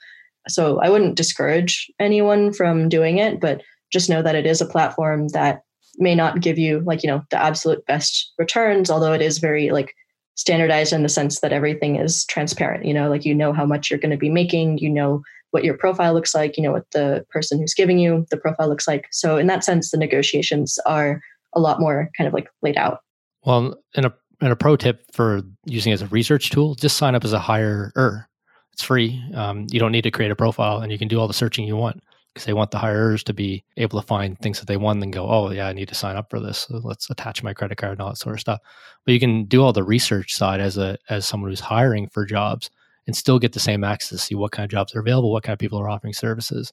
So 0.49 0.81
i 0.81 0.91
wouldn't 0.91 1.15
discourage 1.15 1.89
anyone 2.01 2.53
from 2.53 2.89
doing 2.89 3.19
it 3.19 3.41
but 3.41 3.63
just 3.93 4.11
know 4.11 4.23
that 4.23 4.35
it 4.35 4.45
is 4.45 4.61
a 4.61 4.67
platform 4.67 5.29
that 5.29 5.63
may 5.99 6.17
not 6.17 6.41
give 6.41 6.59
you 6.59 6.81
like 6.85 7.05
you 7.05 7.09
know 7.09 7.23
the 7.31 7.41
absolute 7.41 7.87
best 7.87 8.33
returns 8.39 8.91
although 8.91 9.13
it 9.13 9.23
is 9.23 9.39
very 9.39 9.71
like 9.71 9.95
standardized 10.35 10.93
in 10.93 11.03
the 11.03 11.09
sense 11.09 11.41
that 11.41 11.53
everything 11.53 11.97
is 11.97 12.25
transparent. 12.27 12.85
You 12.85 12.95
know 12.95 13.09
like 13.09 13.25
you 13.25 13.35
know 13.35 13.53
how 13.53 13.67
much 13.67 13.91
you're 13.91 14.01
going 14.01 14.11
to 14.11 14.17
be 14.17 14.31
making. 14.31 14.79
You 14.79 14.91
know 14.91 15.23
what 15.53 15.65
your 15.65 15.75
profile 15.75 16.15
looks 16.15 16.35
like, 16.35 16.57
you 16.57 16.63
know, 16.63 16.73
what 16.73 16.91
the 16.91 17.25
person 17.31 17.59
who's 17.59 17.75
giving 17.75 17.99
you 17.99 18.27
the 18.31 18.37
profile 18.37 18.69
looks 18.69 18.89
like. 18.89 19.07
So 19.13 19.37
in 19.37 19.47
that 19.47 19.63
sense, 19.63 19.91
the 19.91 19.99
negotiations 19.99 20.79
are 20.87 21.23
a 21.55 21.61
lot 21.61 21.79
more 21.79 22.11
kind 22.17 22.27
of 22.27 22.35
like 22.35 22.49
laid 22.63 22.77
out. 22.77 23.01
Well, 23.45 23.77
and 23.95 24.07
a 24.07 24.15
and 24.41 24.51
a 24.51 24.57
pro 24.57 24.77
tip 24.77 25.05
for 25.13 25.43
using 25.67 25.93
as 25.93 26.03
a 26.03 26.09
research 26.09 26.51
tool, 26.51 26.75
just 26.75 26.97
sign 26.97 27.15
up 27.15 27.25
as 27.25 27.33
a 27.33 27.39
hirer. 27.39 28.25
It's 28.73 28.83
free. 28.83 29.23
Um, 29.35 29.67
you 29.71 29.79
don't 29.79 29.93
need 29.93 30.03
to 30.03 30.11
create 30.11 30.33
a 30.33 30.37
profile, 30.37 30.79
and 30.79 30.91
you 30.91 30.99
can 30.99 31.07
do 31.07 31.21
all 31.21 31.29
the 31.29 31.35
searching 31.35 31.67
you 31.67 31.77
want 31.77 32.03
because 32.33 32.47
they 32.47 32.55
want 32.55 32.71
the 32.71 32.79
hirers 32.79 33.23
to 33.25 33.35
be 33.35 33.63
able 33.77 34.01
to 34.01 34.07
find 34.07 34.39
things 34.39 34.59
that 34.59 34.67
they 34.67 34.79
want 34.79 34.97
and 34.97 35.03
then 35.03 35.11
go, 35.11 35.29
oh 35.29 35.51
yeah, 35.51 35.69
I 35.69 35.75
need 35.75 35.89
to 35.89 35.95
sign 35.95 36.17
up 36.17 36.31
for 36.31 36.41
this. 36.41 36.61
So 36.61 36.81
let's 36.83 37.11
attach 37.11 37.43
my 37.43 37.53
credit 37.53 37.77
card 37.77 37.93
and 37.93 38.01
all 38.01 38.09
that 38.09 38.17
sort 38.17 38.35
of 38.35 38.41
stuff. 38.41 38.61
But 39.05 39.13
you 39.13 39.21
can 39.21 39.45
do 39.45 39.63
all 39.63 39.75
the 39.75 39.85
research 39.85 40.35
side 40.35 40.61
as 40.61 40.79
a 40.79 40.97
as 41.11 41.27
someone 41.27 41.51
who's 41.51 41.61
hiring 41.61 42.09
for 42.09 42.25
jobs 42.25 42.71
and 43.07 43.17
still 43.17 43.39
get 43.39 43.53
the 43.53 43.61
same 43.61 43.85
access 43.85 44.11
to 44.11 44.19
see 44.19 44.35
what 44.35 44.53
kind 44.53 44.65
of 44.65 44.71
jobs 44.71 44.95
are 44.95 45.01
available, 45.01 45.33
what 45.33 45.43
kind 45.43 45.55
of 45.55 45.59
people 45.59 45.79
are 45.79 45.89
offering 45.89 46.13
services. 46.13 46.73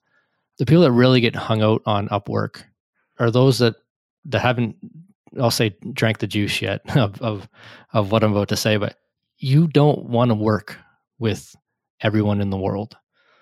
The 0.57 0.65
people 0.65 0.83
that 0.83 0.91
really 0.91 1.21
get 1.21 1.35
hung 1.35 1.61
out 1.61 1.81
on 1.85 2.09
Upwork 2.09 2.63
are 3.17 3.31
those 3.31 3.59
that 3.59 3.75
that 4.25 4.41
haven't, 4.41 4.75
I'll 5.39 5.51
say, 5.51 5.75
drank 5.93 6.19
the 6.19 6.27
juice 6.27 6.61
yet 6.61 6.81
of 6.97 7.21
of, 7.21 7.47
of 7.93 8.11
what 8.11 8.23
I'm 8.23 8.31
about 8.31 8.49
to 8.49 8.57
say, 8.57 8.77
but 8.77 8.97
you 9.37 9.67
don't 9.67 10.05
want 10.05 10.29
to 10.29 10.35
work 10.35 10.77
with 11.17 11.55
everyone 12.01 12.41
in 12.41 12.49
the 12.49 12.57
world. 12.57 12.95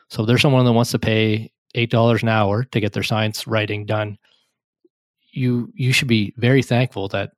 So 0.09 0.23
if 0.23 0.27
there's 0.27 0.41
someone 0.41 0.65
that 0.65 0.73
wants 0.73 0.91
to 0.91 0.99
pay 0.99 1.51
eight 1.75 1.89
dollars 1.89 2.23
an 2.23 2.29
hour 2.29 2.63
to 2.63 2.79
get 2.79 2.93
their 2.93 3.03
science 3.03 3.47
writing 3.47 3.85
done, 3.85 4.17
you 5.31 5.71
you 5.75 5.91
should 5.91 6.07
be 6.07 6.33
very 6.37 6.63
thankful 6.63 7.07
that 7.09 7.31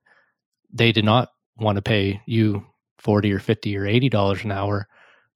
they 0.71 0.91
did 0.91 1.05
not 1.05 1.29
want 1.57 1.77
to 1.77 1.81
pay 1.81 2.21
you 2.25 2.65
40 2.99 3.33
or 3.33 3.39
50 3.39 3.77
or 3.77 3.85
80 3.85 4.09
dollars 4.09 4.43
an 4.43 4.51
hour 4.51 4.87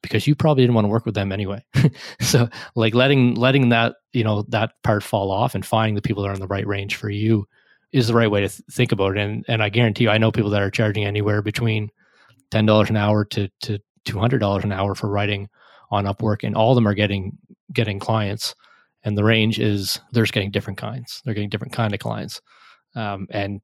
because 0.04 0.28
you 0.28 0.36
probably 0.36 0.62
didn't 0.62 0.76
want 0.76 0.86
to 0.86 0.90
work 0.90 1.06
with 1.06 1.16
them 1.16 1.32
anyway. 1.32 1.64
so 2.22 2.48
like 2.76 2.94
letting 2.94 3.34
letting 3.34 3.70
that 3.70 3.96
you 4.12 4.24
know 4.24 4.44
that 4.50 4.74
part 4.84 5.02
fall 5.02 5.32
off 5.32 5.56
and 5.56 5.66
finding 5.66 5.96
the 5.96 6.02
people 6.02 6.22
that 6.22 6.30
are 6.30 6.34
in 6.34 6.40
the 6.40 6.48
right 6.48 6.68
range 6.68 6.96
for 6.96 7.10
you 7.10 7.48
is 7.92 8.08
the 8.08 8.14
right 8.14 8.30
way 8.30 8.42
to 8.42 8.50
th- 8.50 8.62
think 8.72 8.92
about 8.92 9.18
it. 9.18 9.22
And 9.24 9.44
and 9.48 9.64
I 9.64 9.70
guarantee 9.70 10.04
you, 10.04 10.10
I 10.12 10.20
know 10.20 10.32
people 10.32 10.52
that 10.52 10.62
are 10.62 10.70
charging 10.70 11.06
anywhere 11.06 11.42
between 11.42 11.90
ten 12.52 12.68
dollars 12.68 12.92
an 12.92 12.98
hour 12.98 13.26
to 13.26 13.50
to 13.62 13.80
two 14.06 14.20
hundred 14.20 14.40
dollars 14.40 14.64
an 14.64 14.74
hour 14.74 14.94
for 14.94 15.10
writing 15.10 15.50
on 15.90 16.06
Upwork, 16.06 16.44
and 16.44 16.56
all 16.56 16.72
of 16.72 16.76
them 16.76 16.88
are 16.88 16.94
getting 16.94 17.38
getting 17.72 17.98
clients. 17.98 18.54
And 19.06 19.18
the 19.18 19.24
range 19.24 19.60
is 19.60 20.00
they're 20.12 20.24
just 20.24 20.34
getting 20.34 20.52
different 20.52 20.78
kinds. 20.78 21.22
They're 21.26 21.34
getting 21.34 21.50
different 21.50 21.74
kind 21.74 21.94
of 21.94 22.00
clients. 22.00 22.42
Um, 22.96 23.28
and 23.32 23.62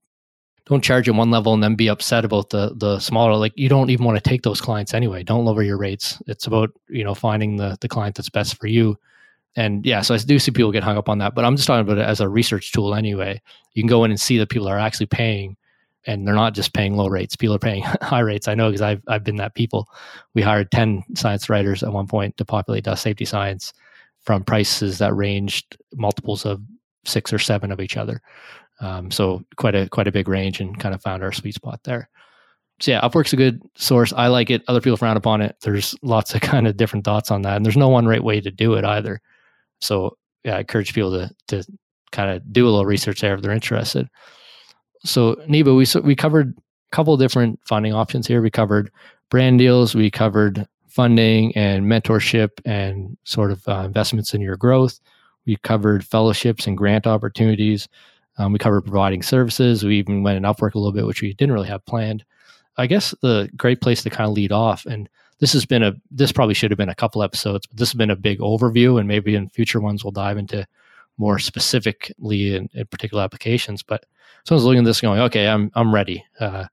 don't 0.70 0.84
charge 0.84 1.10
at 1.10 1.16
one 1.16 1.32
level 1.32 1.54
and 1.54 1.64
then 1.64 1.76
be 1.76 1.90
upset 1.90 2.24
about 2.24 2.52
the 2.52 2.74
the 2.76 3.00
smaller 3.00 3.36
like 3.36 3.54
you 3.56 3.68
don't 3.68 3.90
even 3.90 4.06
want 4.06 4.18
to 4.18 4.30
take 4.30 4.44
those 4.44 4.62
clients 4.62 4.94
anyway 4.94 5.24
don't 5.24 5.46
lower 5.46 5.64
your 5.64 5.78
rates 5.78 6.22
it's 6.28 6.48
about 6.48 6.70
you 6.88 7.04
know 7.04 7.16
finding 7.16 7.58
the 7.58 7.78
the 7.82 7.88
client 7.88 8.16
that's 8.16 8.30
best 8.30 8.58
for 8.58 8.68
you 8.68 8.98
and 9.56 9.86
yeah 9.86 10.02
so 10.02 10.14
i 10.14 10.18
do 10.18 10.40
see 10.40 10.52
people 10.52 10.72
get 10.72 10.84
hung 10.84 10.98
up 10.98 11.10
on 11.10 11.18
that 11.18 11.36
but 11.36 11.44
i'm 11.44 11.56
just 11.56 11.68
talking 11.68 11.82
about 11.82 11.98
it 11.98 12.08
as 12.08 12.22
a 12.22 12.30
research 12.30 12.72
tool 12.72 12.96
anyway 12.96 13.42
you 13.74 13.82
can 13.82 13.90
go 13.90 14.04
in 14.04 14.12
and 14.12 14.20
see 14.20 14.38
that 14.38 14.50
people 14.50 14.68
are 14.68 14.80
actually 14.80 15.08
paying 15.08 15.58
and 16.06 16.26
they're 16.26 16.36
not 16.36 16.54
just 16.54 16.74
paying 16.74 16.96
low 16.96 17.08
rates. 17.08 17.36
People 17.36 17.56
are 17.56 17.60
paying 17.60 17.84
high 18.02 18.22
rates. 18.22 18.48
I 18.48 18.56
know 18.56 18.70
because 18.70 18.82
I've 18.82 19.04
I've 19.08 19.24
been 19.24 19.36
that 19.38 19.56
people. 19.56 19.90
We 20.34 20.42
hired 20.42 20.72
ten 20.72 21.04
science 21.16 21.50
writers 21.50 21.84
at 21.84 21.94
one 21.94 22.08
point 22.08 22.38
to 22.38 22.46
populate 22.46 22.86
dust 22.86 23.04
safety 23.04 23.26
science 23.26 23.74
from 24.22 24.44
prices 24.44 24.98
that 25.00 25.14
ranged 25.14 25.78
multiples 25.96 26.46
of 26.46 26.62
six 27.06 27.32
or 27.34 27.40
seven 27.40 27.72
of 27.72 27.80
each 27.80 27.98
other. 27.98 28.22
Um, 28.82 29.12
so 29.12 29.44
quite 29.58 29.76
a 29.76 29.90
quite 29.90 30.08
a 30.08 30.12
big 30.12 30.28
range, 30.28 30.60
and 30.60 30.80
kind 30.80 30.96
of 30.96 31.02
found 31.02 31.24
our 31.24 31.32
sweet 31.32 31.56
spot 31.56 31.82
there. 31.84 32.10
So 32.80 32.92
yeah, 32.92 33.02
Upwork's 33.02 33.34
a 33.34 33.38
good 33.38 33.62
source. 33.76 34.14
I 34.14 34.28
like 34.28 34.50
it. 34.50 34.64
Other 34.68 34.80
people 34.80 34.98
frown 34.98 35.18
upon 35.18 35.42
it. 35.42 35.58
There's 35.62 35.96
lots 36.02 36.34
of 36.34 36.42
kind 36.54 36.68
of 36.68 36.78
different 36.78 37.06
thoughts 37.06 37.32
on 37.32 37.42
that, 37.44 37.58
and 37.58 37.66
there's 37.66 37.78
no 37.78 37.90
one 37.90 38.06
right 38.06 38.24
way 38.24 38.42
to 38.42 38.52
do 38.52 38.76
it 38.76 38.86
either. 38.86 39.22
So 39.82 40.18
yeah, 40.44 40.58
I 40.58 40.60
encourage 40.60 40.94
people 40.94 41.12
to 41.12 41.36
to 41.48 41.64
kind 42.12 42.32
of 42.32 42.52
do 42.52 42.66
a 42.66 42.70
little 42.70 42.86
research 42.86 43.22
there 43.22 43.36
if 43.36 43.42
they're 43.42 43.52
interested. 43.52 44.10
So 45.04 45.36
Niba, 45.48 45.76
we 45.76 46.02
we 46.02 46.16
covered 46.16 46.56
a 46.58 46.96
couple 46.96 47.16
different 47.18 47.60
funding 47.66 47.94
options 47.94 48.28
here. 48.28 48.42
We 48.42 48.50
covered 48.50 48.92
brand 49.30 49.60
deals. 49.60 49.96
We 49.96 50.10
covered 50.10 50.68
funding 50.88 51.56
and 51.56 51.86
mentorship 51.86 52.50
and 52.66 53.18
sort 53.24 53.52
of 53.52 53.68
uh, 53.68 53.84
investments 53.86 54.34
in 54.34 54.42
your 54.42 54.58
growth. 54.58 55.00
We 55.46 55.56
covered 55.64 56.06
fellowships 56.06 56.68
and 56.68 56.78
grant 56.78 57.08
opportunities. 57.08 57.88
Um, 58.40 58.54
we 58.54 58.60
covered 58.60 58.82
providing 58.82 59.22
services. 59.22 59.84
We 59.84 59.98
even 59.98 60.24
went 60.24 60.38
in 60.38 60.44
Upwork 60.44 60.74
a 60.74 60.80
little 60.80 60.94
bit, 60.94 61.06
which 61.06 61.22
we 61.22 61.34
didn't 61.34 61.54
really 61.54 61.68
have 61.68 61.86
planned. 61.86 62.24
I 62.78 62.88
guess 62.88 63.14
the 63.22 63.50
great 63.58 63.82
place 63.82 64.02
to 64.04 64.10
kind 64.10 64.28
of 64.28 64.34
lead 64.34 64.54
off, 64.54 64.86
and 64.86 65.10
this 65.40 65.52
has 65.54 65.66
been 65.66 65.84
a 65.84 65.94
this 66.10 66.32
probably 66.32 66.54
should 66.54 66.72
have 66.72 66.78
been 66.78 66.90
a 66.90 66.96
couple 66.96 67.22
episodes, 67.22 67.68
but 67.68 67.78
this 67.78 67.90
has 67.90 67.98
been 67.98 68.10
a 68.10 68.16
big 68.16 68.40
overview, 68.40 68.98
and 68.98 69.08
maybe 69.08 69.36
in 69.36 69.50
future 69.50 69.82
ones 69.82 70.04
we'll 70.04 70.12
dive 70.12 70.38
into 70.38 70.66
more 71.18 71.38
specifically 71.38 72.56
in, 72.56 72.70
in 72.74 72.88
particular 72.88 73.24
applications. 73.24 73.84
But 73.84 74.06
someone's 74.46 74.66
looking 74.66 74.80
at 74.80 74.86
this 74.86 75.02
going, 75.02 75.20
okay, 75.20 75.48
I'm 75.48 75.72
I'm 75.76 75.94
ready. 75.94 76.24
Uh, 76.40 76.68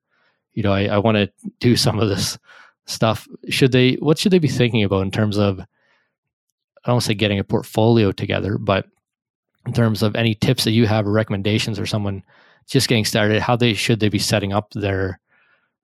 you 0.55 0.63
know, 0.63 0.73
I, 0.73 0.85
I 0.85 0.99
want 0.99 1.17
to 1.17 1.31
do 1.59 1.77
some 1.77 1.99
of 1.99 2.09
this 2.09 2.39
stuff. 2.87 3.27
Should 3.49 3.73
they? 3.73 3.95
What 3.95 4.19
should 4.19 4.33
they 4.33 4.39
be 4.39 4.49
thinking 4.49 4.85
about 4.85 5.03
in 5.03 5.11
terms 5.11 5.39
of? 5.39 5.61
I 5.61 6.91
don't 6.91 7.01
say 7.01 7.15
getting 7.15 7.41
a 7.41 7.45
portfolio 7.45 8.13
together, 8.13 8.59
but 8.59 8.87
in 9.67 9.73
terms 9.73 10.03
of 10.03 10.15
any 10.17 10.35
tips 10.35 10.65
that 10.65 10.73
you 10.73 10.87
have 10.87 11.07
or 11.07 11.13
recommendations 11.13 11.79
or 11.79 11.87
someone 11.87 12.23
just 12.69 12.89
getting 12.89 13.05
started, 13.05 13.43
how 13.43 13.57
they 13.57 13.75
should 13.75 14.01
they 14.01 14.09
be 14.09 14.19
setting 14.19 14.53
up 14.53 14.71
their 14.73 15.21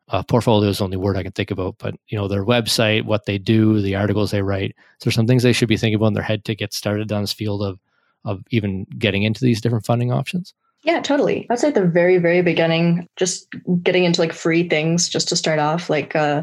uh, 0.08 0.22
portfolio 0.22 0.68
is 0.68 0.78
the 0.78 0.84
only 0.84 0.96
word 0.96 1.16
I 1.16 1.22
can 1.22 1.32
think 1.32 1.50
about, 1.50 1.76
but 1.78 1.94
you 2.08 2.18
know 2.18 2.28
their 2.28 2.44
website, 2.44 3.04
what 3.04 3.24
they 3.26 3.38
do, 3.38 3.80
the 3.80 3.94
articles 3.94 4.30
they 4.30 4.42
write. 4.42 4.74
So 5.00 5.10
some 5.10 5.26
things 5.26 5.42
they 5.42 5.52
should 5.52 5.68
be 5.68 5.76
thinking 5.76 5.96
about 5.96 6.08
in 6.08 6.14
their 6.14 6.22
head 6.22 6.44
to 6.46 6.54
get 6.54 6.74
started 6.74 7.08
down 7.08 7.22
this 7.22 7.32
field 7.32 7.62
of 7.62 7.78
of 8.24 8.42
even 8.50 8.84
getting 8.98 9.22
into 9.22 9.44
these 9.44 9.60
different 9.60 9.86
funding 9.86 10.12
options. 10.12 10.54
Yeah, 10.84 11.00
totally. 11.00 11.46
I'd 11.48 11.60
say 11.60 11.68
at 11.68 11.74
the 11.74 11.86
very, 11.86 12.18
very 12.18 12.42
beginning, 12.42 13.08
just 13.16 13.48
getting 13.82 14.04
into 14.04 14.20
like 14.20 14.32
free 14.32 14.68
things 14.68 15.08
just 15.08 15.28
to 15.28 15.36
start 15.36 15.60
off, 15.60 15.88
like 15.88 16.16
uh, 16.16 16.42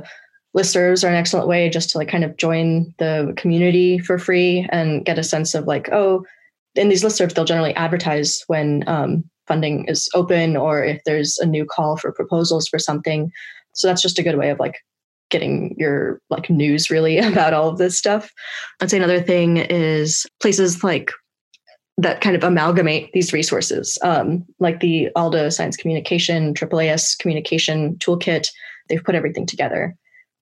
listservs 0.56 1.04
are 1.04 1.10
an 1.10 1.16
excellent 1.16 1.48
way 1.48 1.70
just 1.70 1.90
to 1.90 1.98
like 1.98 2.08
kind 2.08 2.24
of 2.24 2.38
join 2.38 2.94
the 3.00 3.34
community 3.36 4.00
for 4.00 4.18
free 4.18 4.68
and 4.72 5.06
get 5.06 5.20
a 5.20 5.24
sense 5.24 5.54
of 5.54 5.68
like, 5.68 5.90
oh, 5.92 6.26
in 6.80 6.90
these 6.90 7.04
listservs, 7.04 7.34
they'll 7.34 7.46
generally 7.46 7.76
advertise 7.76 8.44
when 8.48 8.84
um, 8.88 9.24
funding 9.48 9.86
is 9.88 10.10
open 10.16 10.56
or 10.56 10.84
if 10.84 11.02
there's 11.06 11.38
a 11.40 11.46
new 11.46 11.66
call 11.66 11.98
for 11.98 12.12
proposals 12.12 12.68
for 12.68 12.80
something. 12.80 13.32
So 13.74 13.88
that's 13.88 14.02
just 14.02 14.18
a 14.18 14.24
good 14.24 14.38
way 14.38 14.50
of 14.50 14.60
like 14.60 14.76
getting 15.30 15.76
your 15.78 16.22
like 16.30 16.50
news 16.50 16.90
really 16.90 17.18
about 17.32 17.54
all 17.54 17.70
of 17.70 17.78
this 17.78 17.98
stuff. 17.98 18.32
I'd 18.80 18.90
say 18.90 18.98
another 18.98 19.22
thing 19.22 19.58
is 19.58 20.26
places 20.42 20.84
like 20.84 21.12
that 21.98 22.22
kind 22.22 22.36
of 22.36 22.44
amalgamate 22.44 23.12
these 23.12 23.34
resources, 23.34 23.98
um, 24.02 24.46
like 24.60 24.80
the 24.80 25.10
ALDA 25.18 25.52
Science 25.52 25.76
Communication, 25.76 26.54
AAAS 26.54 27.18
Communication 27.20 27.98
Toolkit. 27.98 28.48
They've 28.88 29.04
put 29.04 29.16
everything 29.16 29.46
together. 29.46 29.96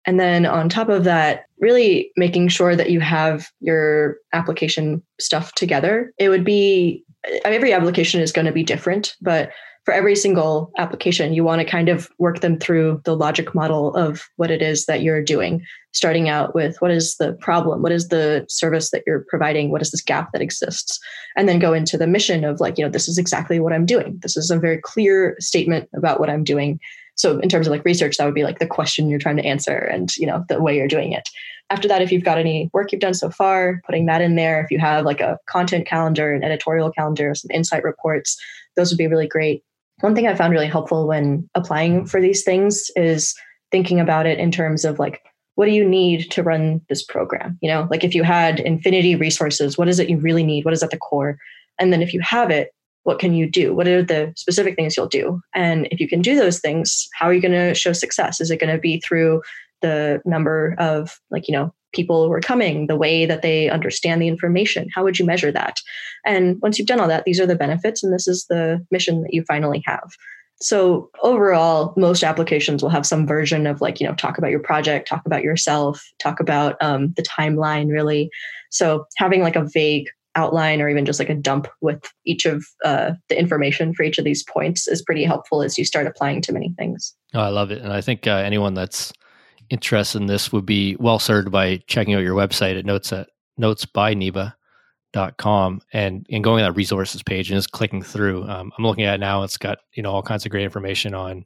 And 0.07 0.19
then 0.19 0.45
on 0.45 0.69
top 0.69 0.89
of 0.89 1.03
that, 1.03 1.45
really 1.59 2.11
making 2.15 2.47
sure 2.47 2.75
that 2.75 2.89
you 2.89 3.01
have 3.01 3.49
your 3.59 4.17
application 4.33 5.03
stuff 5.19 5.53
together. 5.53 6.11
It 6.17 6.29
would 6.29 6.45
be 6.45 7.03
every 7.43 7.73
application 7.73 8.21
is 8.21 8.31
going 8.31 8.45
to 8.45 8.51
be 8.51 8.63
different, 8.63 9.15
but 9.21 9.51
for 9.83 9.93
every 9.93 10.15
single 10.15 10.71
application, 10.77 11.33
you 11.33 11.45
want 11.45 11.61
to 11.61 11.65
kind 11.65 11.87
of 11.87 12.09
work 12.19 12.41
them 12.41 12.59
through 12.59 13.01
the 13.05 13.15
logic 13.15 13.55
model 13.55 13.95
of 13.95 14.27
what 14.35 14.51
it 14.51 14.61
is 14.61 14.85
that 14.85 15.01
you're 15.01 15.23
doing, 15.23 15.63
starting 15.93 16.27
out 16.27 16.53
with 16.53 16.75
what 16.81 16.91
is 16.91 17.15
the 17.17 17.31
problem? 17.35 17.81
What 17.81 17.93
is 17.93 18.09
the 18.09 18.45
service 18.49 18.91
that 18.91 19.03
you're 19.07 19.25
providing? 19.29 19.71
What 19.71 19.81
is 19.81 19.91
this 19.91 20.01
gap 20.01 20.33
that 20.33 20.41
exists? 20.41 20.99
And 21.37 21.47
then 21.47 21.57
go 21.57 21.71
into 21.71 21.97
the 21.97 22.05
mission 22.05 22.43
of 22.43 22.59
like, 22.59 22.77
you 22.77 22.83
know, 22.83 22.91
this 22.91 23.07
is 23.07 23.17
exactly 23.17 23.61
what 23.61 23.71
I'm 23.71 23.85
doing. 23.85 24.19
This 24.21 24.35
is 24.35 24.51
a 24.51 24.59
very 24.59 24.77
clear 24.77 25.37
statement 25.39 25.87
about 25.95 26.19
what 26.19 26.29
I'm 26.29 26.43
doing. 26.43 26.81
So 27.17 27.39
in 27.39 27.49
terms 27.49 27.67
of 27.67 27.71
like 27.71 27.85
research, 27.85 28.17
that 28.17 28.25
would 28.25 28.33
be 28.33 28.43
like 28.43 28.59
the 28.59 28.67
question 28.67 29.09
you're 29.09 29.19
trying 29.19 29.37
to 29.37 29.45
answer 29.45 29.75
and, 29.75 30.15
you 30.17 30.25
know, 30.25 30.45
the 30.47 30.61
way 30.61 30.75
you're 30.75 30.87
doing 30.87 31.11
it. 31.11 31.29
After 31.69 31.87
that, 31.87 32.01
if 32.01 32.11
you've 32.11 32.23
got 32.23 32.37
any 32.37 32.69
work 32.73 32.91
you've 32.91 33.01
done 33.01 33.13
so 33.13 33.29
far, 33.29 33.81
putting 33.85 34.05
that 34.05 34.21
in 34.21 34.35
there. 34.35 34.63
If 34.63 34.71
you 34.71 34.79
have 34.79 35.03
like 35.03 35.19
a 35.19 35.37
content 35.49 35.85
calendar, 35.85 36.33
an 36.33 36.43
editorial 36.43 36.91
calendar, 36.91 37.35
some 37.35 37.51
insight 37.51 37.83
reports, 37.83 38.39
those 38.77 38.89
would 38.89 38.97
be 38.97 39.07
really 39.07 39.27
great 39.27 39.63
one 40.01 40.13
thing 40.13 40.27
I 40.27 40.35
found 40.35 40.53
really 40.53 40.67
helpful 40.67 41.07
when 41.07 41.49
applying 41.55 42.05
for 42.05 42.21
these 42.21 42.43
things 42.43 42.91
is 42.95 43.35
thinking 43.71 43.99
about 43.99 44.25
it 44.25 44.39
in 44.39 44.51
terms 44.51 44.85
of 44.85 44.99
like, 44.99 45.21
what 45.55 45.65
do 45.65 45.71
you 45.71 45.87
need 45.87 46.29
to 46.31 46.43
run 46.43 46.81
this 46.87 47.03
program? 47.03 47.57
You 47.61 47.69
know, 47.69 47.87
like 47.89 48.03
if 48.03 48.13
you 48.13 48.23
had 48.23 48.59
infinity 48.59 49.15
resources, 49.15 49.77
what 49.77 49.87
is 49.87 49.99
it 49.99 50.09
you 50.09 50.17
really 50.17 50.43
need? 50.43 50.65
What 50.65 50.73
is 50.73 50.83
at 50.83 50.91
the 50.91 50.97
core? 50.97 51.37
And 51.79 51.91
then 51.91 52.01
if 52.01 52.13
you 52.13 52.21
have 52.21 52.51
it, 52.51 52.71
what 53.07 53.19
can 53.19 53.33
you 53.33 53.49
do? 53.49 53.73
What 53.73 53.87
are 53.87 54.03
the 54.03 54.33
specific 54.35 54.75
things 54.75 54.97
you'll 54.97 55.07
do? 55.07 55.39
And 55.55 55.87
if 55.91 56.01
you 56.01 56.09
can 56.09 56.21
do 56.21 56.35
those 56.35 56.59
things, 56.59 57.07
how 57.17 57.27
are 57.27 57.33
you 57.33 57.41
going 57.41 57.53
to 57.53 57.73
show 57.73 57.93
success? 57.93 58.41
Is 58.41 58.51
it 58.51 58.59
going 58.59 58.73
to 58.73 58.77
be 58.79 58.99
through 58.99 59.41
the 59.81 60.21
number 60.25 60.75
of 60.77 61.17
like, 61.31 61.47
you 61.47 61.53
know, 61.53 61.73
people 61.93 62.27
who 62.27 62.33
are 62.33 62.41
coming, 62.41 62.87
the 62.87 62.97
way 62.97 63.25
that 63.25 63.43
they 63.43 63.69
understand 63.69 64.21
the 64.21 64.27
information. 64.27 64.89
How 64.93 65.05
would 65.05 65.17
you 65.17 65.25
measure 65.25 65.53
that? 65.53 65.77
And 66.25 66.57
once 66.61 66.77
you've 66.77 66.87
done 66.87 66.99
all 66.99 67.07
that, 67.07 67.23
these 67.23 67.39
are 67.39 67.45
the 67.45 67.55
benefits, 67.55 68.03
and 68.03 68.13
this 68.13 68.27
is 68.27 68.45
the 68.49 68.85
mission 68.91 69.21
that 69.21 69.33
you 69.33 69.41
finally 69.47 69.81
have. 69.85 70.09
So 70.59 71.09
overall, 71.23 71.93
most 71.95 72.23
applications 72.23 72.83
will 72.83 72.89
have 72.89 73.05
some 73.05 73.25
version 73.25 73.67
of 73.67 73.79
like, 73.79 74.01
you 74.01 74.07
know, 74.07 74.15
talk 74.15 74.37
about 74.37 74.51
your 74.51 74.59
project, 74.59 75.07
talk 75.07 75.21
about 75.25 75.43
yourself, 75.43 76.03
talk 76.19 76.41
about 76.41 76.75
um, 76.81 77.13
the 77.15 77.23
timeline, 77.23 77.89
really. 77.89 78.29
So 78.69 79.05
having 79.17 79.41
like 79.41 79.55
a 79.55 79.67
vague 79.71 80.09
outline 80.37 80.81
or 80.81 80.87
even 80.87 81.05
just 81.05 81.19
like 81.19 81.29
a 81.29 81.35
dump 81.35 81.67
with 81.81 82.01
each 82.25 82.45
of 82.45 82.65
uh, 82.85 83.11
the 83.27 83.37
information 83.37 83.93
for 83.93 84.03
each 84.03 84.17
of 84.17 84.23
these 84.23 84.43
points 84.43 84.87
is 84.87 85.01
pretty 85.01 85.25
helpful 85.25 85.61
as 85.61 85.77
you 85.77 85.83
start 85.83 86.07
applying 86.07 86.41
to 86.43 86.53
many 86.53 86.73
things. 86.77 87.13
Oh, 87.33 87.41
I 87.41 87.49
love 87.49 87.71
it. 87.71 87.81
And 87.81 87.91
I 87.91 87.99
think 87.99 88.27
uh, 88.27 88.35
anyone 88.35 88.75
that's 88.75 89.11
interested 89.69 90.21
in 90.21 90.27
this 90.27 90.53
would 90.53 90.65
be 90.65 90.95
well 90.97 91.19
served 91.19 91.51
by 91.51 91.81
checking 91.87 92.13
out 92.13 92.23
your 92.23 92.35
website 92.35 92.79
at 92.79 92.85
notes 92.85 93.11
at 93.11 93.27
notesbyniba.com 93.59 95.81
and, 95.91 96.25
and 96.29 96.43
going 96.43 96.59
to 96.59 96.65
that 96.65 96.77
resources 96.77 97.23
page 97.23 97.49
and 97.49 97.57
just 97.57 97.71
clicking 97.71 98.03
through. 98.03 98.43
Um, 98.43 98.71
I'm 98.77 98.85
looking 98.85 99.05
at 99.05 99.15
it 99.15 99.19
now. 99.19 99.41
It's 99.43 99.57
got, 99.57 99.79
you 99.93 100.03
know, 100.03 100.11
all 100.11 100.21
kinds 100.21 100.45
of 100.45 100.51
great 100.51 100.63
information 100.63 101.15
on 101.15 101.45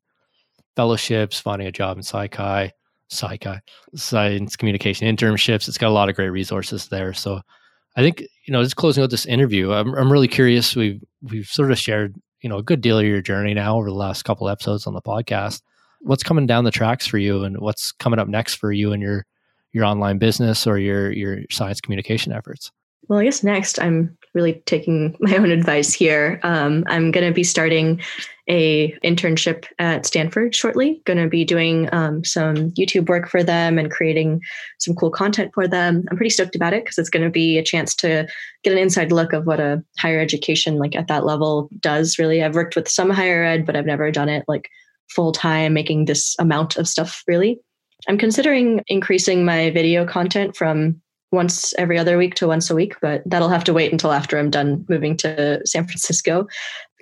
fellowships, 0.75 1.39
finding 1.39 1.67
a 1.67 1.71
job 1.71 1.97
in 1.97 2.03
PsyChi, 2.03 2.71
PsyChi, 3.11 3.61
science 3.95 4.57
communication 4.57 5.07
internships. 5.07 5.67
It's 5.67 5.77
got 5.77 5.89
a 5.89 5.93
lot 5.93 6.09
of 6.09 6.15
great 6.15 6.29
resources 6.29 6.87
there. 6.89 7.13
So 7.13 7.41
I 7.95 8.01
think, 8.01 8.23
you 8.51 8.57
know, 8.57 8.63
just 8.63 8.75
closing 8.75 9.01
out 9.01 9.09
this 9.09 9.25
interview, 9.25 9.71
I'm, 9.71 9.93
I'm 9.93 10.11
really 10.11 10.27
curious. 10.27 10.75
We've, 10.75 11.01
we've 11.21 11.47
sort 11.47 11.71
of 11.71 11.79
shared, 11.79 12.15
you 12.41 12.49
know, 12.49 12.57
a 12.57 12.63
good 12.63 12.81
deal 12.81 12.99
of 12.99 13.05
your 13.05 13.21
journey 13.21 13.53
now 13.53 13.77
over 13.77 13.87
the 13.87 13.95
last 13.95 14.23
couple 14.23 14.49
episodes 14.49 14.85
on 14.85 14.93
the 14.93 15.01
podcast 15.01 15.61
what's 16.01 16.23
coming 16.23 16.47
down 16.47 16.63
the 16.63 16.71
tracks 16.71 17.05
for 17.05 17.17
you 17.17 17.43
and 17.43 17.59
what's 17.59 17.91
coming 17.91 18.19
up 18.19 18.27
next 18.27 18.55
for 18.55 18.71
you 18.71 18.91
and 18.91 19.01
your 19.01 19.25
your 19.71 19.85
online 19.85 20.17
business 20.17 20.67
or 20.67 20.77
your 20.77 21.11
your 21.11 21.39
science 21.49 21.79
communication 21.79 22.33
efforts 22.33 22.71
well 23.07 23.19
i 23.19 23.23
guess 23.23 23.43
next 23.43 23.79
i'm 23.79 24.17
really 24.33 24.61
taking 24.65 25.15
my 25.19 25.35
own 25.35 25.51
advice 25.51 25.93
here. 25.93 26.39
Um, 26.43 26.83
i'm 26.87 27.11
going 27.11 27.25
to 27.25 27.33
be 27.33 27.43
starting 27.43 28.01
a 28.49 28.91
internship 29.03 29.65
at 29.79 30.05
stanford 30.05 30.53
shortly. 30.55 31.01
Going 31.05 31.19
to 31.19 31.29
be 31.29 31.45
doing 31.45 31.89
um, 31.93 32.23
some 32.23 32.71
youtube 32.71 33.07
work 33.07 33.29
for 33.29 33.43
them 33.43 33.77
and 33.77 33.91
creating 33.91 34.41
some 34.79 34.95
cool 34.95 35.11
content 35.11 35.51
for 35.53 35.67
them. 35.67 36.03
I'm 36.09 36.17
pretty 36.17 36.31
stoked 36.31 36.55
about 36.55 36.73
it 36.73 36.83
because 36.83 36.97
it's 36.97 37.09
going 37.09 37.23
to 37.23 37.29
be 37.29 37.57
a 37.57 37.63
chance 37.63 37.95
to 37.95 38.27
get 38.63 38.73
an 38.73 38.79
inside 38.79 39.11
look 39.11 39.33
of 39.33 39.45
what 39.45 39.59
a 39.59 39.83
higher 39.99 40.19
education 40.19 40.77
like 40.77 40.95
at 40.95 41.07
that 41.07 41.25
level 41.25 41.69
does 41.79 42.17
really. 42.17 42.43
I've 42.43 42.55
worked 42.55 42.75
with 42.75 42.87
some 42.87 43.09
higher 43.09 43.43
ed 43.43 43.65
but 43.65 43.75
i've 43.75 43.85
never 43.85 44.11
done 44.11 44.29
it 44.29 44.43
like 44.47 44.69
full 45.09 45.31
time 45.31 45.73
making 45.73 46.05
this 46.05 46.35
amount 46.39 46.77
of 46.77 46.87
stuff 46.87 47.23
really. 47.27 47.59
I'm 48.07 48.17
considering 48.17 48.81
increasing 48.87 49.45
my 49.45 49.69
video 49.69 50.05
content 50.07 50.55
from 50.55 51.01
once 51.31 51.73
every 51.77 51.97
other 51.97 52.17
week 52.17 52.35
to 52.35 52.47
once 52.47 52.69
a 52.69 52.75
week, 52.75 52.95
but 53.01 53.23
that'll 53.25 53.49
have 53.49 53.63
to 53.63 53.73
wait 53.73 53.91
until 53.91 54.11
after 54.11 54.37
I'm 54.37 54.49
done 54.49 54.85
moving 54.89 55.15
to 55.17 55.61
San 55.65 55.85
Francisco. 55.85 56.47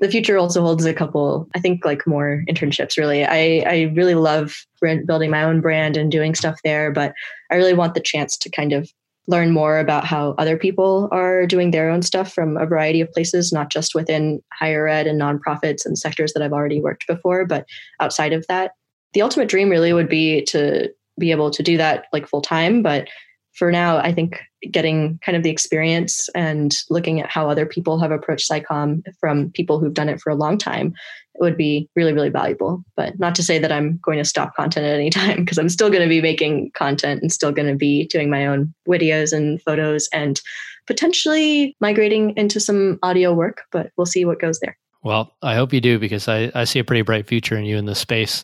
The 0.01 0.09
future 0.09 0.37
also 0.37 0.61
holds 0.61 0.85
a 0.85 0.93
couple, 0.93 1.49
I 1.55 1.59
think, 1.59 1.83
like 1.83 2.05
more 2.05 2.43
internships. 2.49 2.97
Really, 2.97 3.25
I 3.25 3.63
I 3.67 3.91
really 3.95 4.15
love 4.15 4.55
brand, 4.79 5.07
building 5.07 5.31
my 5.31 5.43
own 5.43 5.61
brand 5.61 5.97
and 5.97 6.11
doing 6.11 6.35
stuff 6.35 6.59
there, 6.63 6.91
but 6.91 7.13
I 7.51 7.55
really 7.55 7.73
want 7.73 7.95
the 7.95 8.01
chance 8.01 8.37
to 8.37 8.49
kind 8.49 8.71
of 8.71 8.89
learn 9.27 9.51
more 9.51 9.77
about 9.77 10.05
how 10.05 10.33
other 10.37 10.57
people 10.57 11.07
are 11.11 11.45
doing 11.45 11.69
their 11.69 11.89
own 11.89 12.01
stuff 12.01 12.33
from 12.33 12.57
a 12.57 12.65
variety 12.65 12.99
of 12.99 13.11
places, 13.11 13.51
not 13.53 13.69
just 13.69 13.93
within 13.93 14.41
higher 14.53 14.87
ed 14.87 15.05
and 15.05 15.21
nonprofits 15.21 15.85
and 15.85 15.99
sectors 15.99 16.33
that 16.33 16.41
I've 16.41 16.53
already 16.53 16.81
worked 16.81 17.05
before, 17.07 17.45
but 17.45 17.65
outside 17.99 18.33
of 18.33 18.45
that. 18.47 18.71
The 19.13 19.21
ultimate 19.21 19.47
dream 19.47 19.69
really 19.69 19.93
would 19.93 20.09
be 20.09 20.43
to 20.45 20.89
be 21.19 21.31
able 21.31 21.51
to 21.51 21.61
do 21.61 21.77
that 21.77 22.05
like 22.11 22.27
full 22.27 22.41
time, 22.41 22.81
but 22.81 23.07
for 23.53 23.71
now, 23.71 23.97
I 23.97 24.13
think 24.13 24.41
getting 24.71 25.19
kind 25.19 25.35
of 25.35 25.43
the 25.43 25.49
experience 25.49 26.29
and 26.35 26.75
looking 26.89 27.21
at 27.21 27.29
how 27.29 27.49
other 27.49 27.65
people 27.65 27.99
have 27.99 28.11
approached 28.11 28.49
SciComm 28.49 29.03
from 29.19 29.51
people 29.51 29.79
who've 29.79 29.93
done 29.93 30.09
it 30.09 30.19
for 30.19 30.29
a 30.29 30.35
long 30.35 30.57
time 30.57 30.93
would 31.39 31.57
be 31.57 31.89
really, 31.95 32.13
really 32.13 32.29
valuable. 32.29 32.83
But 32.95 33.19
not 33.19 33.35
to 33.35 33.43
say 33.43 33.59
that 33.59 33.71
I'm 33.71 33.99
going 34.03 34.17
to 34.17 34.25
stop 34.25 34.55
content 34.55 34.85
at 34.85 34.93
any 34.93 35.09
time, 35.09 35.37
because 35.39 35.57
I'm 35.57 35.69
still 35.69 35.89
going 35.89 36.03
to 36.03 36.09
be 36.09 36.21
making 36.21 36.71
content 36.71 37.21
and 37.21 37.31
still 37.31 37.51
going 37.51 37.67
to 37.67 37.75
be 37.75 38.07
doing 38.07 38.29
my 38.29 38.45
own 38.45 38.73
videos 38.87 39.33
and 39.33 39.61
photos 39.61 40.07
and 40.13 40.39
potentially 40.87 41.75
migrating 41.79 42.35
into 42.35 42.59
some 42.59 42.97
audio 43.03 43.33
work, 43.33 43.61
but 43.71 43.91
we'll 43.95 44.05
see 44.05 44.25
what 44.25 44.39
goes 44.39 44.59
there. 44.59 44.77
Well, 45.03 45.33
I 45.41 45.55
hope 45.55 45.71
you 45.71 45.79
do 45.79 45.97
because 45.99 46.27
I, 46.27 46.51
I 46.55 46.65
see 46.65 46.79
a 46.79 46.83
pretty 46.83 47.03
bright 47.03 47.27
future 47.27 47.57
in 47.57 47.65
you 47.65 47.77
in 47.77 47.85
this 47.85 47.99
space. 47.99 48.43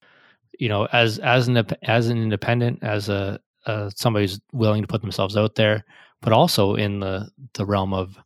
You 0.57 0.69
know, 0.69 0.85
as 0.93 1.19
as 1.19 1.49
an 1.49 1.57
as 1.83 2.07
an 2.07 2.17
independent, 2.17 2.79
as 2.81 3.09
a 3.09 3.41
uh, 3.65 3.89
somebody 3.95 4.23
who's 4.25 4.39
willing 4.53 4.81
to 4.81 4.87
put 4.87 5.01
themselves 5.01 5.37
out 5.37 5.55
there, 5.55 5.83
but 6.21 6.33
also 6.33 6.75
in 6.75 6.99
the 6.99 7.29
the 7.53 7.65
realm 7.65 7.93
of 7.93 8.17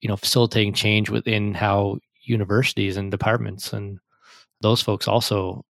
you 0.00 0.08
know 0.08 0.16
facilitating 0.16 0.72
change 0.72 1.10
within 1.10 1.54
how 1.54 1.98
universities 2.22 2.96
and 2.96 3.10
departments 3.10 3.72
and 3.72 3.98
those 4.60 4.80
folks 4.80 5.06
also 5.08 5.64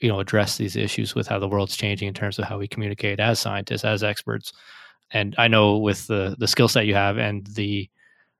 you 0.00 0.08
know 0.08 0.20
address 0.20 0.56
these 0.56 0.76
issues 0.76 1.14
with 1.14 1.26
how 1.28 1.38
the 1.38 1.48
world's 1.48 1.76
changing 1.76 2.08
in 2.08 2.14
terms 2.14 2.38
of 2.38 2.44
how 2.46 2.58
we 2.58 2.68
communicate 2.68 3.20
as 3.20 3.38
scientists 3.38 3.84
as 3.84 4.02
experts. 4.02 4.52
And 5.12 5.34
i 5.38 5.48
know 5.48 5.78
with 5.78 6.06
the 6.06 6.36
the 6.38 6.48
skill 6.48 6.68
set 6.68 6.86
you 6.86 6.94
have 6.94 7.18
and 7.18 7.46
the 7.48 7.88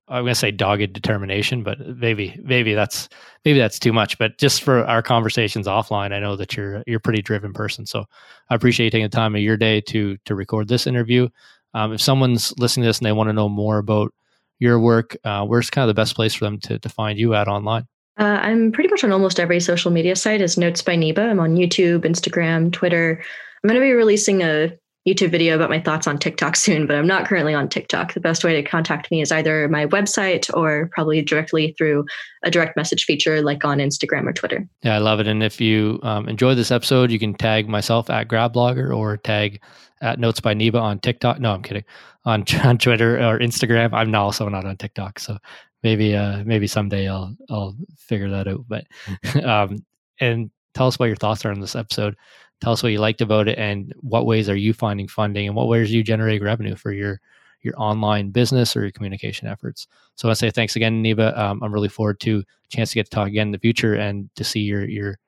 I'm 0.08 0.24
going 0.24 0.32
to 0.32 0.34
say 0.34 0.50
dogged 0.50 0.92
determination, 0.92 1.62
but 1.62 1.78
maybe 1.96 2.38
maybe 2.42 2.74
that's 2.74 3.08
maybe 3.44 3.58
that's 3.58 3.78
too 3.78 3.92
much. 3.92 4.18
But 4.18 4.38
just 4.38 4.62
for 4.62 4.84
our 4.84 5.02
conversations 5.02 5.66
offline, 5.66 6.12
I 6.12 6.20
know 6.20 6.36
that 6.36 6.56
you're 6.56 6.82
you're 6.86 6.98
a 6.98 7.00
pretty 7.00 7.22
driven 7.22 7.52
person. 7.52 7.86
So 7.86 8.04
I 8.50 8.54
appreciate 8.54 8.86
you 8.86 8.90
taking 8.90 9.04
the 9.04 9.16
time 9.16 9.34
of 9.34 9.40
your 9.40 9.56
day 9.56 9.80
to 9.82 10.18
to 10.24 10.34
record 10.34 10.68
this 10.68 10.86
interview. 10.86 11.28
Um, 11.72 11.92
if 11.92 12.00
someone's 12.00 12.52
listening 12.58 12.84
to 12.84 12.88
this 12.88 12.98
and 12.98 13.06
they 13.06 13.12
want 13.12 13.28
to 13.28 13.32
know 13.32 13.48
more 13.48 13.78
about 13.78 14.12
your 14.58 14.78
work, 14.78 15.16
uh, 15.24 15.44
where's 15.44 15.70
kind 15.70 15.88
of 15.88 15.88
the 15.88 16.00
best 16.00 16.14
place 16.14 16.34
for 16.34 16.44
them 16.44 16.58
to 16.60 16.78
to 16.78 16.88
find 16.88 17.18
you 17.18 17.34
at 17.34 17.48
online? 17.48 17.86
Uh, 18.18 18.38
I'm 18.42 18.70
pretty 18.70 18.90
much 18.90 19.02
on 19.02 19.10
almost 19.10 19.40
every 19.40 19.58
social 19.58 19.90
media 19.90 20.14
site 20.14 20.40
as 20.40 20.56
Notes 20.56 20.82
by 20.82 20.96
Niba. 20.96 21.30
I'm 21.30 21.40
on 21.40 21.56
YouTube, 21.56 22.04
Instagram, 22.04 22.72
Twitter. 22.72 23.20
I'm 23.62 23.68
going 23.68 23.80
to 23.80 23.84
be 23.84 23.92
releasing 23.92 24.42
a 24.42 24.70
YouTube 25.06 25.30
video 25.30 25.54
about 25.54 25.68
my 25.68 25.80
thoughts 25.80 26.06
on 26.06 26.18
TikTok 26.18 26.56
soon, 26.56 26.86
but 26.86 26.96
I'm 26.96 27.06
not 27.06 27.26
currently 27.26 27.52
on 27.52 27.68
TikTok. 27.68 28.14
The 28.14 28.20
best 28.20 28.42
way 28.42 28.54
to 28.54 28.68
contact 28.68 29.10
me 29.10 29.20
is 29.20 29.30
either 29.30 29.68
my 29.68 29.86
website 29.86 30.50
or 30.56 30.88
probably 30.92 31.20
directly 31.20 31.74
through 31.76 32.06
a 32.42 32.50
direct 32.50 32.76
message 32.76 33.04
feature 33.04 33.42
like 33.42 33.64
on 33.64 33.78
Instagram 33.78 34.26
or 34.26 34.32
Twitter. 34.32 34.66
Yeah, 34.82 34.94
I 34.94 34.98
love 34.98 35.20
it. 35.20 35.26
And 35.26 35.42
if 35.42 35.60
you 35.60 36.00
um, 36.02 36.28
enjoy 36.28 36.54
this 36.54 36.70
episode, 36.70 37.10
you 37.10 37.18
can 37.18 37.34
tag 37.34 37.68
myself 37.68 38.08
at 38.08 38.28
GradBlogger 38.28 38.96
or 38.96 39.18
tag 39.18 39.60
at 40.00 40.18
Notes 40.18 40.40
by 40.40 40.54
Niba 40.54 40.80
on 40.80 40.98
TikTok. 41.00 41.38
No, 41.38 41.52
I'm 41.52 41.62
kidding. 41.62 41.84
On, 42.24 42.44
on 42.64 42.78
Twitter 42.78 43.18
or 43.18 43.38
Instagram. 43.38 43.92
I'm 43.92 44.14
also 44.14 44.48
not 44.48 44.64
on 44.64 44.76
TikTok, 44.78 45.18
so 45.18 45.36
maybe 45.82 46.16
uh, 46.16 46.42
maybe 46.44 46.66
someday 46.66 47.08
I'll 47.08 47.36
I'll 47.50 47.76
figure 47.96 48.30
that 48.30 48.48
out. 48.48 48.64
But 48.66 48.86
um, 49.44 49.84
and 50.18 50.50
tell 50.74 50.88
us 50.88 50.98
what 50.98 51.06
your 51.06 51.16
thoughts 51.16 51.44
are 51.44 51.50
on 51.50 51.60
this 51.60 51.76
episode. 51.76 52.16
Tell 52.60 52.72
us 52.72 52.82
what 52.82 52.92
you 52.92 52.98
liked 52.98 53.20
about 53.20 53.48
it 53.48 53.58
and 53.58 53.92
what 54.00 54.26
ways 54.26 54.48
are 54.48 54.56
you 54.56 54.72
finding 54.72 55.08
funding 55.08 55.46
and 55.46 55.56
what 55.56 55.68
ways 55.68 55.90
are 55.90 55.94
you 55.94 56.02
generating 56.02 56.42
revenue 56.42 56.76
for 56.76 56.92
your 56.92 57.20
your 57.64 57.74
online 57.78 58.30
business 58.30 58.76
or 58.76 58.82
your 58.82 58.90
communication 58.90 59.48
efforts. 59.48 59.86
So 60.16 60.28
I 60.28 60.30
want 60.30 60.38
to 60.38 60.46
say 60.46 60.50
thanks 60.50 60.76
again, 60.76 61.02
Niba. 61.02 61.36
Um, 61.36 61.62
I'm 61.62 61.72
really 61.72 61.88
forward 61.88 62.20
to 62.20 62.40
a 62.40 62.68
chance 62.68 62.90
to 62.90 62.96
get 62.96 63.06
to 63.06 63.10
talk 63.10 63.28
again 63.28 63.48
in 63.48 63.52
the 63.52 63.58
future 63.58 63.94
and 63.94 64.28
to 64.36 64.44
see 64.44 64.60
your 64.60 64.88
your 64.88 65.18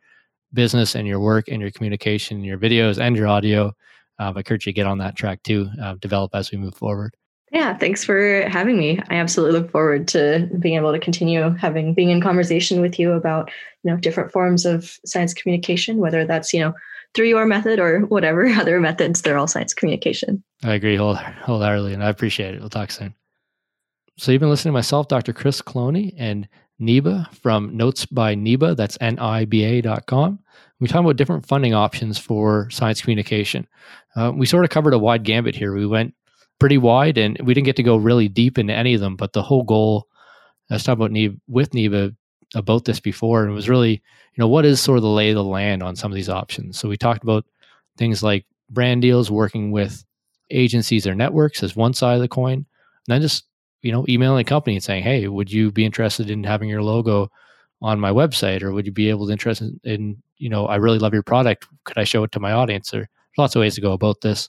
business 0.53 0.95
and 0.95 1.09
your 1.09 1.21
work 1.21 1.49
and 1.49 1.61
your 1.61 1.71
communication, 1.71 2.45
your 2.45 2.59
videos 2.59 2.99
and 2.99 3.17
your 3.17 3.27
audio. 3.27 3.69
Uh, 4.19 4.33
I 4.35 4.39
encourage 4.39 4.67
you 4.67 4.73
to 4.73 4.77
get 4.77 4.87
on 4.87 4.99
that 4.99 5.17
track 5.17 5.43
too, 5.43 5.69
uh, 5.83 5.95
develop 6.01 6.35
as 6.35 6.51
we 6.51 6.59
move 6.59 6.75
forward. 6.75 7.15
Yeah, 7.53 7.77
thanks 7.77 8.05
for 8.05 8.47
having 8.49 8.79
me. 8.79 9.01
I 9.09 9.17
absolutely 9.17 9.61
look 9.61 9.71
forward 9.71 10.09
to 10.09 10.49
being 10.59 10.75
able 10.75 10.93
to 10.93 10.99
continue 10.99 11.51
having 11.51 11.95
being 11.95 12.11
in 12.11 12.21
conversation 12.21 12.81
with 12.81 12.99
you 12.99 13.13
about 13.13 13.51
you 13.83 13.91
know 13.91 13.97
different 13.97 14.33
forms 14.33 14.67
of 14.67 14.99
science 15.05 15.33
communication, 15.33 15.99
whether 15.99 16.25
that's 16.25 16.53
you 16.53 16.61
know 16.61 16.75
through 17.17 17.27
your 17.27 17.47
method 17.47 17.81
or 17.81 18.01
whatever 18.01 18.47
other 18.51 18.79
methods. 18.79 19.23
They're 19.23 19.39
all 19.39 19.49
science 19.49 19.75
communication. 19.75 20.45
I 20.63 20.75
agree 20.75 20.97
wholeheartedly, 20.97 21.95
and 21.95 22.05
I 22.05 22.11
appreciate 22.11 22.55
it. 22.55 22.61
We'll 22.61 22.69
talk 22.69 22.91
soon. 22.93 23.15
So 24.19 24.31
you've 24.31 24.41
been 24.41 24.51
listening 24.51 24.73
to 24.73 24.77
myself, 24.77 25.09
Dr. 25.09 25.33
Chris 25.33 25.61
Cloney, 25.61 26.15
and 26.17 26.49
Niba 26.81 27.33
from 27.35 27.77
Notes 27.77 28.07
by 28.07 28.35
Niba. 28.35 28.77
That's 28.77 28.99
N-I-B-A 29.01 29.81
dot 29.81 30.07
com. 30.07 30.39
We 30.79 30.89
talk 30.89 31.01
about 31.01 31.17
different 31.17 31.47
funding 31.47 31.75
options 31.75 32.19
for 32.19 32.69
science 32.71 33.01
communication. 33.01 33.67
Uh, 34.15 34.33
we 34.35 34.47
sort 34.47 34.65
of 34.65 34.71
covered 34.71 34.93
a 34.93 34.99
wide 34.99 35.23
gambit 35.23 35.57
here. 35.57 35.75
We 35.75 35.87
went 35.87 36.15
pretty 36.59 36.79
wide, 36.79 37.19
and 37.19 37.39
we 37.43 37.55
didn't 37.55 37.65
get 37.65 37.77
to 37.77 37.83
go 37.83 37.97
really 37.97 38.29
deep 38.29 38.59
into 38.59 38.75
any 38.75 38.95
of 38.95 39.01
them. 39.01 39.17
But 39.17 39.33
the 39.33 39.43
whole 39.43 39.63
goal, 39.63 40.07
I 40.71 40.75
was 40.75 40.85
talking 40.85 41.03
about 41.03 41.13
Niba, 41.13 41.39
with 41.49 41.71
Niba 41.71 42.15
about 42.55 42.85
this 42.85 43.01
before, 43.01 43.43
and 43.43 43.51
it 43.51 43.55
was 43.55 43.69
really, 43.69 44.03
you 44.37 44.43
know, 44.43 44.49
what 44.49 44.67
is 44.67 44.81
sort 44.81 44.99
of 44.99 45.03
the 45.03 45.09
lay 45.09 45.31
of 45.31 45.37
the 45.37 45.45
land 45.45 45.83
on 45.83 45.97
some 45.97 46.13
of 46.13 46.17
these 46.17 46.29
options. 46.29 46.79
So 46.79 46.89
we 46.89 46.97
talked 46.97 47.23
about 47.23 47.47
things 47.97 48.23
like 48.23 48.45
brand 48.69 49.03
deals, 49.03 49.31
working 49.31 49.71
with 49.71 50.05
agencies 50.51 51.07
or 51.07 51.15
networks 51.15 51.63
as 51.63 51.75
one 51.75 51.95
side 51.95 52.17
of 52.17 52.21
the 52.21 52.29
coin, 52.29 52.55
and 52.55 52.67
then 53.07 53.23
just 53.23 53.45
you 53.83 53.93
know 53.93 54.05
emailing 54.09 54.41
a 54.41 54.45
company 54.45 54.77
and 54.77 54.85
saying, 54.85 55.03
hey, 55.03 55.27
would 55.29 55.51
you 55.51 55.73
be 55.73 55.85
interested 55.85 56.31
in 56.31 56.45
having 56.45 56.69
your 56.69 56.83
logo 56.83 57.31
on 57.83 58.01
my 58.01 58.11
website, 58.11 58.63
or 58.63 58.73
would 58.73 58.87
you 58.87 58.93
be 58.93 59.11
able 59.11 59.27
to 59.27 59.33
interested 59.33 59.79
in, 59.85 60.21
you 60.39 60.49
know, 60.49 60.67
I 60.67 60.77
really 60.77 60.99
love 60.99 61.13
your 61.13 61.23
product, 61.23 61.67
could 61.85 61.99
I 61.99 62.05
show 62.05 62.25
it 62.25 62.33
to 62.33 62.41
my 62.41 62.53
audience? 62.53 62.93
Or 62.95 63.09
lots 63.37 63.55
of 63.55 63.61
ways 63.61 63.75
to 63.75 63.81
go 63.81 63.93
about 63.93 64.23
this. 64.23 64.49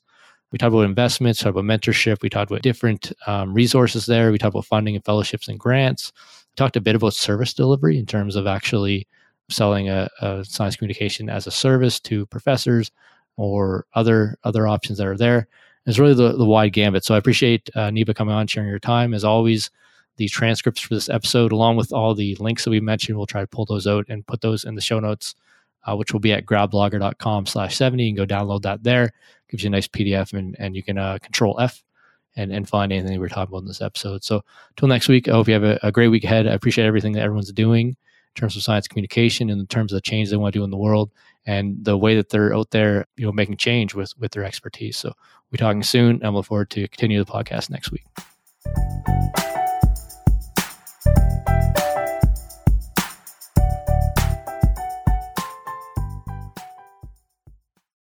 We 0.51 0.57
talked 0.57 0.73
about 0.73 0.85
investments, 0.85 1.39
talked 1.39 1.57
about 1.57 1.65
mentorship, 1.65 2.21
we 2.21 2.29
talked 2.29 2.49
about 2.49 2.61
different 2.61 3.11
um, 3.25 3.53
resources 3.53 4.05
there. 4.05 4.31
We 4.31 4.37
talked 4.37 4.55
about 4.55 4.65
funding 4.65 4.95
and 4.95 5.03
fellowships 5.03 5.49
and 5.49 5.59
grants 5.59 6.13
We 6.15 6.55
talked 6.55 6.77
a 6.77 6.81
bit 6.81 6.95
about 6.95 7.13
service 7.13 7.53
delivery 7.53 7.97
in 7.97 8.05
terms 8.05 8.37
of 8.37 8.47
actually 8.47 9.07
selling 9.49 9.89
a, 9.89 10.09
a, 10.21 10.43
science 10.45 10.75
communication 10.75 11.29
as 11.29 11.47
a 11.47 11.51
service 11.51 11.99
to 12.01 12.25
professors 12.27 12.91
or 13.37 13.85
other 13.93 14.37
other 14.43 14.67
options 14.67 14.97
that 14.97 15.07
are 15.07 15.17
there. 15.17 15.47
It's 15.85 15.99
really 15.99 16.13
the, 16.13 16.33
the 16.33 16.45
wide 16.45 16.73
gambit. 16.73 17.05
So 17.05 17.15
I 17.15 17.17
appreciate 17.17 17.69
uh, 17.75 17.89
Niba 17.89 18.13
coming 18.13 18.35
on, 18.35 18.47
sharing 18.47 18.69
your 18.69 18.79
time. 18.79 19.13
As 19.13 19.23
always, 19.23 19.69
the 20.17 20.27
transcripts 20.27 20.81
for 20.81 20.93
this 20.93 21.09
episode, 21.09 21.53
along 21.53 21.77
with 21.77 21.93
all 21.93 22.13
the 22.13 22.35
links 22.35 22.65
that 22.65 22.71
we 22.71 22.81
mentioned, 22.81 23.17
we'll 23.17 23.25
try 23.25 23.41
to 23.41 23.47
pull 23.47 23.65
those 23.65 23.87
out 23.87 24.05
and 24.09 24.27
put 24.27 24.41
those 24.41 24.65
in 24.65 24.75
the 24.75 24.81
show 24.81 24.99
notes, 24.99 25.35
uh, 25.85 25.95
which 25.95 26.11
will 26.11 26.19
be 26.19 26.33
at 26.33 26.45
gradblogger.com 26.45 27.45
slash 27.45 27.77
70. 27.77 28.03
You 28.03 28.15
can 28.15 28.27
go 28.27 28.35
download 28.35 28.63
that 28.63 28.83
there. 28.83 29.13
Gives 29.49 29.63
you 29.63 29.67
a 29.67 29.71
nice 29.71 29.87
PDF 29.87 30.37
and, 30.37 30.57
and 30.59 30.75
you 30.75 30.83
can 30.83 30.97
uh, 30.97 31.19
control 31.21 31.57
F 31.61 31.81
and, 32.35 32.51
and 32.51 32.67
find 32.67 32.91
anything 32.91 33.13
we 33.13 33.19
were 33.19 33.29
talking 33.29 33.53
about 33.53 33.61
in 33.61 33.67
this 33.67 33.81
episode. 33.81 34.25
So 34.25 34.43
until 34.71 34.89
next 34.89 35.07
week, 35.07 35.29
I 35.29 35.31
hope 35.31 35.47
you 35.47 35.53
have 35.53 35.63
a, 35.63 35.79
a 35.83 35.91
great 35.91 36.09
week 36.09 36.25
ahead. 36.25 36.47
I 36.47 36.53
appreciate 36.53 36.85
everything 36.85 37.13
that 37.13 37.23
everyone's 37.23 37.51
doing 37.53 37.89
in 37.89 37.95
terms 38.37 38.55
of 38.55 38.63
science 38.63 38.87
communication 38.87 39.49
and 39.49 39.59
in 39.59 39.67
terms 39.67 39.91
of 39.91 39.97
the 39.97 40.01
change 40.01 40.29
they 40.29 40.37
want 40.37 40.53
to 40.53 40.59
do 40.59 40.63
in 40.63 40.69
the 40.69 40.77
world 40.77 41.11
and 41.45 41.83
the 41.83 41.97
way 41.97 42.15
that 42.15 42.29
they're 42.29 42.55
out 42.55 42.71
there, 42.71 43.05
you 43.15 43.25
know, 43.25 43.31
making 43.31 43.57
change 43.57 43.93
with 43.93 44.13
with 44.17 44.31
their 44.31 44.43
expertise. 44.43 44.97
So 44.97 45.13
we're 45.51 45.57
talking 45.57 45.83
soon. 45.83 46.23
I'm 46.23 46.35
looking 46.35 46.47
forward 46.47 46.69
to 46.71 46.87
continue 46.87 47.23
the 47.23 47.31
podcast 47.31 47.69
next 47.69 47.91
week. 47.91 48.05